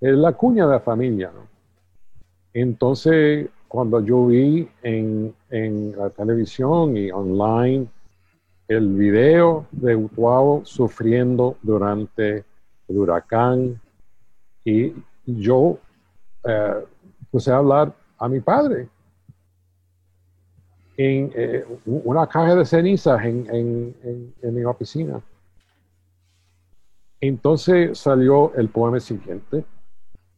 es 0.00 0.16
la 0.16 0.32
cuña 0.32 0.64
de 0.64 0.72
la 0.72 0.80
familia. 0.80 1.30
Entonces, 2.54 3.50
cuando 3.68 4.00
yo 4.00 4.26
vi 4.26 4.66
en 4.80 5.34
la 5.94 6.08
televisión 6.08 6.96
y 6.96 7.10
online 7.10 7.88
el 8.68 8.94
video 8.94 9.66
de 9.70 9.94
Utuado 9.94 10.62
sufriendo 10.64 11.56
durante 11.62 12.44
el 12.88 12.98
huracán 12.98 13.80
y 14.64 14.92
yo 15.24 15.78
eh, 16.44 16.84
puse 17.30 17.50
a 17.52 17.58
hablar 17.58 17.94
a 18.18 18.28
mi 18.28 18.40
padre 18.40 18.88
en 20.96 21.30
eh, 21.34 21.64
una 21.84 22.26
caja 22.26 22.54
de 22.54 22.64
cenizas 22.64 23.22
en, 23.24 23.46
en, 23.54 24.34
en, 24.42 24.54
mi 24.54 24.64
oficina. 24.64 25.20
Entonces 27.20 27.98
salió 27.98 28.54
el 28.54 28.68
poema 28.68 28.98
siguiente, 28.98 29.64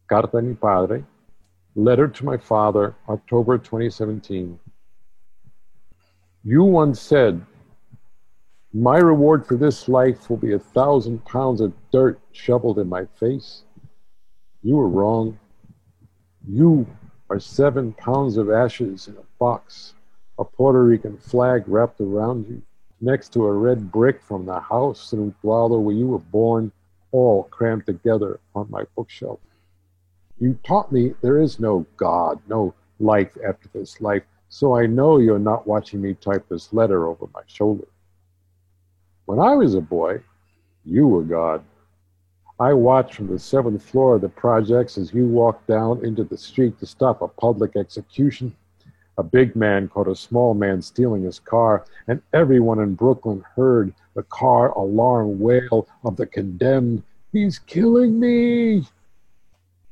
Carta 0.05 0.37
de 0.37 0.43
mi 0.43 0.53
padre, 0.55 1.05
Letter 1.75 2.11
to 2.11 2.25
my 2.25 2.37
father, 2.37 2.93
October 3.07 3.57
2017. 3.57 4.59
You 6.43 6.63
once 6.63 6.99
said 6.99 7.41
My 8.73 8.99
reward 8.99 9.47
for 9.47 9.55
this 9.55 9.89
life 9.89 10.29
will 10.29 10.37
be 10.37 10.53
a 10.53 10.59
thousand 10.59 11.25
pounds 11.25 11.59
of 11.59 11.73
dirt 11.91 12.19
shoveled 12.31 12.77
in 12.77 12.87
my 12.87 13.05
face. 13.19 13.63
You 14.61 14.75
were 14.75 14.87
wrong. 14.87 15.39
You 16.47 16.85
are 17.31 17.39
seven 17.39 17.93
pounds 17.93 18.37
of 18.37 18.51
ashes 18.51 19.07
in 19.07 19.17
a 19.17 19.23
box, 19.39 19.95
a 20.37 20.43
Puerto 20.43 20.83
Rican 20.83 21.17
flag 21.17 21.63
wrapped 21.65 21.99
around 21.99 22.47
you, 22.47 22.61
next 23.01 23.33
to 23.33 23.45
a 23.45 23.51
red 23.51 23.91
brick 23.91 24.21
from 24.21 24.45
the 24.45 24.59
house 24.59 25.13
in 25.13 25.31
Utuado 25.31 25.81
where 25.81 25.95
you 25.95 26.05
were 26.05 26.19
born, 26.19 26.71
all 27.11 27.45
crammed 27.45 27.87
together 27.87 28.39
on 28.53 28.69
my 28.69 28.83
bookshelf. 28.95 29.39
You 30.37 30.59
taught 30.63 30.91
me 30.91 31.15
there 31.21 31.41
is 31.41 31.59
no 31.59 31.87
God, 31.97 32.39
no 32.47 32.75
life 32.99 33.35
after 33.43 33.67
this 33.73 33.99
life, 33.99 34.23
so 34.47 34.77
I 34.77 34.85
know 34.85 35.17
you're 35.17 35.39
not 35.39 35.65
watching 35.65 36.01
me 36.01 36.13
type 36.13 36.45
this 36.49 36.71
letter 36.71 37.07
over 37.07 37.25
my 37.33 37.41
shoulder. 37.47 37.87
When 39.29 39.37
I 39.37 39.53
was 39.53 39.75
a 39.75 39.79
boy, 39.79 40.23
you 40.83 41.07
were 41.07 41.21
God. 41.21 41.63
I 42.59 42.73
watched 42.73 43.13
from 43.13 43.27
the 43.27 43.37
seventh 43.37 43.83
floor 43.83 44.15
of 44.15 44.21
the 44.21 44.29
projects 44.29 44.97
as 44.97 45.13
you 45.13 45.27
walked 45.27 45.67
down 45.67 46.03
into 46.03 46.23
the 46.23 46.35
street 46.35 46.79
to 46.79 46.87
stop 46.87 47.21
a 47.21 47.27
public 47.27 47.75
execution. 47.75 48.55
A 49.19 49.23
big 49.23 49.55
man 49.55 49.87
caught 49.87 50.07
a 50.07 50.15
small 50.15 50.55
man 50.55 50.81
stealing 50.81 51.21
his 51.21 51.37
car, 51.37 51.85
and 52.07 52.23
everyone 52.33 52.79
in 52.79 52.95
Brooklyn 52.95 53.45
heard 53.55 53.93
the 54.15 54.23
car 54.23 54.71
alarm 54.71 55.39
wail 55.39 55.87
of 56.03 56.17
the 56.17 56.25
condemned, 56.25 57.03
He's 57.31 57.59
killing 57.59 58.19
me! 58.19 58.87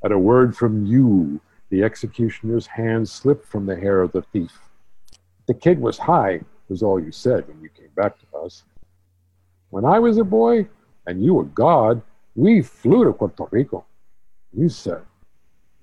At 0.03 0.11
a 0.11 0.17
word 0.17 0.57
from 0.57 0.87
you, 0.87 1.39
the 1.69 1.83
executioner's 1.83 2.65
hand 2.65 3.07
slipped 3.07 3.45
from 3.45 3.67
the 3.67 3.75
hair 3.75 4.01
of 4.01 4.13
the 4.13 4.23
thief. 4.23 4.59
The 5.45 5.53
kid 5.53 5.79
was 5.79 5.99
high, 5.99 6.41
was 6.69 6.81
all 6.81 6.99
you 6.99 7.11
said 7.11 7.47
when 7.47 7.61
you 7.61 7.69
came 7.69 7.91
back 7.95 8.17
to 8.17 8.37
us. 8.39 8.63
When 9.69 9.83
I 9.83 9.99
was 9.99 10.17
a 10.17 10.23
boy 10.23 10.67
and 11.07 11.21
you 11.21 11.33
were 11.33 11.43
God, 11.43 12.01
we 12.35 12.61
flew 12.61 13.03
to 13.03 13.11
Puerto 13.11 13.47
Rico. 13.51 13.85
You 14.53 14.69
said, 14.69 15.01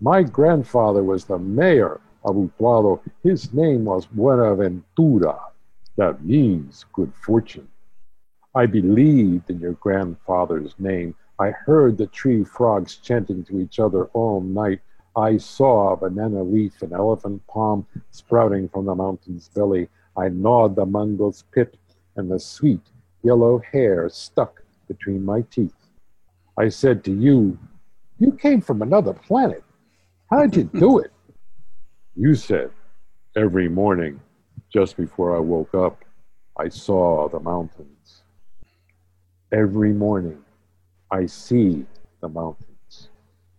My 0.01 0.23
grandfather 0.23 1.05
was 1.05 1.27
the 1.27 1.39
mayor 1.39 2.01
of 2.25 2.37
Utuado. 2.37 3.01
His 3.23 3.53
name 3.53 3.85
was 3.85 4.07
Buenaventura. 4.07 5.39
That 5.97 6.25
means 6.25 6.87
good 6.95 7.13
fortune. 7.15 7.69
I 8.55 8.67
believed 8.67 9.51
in 9.51 9.61
your 9.61 9.75
grandfather's 9.75 10.75
name. 10.79 11.15
I 11.39 11.51
heard 11.51 11.99
the 11.99 12.07
tree 12.07 12.43
frogs 12.43 12.97
chanting 12.97 13.45
to 13.45 13.61
each 13.61 13.79
other 13.79 14.07
all 14.15 14.41
night. 14.41 14.81
I 15.15 15.37
saw 15.37 15.93
a 15.93 15.97
banana 15.97 16.43
leaf 16.43 16.81
and 16.81 16.93
elephant 16.93 17.47
palm 17.49 17.87
sprouting 18.11 18.69
from 18.71 18.87
the 18.87 18.95
mountain's 18.95 19.49
belly. 19.49 19.89
I 20.17 20.29
gnawed 20.31 20.75
the 20.75 20.87
mango's 20.87 21.45
pit, 21.53 21.77
and 22.17 22.31
the 22.31 22.39
sweet 22.39 22.81
yellow 23.25 23.61
hair 23.73 24.09
stuck 24.11 24.63
between 24.87 25.25
my 25.25 25.41
teeth. 25.51 25.75
I 26.59 26.69
said 26.69 27.03
to 27.05 27.13
you, 27.13 27.59
You 28.19 28.33
came 28.33 28.61
from 28.61 28.83
another 28.83 29.15
planet. 29.15 29.65
How 30.31 30.47
did 30.47 30.57
you 30.57 30.81
do 30.81 30.99
it? 30.99 31.11
You 32.17 32.37
said, 32.37 32.71
Every 33.37 33.69
morning, 33.69 34.21
just 34.73 34.97
before 34.97 35.35
I 35.37 35.41
woke 35.41 35.75
up, 35.75 36.05
I 36.57 36.69
saw 36.69 37.29
the 37.29 37.41
mountains. 37.41 38.23
Every 39.53 39.93
morning, 39.93 40.39
I 41.11 41.27
see 41.27 41.85
the 42.21 42.29
mountains. 42.29 43.09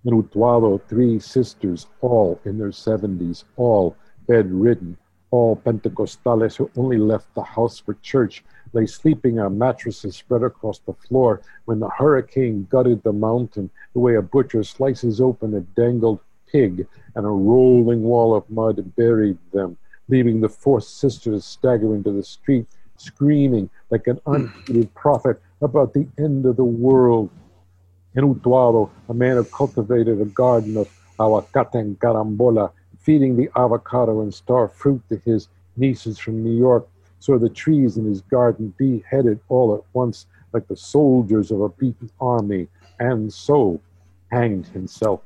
In 0.05 0.23
Utuado, 0.23 0.81
three 0.87 1.19
sisters, 1.19 1.87
all 1.99 2.39
in 2.45 2.57
their 2.57 2.69
70s, 2.69 3.43
all 3.57 3.97
bedridden, 4.27 4.95
all 5.31 5.57
Pentecostales 5.57 6.55
who 6.55 6.71
only 6.77 6.97
left 6.97 7.33
the 7.35 7.43
house 7.43 7.79
for 7.79 7.95
church 7.95 8.43
lay 8.73 8.85
sleeping 8.85 9.39
on 9.39 9.57
mattresses 9.57 10.15
spread 10.15 10.43
across 10.43 10.79
the 10.79 10.93
floor 10.93 11.41
when 11.65 11.79
the 11.79 11.89
hurricane 11.89 12.67
gutted 12.69 13.01
the 13.03 13.13
mountain 13.13 13.69
the 13.93 13.99
way 13.99 14.15
a 14.15 14.21
butcher 14.21 14.63
slices 14.63 15.21
open 15.21 15.53
a 15.53 15.61
dangled 15.79 16.19
pig 16.51 16.87
and 17.15 17.25
a 17.25 17.29
rolling 17.29 18.01
wall 18.03 18.35
of 18.35 18.49
mud 18.49 18.95
buried 18.95 19.37
them, 19.51 19.77
leaving 20.07 20.41
the 20.41 20.49
four 20.49 20.79
sisters 20.81 21.45
staggering 21.45 22.03
to 22.03 22.11
the 22.11 22.23
street, 22.23 22.65
screaming 22.97 23.69
like 23.89 24.07
an 24.07 24.17
hmm. 24.25 24.35
unheeded 24.35 24.93
prophet 24.93 25.41
about 25.61 25.93
the 25.93 26.07
end 26.17 26.45
of 26.45 26.55
the 26.55 26.63
world. 26.63 27.29
In 28.15 28.33
Utuado, 28.33 28.89
a 29.09 29.13
man 29.13 29.35
who 29.35 29.43
cultivated 29.43 30.21
a 30.21 30.25
garden 30.25 30.77
of 30.77 30.87
aguacate 31.19 31.75
and 31.75 31.99
carambola, 31.99 32.71
feeding 32.99 33.35
the 33.35 33.49
avocado 33.55 34.21
and 34.21 34.33
star 34.33 34.67
fruit 34.67 35.01
to 35.09 35.17
his 35.25 35.49
nieces 35.75 36.17
from 36.17 36.43
New 36.43 36.57
York, 36.57 36.87
saw 37.25 37.39
the 37.39 37.49
trees 37.49 37.97
in 37.97 38.05
his 38.05 38.21
garden 38.21 38.71
beheaded 38.77 39.39
all 39.49 39.73
at 39.73 39.81
once 39.93 40.27
like 40.53 40.67
the 40.67 40.77
soldiers 40.77 41.49
of 41.49 41.59
a 41.59 41.69
beaten 41.69 42.07
army, 42.21 42.67
and 42.99 43.33
so 43.33 43.81
hanged 44.31 44.67
himself. 44.67 45.21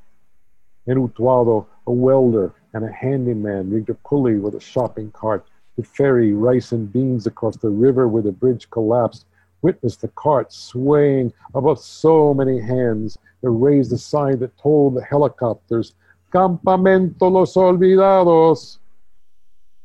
In 0.88 0.97
Utuado, 0.97 1.66
a 1.88 1.91
welder 1.91 2.54
and 2.74 2.86
a 2.86 2.91
handyman 2.91 3.70
rigged 3.70 3.89
a 3.89 3.95
pulley 3.95 4.38
with 4.38 4.56
a 4.56 4.62
shopping 4.62 5.12
cart 5.12 5.45
to 5.76 5.84
ferry 5.84 6.32
rice 6.32 6.72
and 6.72 6.91
beans 6.91 7.28
across 7.28 7.58
the 7.58 7.70
river 7.70 8.08
where 8.08 8.24
the 8.24 8.32
bridge 8.32 8.70
collapsed, 8.70 9.26
witnessed 9.62 10.00
the 10.00 10.08
cart 10.08 10.54
swaying 10.54 11.34
above 11.54 11.80
so 11.80 12.34
many 12.34 12.62
hands 12.62 13.18
that 13.41 13.50
raised 13.50 13.91
a 13.91 13.97
sign 13.97 14.39
that 14.39 14.58
told 14.58 14.95
the 14.95 15.04
helicopters, 15.04 15.95
Campamento 16.34 17.30
Los 17.30 17.56
Olvidados, 17.56 18.78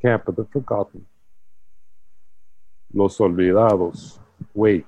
Camp 0.01 0.29
of 0.29 0.37
the 0.37 0.45
Forgotten. 0.45 1.05
Los 2.97 3.19
Olvidados 3.19 4.21
wait 4.55 4.87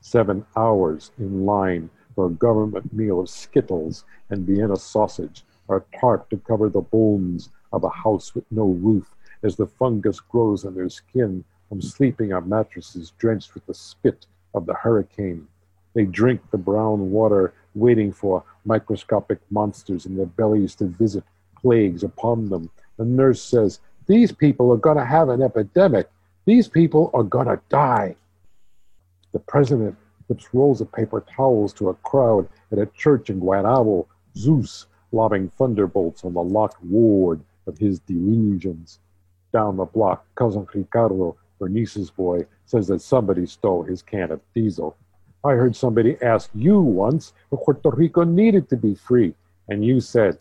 seven 0.00 0.42
hours 0.56 1.10
in 1.18 1.44
line 1.44 1.90
for 2.14 2.26
a 2.26 2.30
government 2.30 2.90
meal 2.94 3.20
of 3.20 3.28
Skittles 3.28 4.04
and 4.30 4.46
Vienna 4.46 4.76
sausage 4.76 5.44
or 5.68 5.76
a 5.76 5.98
tarp 5.98 6.30
to 6.30 6.38
cover 6.38 6.70
the 6.70 6.80
bones 6.80 7.50
of 7.70 7.84
a 7.84 7.90
house 7.90 8.34
with 8.34 8.44
no 8.50 8.64
roof 8.64 9.14
as 9.42 9.54
the 9.56 9.66
fungus 9.66 10.18
grows 10.18 10.64
on 10.64 10.74
their 10.74 10.88
skin 10.88 11.44
from 11.68 11.82
sleeping 11.82 12.32
on 12.32 12.48
mattresses 12.48 13.12
drenched 13.18 13.52
with 13.52 13.66
the 13.66 13.74
spit 13.74 14.24
of 14.54 14.64
the 14.64 14.74
hurricane. 14.74 15.46
They 15.92 16.06
drink 16.06 16.40
the 16.50 16.58
brown 16.58 17.10
water, 17.10 17.52
waiting 17.74 18.12
for 18.12 18.44
microscopic 18.64 19.40
monsters 19.50 20.06
in 20.06 20.16
their 20.16 20.24
bellies 20.24 20.74
to 20.76 20.86
visit 20.86 21.24
plagues 21.60 22.02
upon 22.02 22.48
them. 22.48 22.70
The 22.96 23.04
nurse 23.04 23.42
says, 23.42 23.80
These 24.06 24.32
people 24.32 24.72
are 24.72 24.78
going 24.78 24.96
to 24.96 25.04
have 25.04 25.28
an 25.28 25.42
epidemic. 25.42 26.08
These 26.44 26.66
people 26.68 27.10
are 27.14 27.22
to 27.22 27.60
die. 27.68 28.16
The 29.32 29.38
president 29.38 29.96
flips 30.26 30.52
rolls 30.52 30.80
of 30.80 30.90
paper 30.92 31.24
towels 31.36 31.72
to 31.74 31.88
a 31.88 31.94
crowd 31.94 32.48
at 32.72 32.78
a 32.78 32.86
church 32.86 33.30
in 33.30 33.40
Guaynabo, 33.40 34.06
Zeus 34.36 34.86
lobbing 35.12 35.50
thunderbolts 35.50 36.24
on 36.24 36.34
the 36.34 36.42
locked 36.42 36.82
ward 36.82 37.40
of 37.66 37.78
his 37.78 38.00
delusions. 38.00 38.98
Down 39.52 39.76
the 39.76 39.84
block, 39.84 40.26
cousin 40.34 40.66
Ricardo, 40.74 41.36
Bernice's 41.60 42.10
boy, 42.10 42.46
says 42.64 42.88
that 42.88 43.02
somebody 43.02 43.46
stole 43.46 43.84
his 43.84 44.02
can 44.02 44.32
of 44.32 44.40
diesel. 44.52 44.96
I 45.44 45.52
heard 45.52 45.76
somebody 45.76 46.16
ask 46.22 46.50
you 46.54 46.80
once 46.80 47.34
if 47.52 47.60
Puerto 47.60 47.90
Rico 47.90 48.24
needed 48.24 48.68
to 48.70 48.76
be 48.76 48.94
free, 48.94 49.34
and 49.68 49.84
you 49.84 50.00
said, 50.00 50.38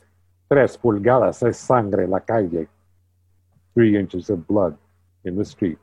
Tres 0.51 0.77
pulgadas 0.77 1.43
es 1.47 1.59
sangre 1.59 2.07
la 2.07 2.19
calle. 2.19 2.67
Three 3.73 3.97
inches 3.97 4.29
of 4.29 4.47
blood 4.47 4.77
in 5.23 5.35
the 5.35 5.45
street. 5.45 5.77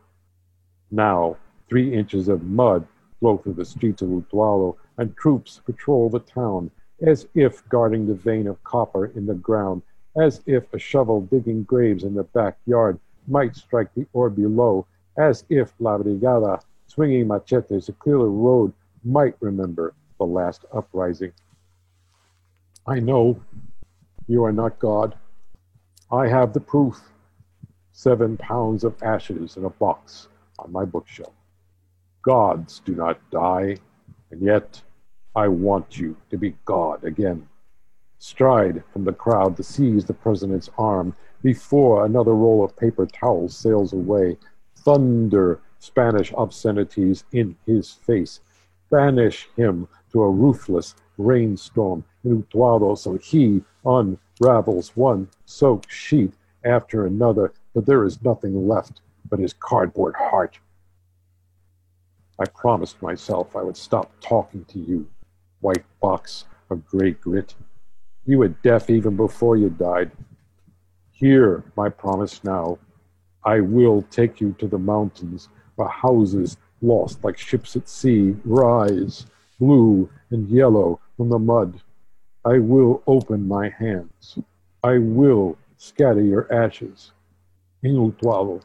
Now, 0.91 1.36
three 1.68 1.93
inches 1.93 2.28
of 2.28 2.45
mud 2.45 2.86
flow 3.20 3.36
through 3.36 3.55
the 3.55 3.64
streets 3.66 4.01
of 4.01 4.09
Utuado, 4.09 4.76
and 4.97 5.14
troops 5.16 5.61
patrol 5.66 6.09
the 6.09 6.20
town, 6.20 6.70
as 7.03 7.28
if 7.34 7.68
guarding 7.68 8.07
the 8.07 8.14
vein 8.14 8.47
of 8.47 8.62
copper 8.64 9.07
in 9.07 9.26
the 9.26 9.34
ground, 9.34 9.82
as 10.16 10.41
if 10.47 10.72
a 10.72 10.78
shovel 10.78 11.20
digging 11.20 11.62
graves 11.64 12.05
in 12.05 12.14
the 12.14 12.24
backyard 12.24 12.99
might 13.26 13.55
strike 13.55 13.93
the 13.95 14.07
ore 14.14 14.30
below, 14.30 14.86
as 15.18 15.45
if 15.51 15.74
La 15.78 15.99
Brigada, 15.99 16.62
swinging 16.86 17.28
machetes 17.28 17.86
to 17.86 17.93
clear 17.93 18.16
the 18.16 18.24
road, 18.24 18.72
might 19.05 19.36
remember 19.41 19.93
the 20.16 20.24
last 20.24 20.64
uprising. 20.72 21.32
I 22.86 22.99
know 22.99 23.41
you 24.26 24.43
are 24.45 24.53
not 24.53 24.78
God. 24.78 25.14
I 26.11 26.28
have 26.28 26.55
the 26.55 26.61
proof. 26.61 27.12
Seven 27.93 28.39
pounds 28.39 28.84
of 28.84 29.03
ashes 29.03 29.57
in 29.57 29.64
a 29.64 29.70
box 29.70 30.28
on 30.59 30.73
my 30.73 30.85
bookshelf. 30.85 31.35
Gods 32.23 32.81
do 32.85 32.95
not 32.95 33.19
die, 33.31 33.77
and 34.31 34.43
yet 34.43 34.83
I 35.35 35.49
want 35.49 35.99
you 35.99 36.17
to 36.31 36.37
be 36.37 36.57
God 36.65 37.05
again. 37.05 37.49
Stride 38.19 38.83
from 38.93 39.05
the 39.05 39.13
crowd 39.13 39.57
to 39.57 39.63
seize 39.63 40.05
the 40.05 40.15
president's 40.15 40.69
arm 40.77 41.15
before 41.43 42.05
another 42.05 42.35
roll 42.35 42.65
of 42.65 42.77
paper 42.77 43.07
towels 43.07 43.57
sails 43.57 43.93
away. 43.93 44.37
Thunder 44.77 45.61
Spanish 45.79 46.33
obscenities 46.33 47.25
in 47.33 47.57
his 47.65 47.93
face. 47.93 48.41
Banish 48.91 49.49
him 49.57 49.87
to 50.11 50.23
a 50.23 50.31
ruthless 50.31 50.95
rainstorm 51.19 52.05
in 52.25 52.43
Utuado 52.43 52.99
so 52.99 53.17
he 53.19 53.63
unravels 53.85 54.97
one 54.97 55.29
soaked 55.45 55.93
sheet 55.93 56.33
after 56.65 57.07
another, 57.07 57.53
but 57.75 57.87
there 57.87 58.05
is 58.05 58.23
nothing 58.23 58.67
left 58.67 59.01
but 59.29 59.39
his 59.39 59.53
cardboard 59.53 60.14
heart. 60.16 60.59
I 62.39 62.45
promised 62.47 63.03
myself 63.03 63.57
I 63.57 63.62
would 63.62 63.76
stop 63.76 64.12
talking 64.20 64.64
to 64.66 64.79
you, 64.79 65.09
white 65.61 65.85
box 66.01 66.45
of 66.70 66.87
gray 66.87 67.12
grit. 67.12 67.55
You 68.24 68.39
were 68.39 68.49
deaf 68.49 68.91
even 68.91 69.16
before 69.16 69.57
you 69.57 69.70
died. 69.70 70.11
Hear 71.11 71.64
my 71.76 71.89
promise 71.89 72.45
now. 72.45 72.79
I 73.45 73.61
will 73.61 74.03
take 74.11 74.41
you 74.41 74.55
to 74.59 74.68
the 74.68 74.79
mountains 74.79 75.49
where 75.76 75.89
houses 75.89 76.57
lost 76.83 77.24
like 77.24 77.39
ships 77.39 77.74
at 77.76 77.89
sea 77.89 78.37
rise, 78.45 79.26
blue 79.59 80.09
and 80.31 80.49
yellow 80.49 81.01
from 81.16 81.29
the 81.29 81.39
mud. 81.39 81.81
I 82.45 82.59
will 82.59 83.03
open 83.07 83.49
my 83.49 83.68
hands. 83.68 84.39
I 84.83 84.99
will 84.99 85.59
scatter 85.76 86.22
your 86.22 86.53
ashes. 86.53 87.12
In 87.83 87.95
Utuado 87.95 88.62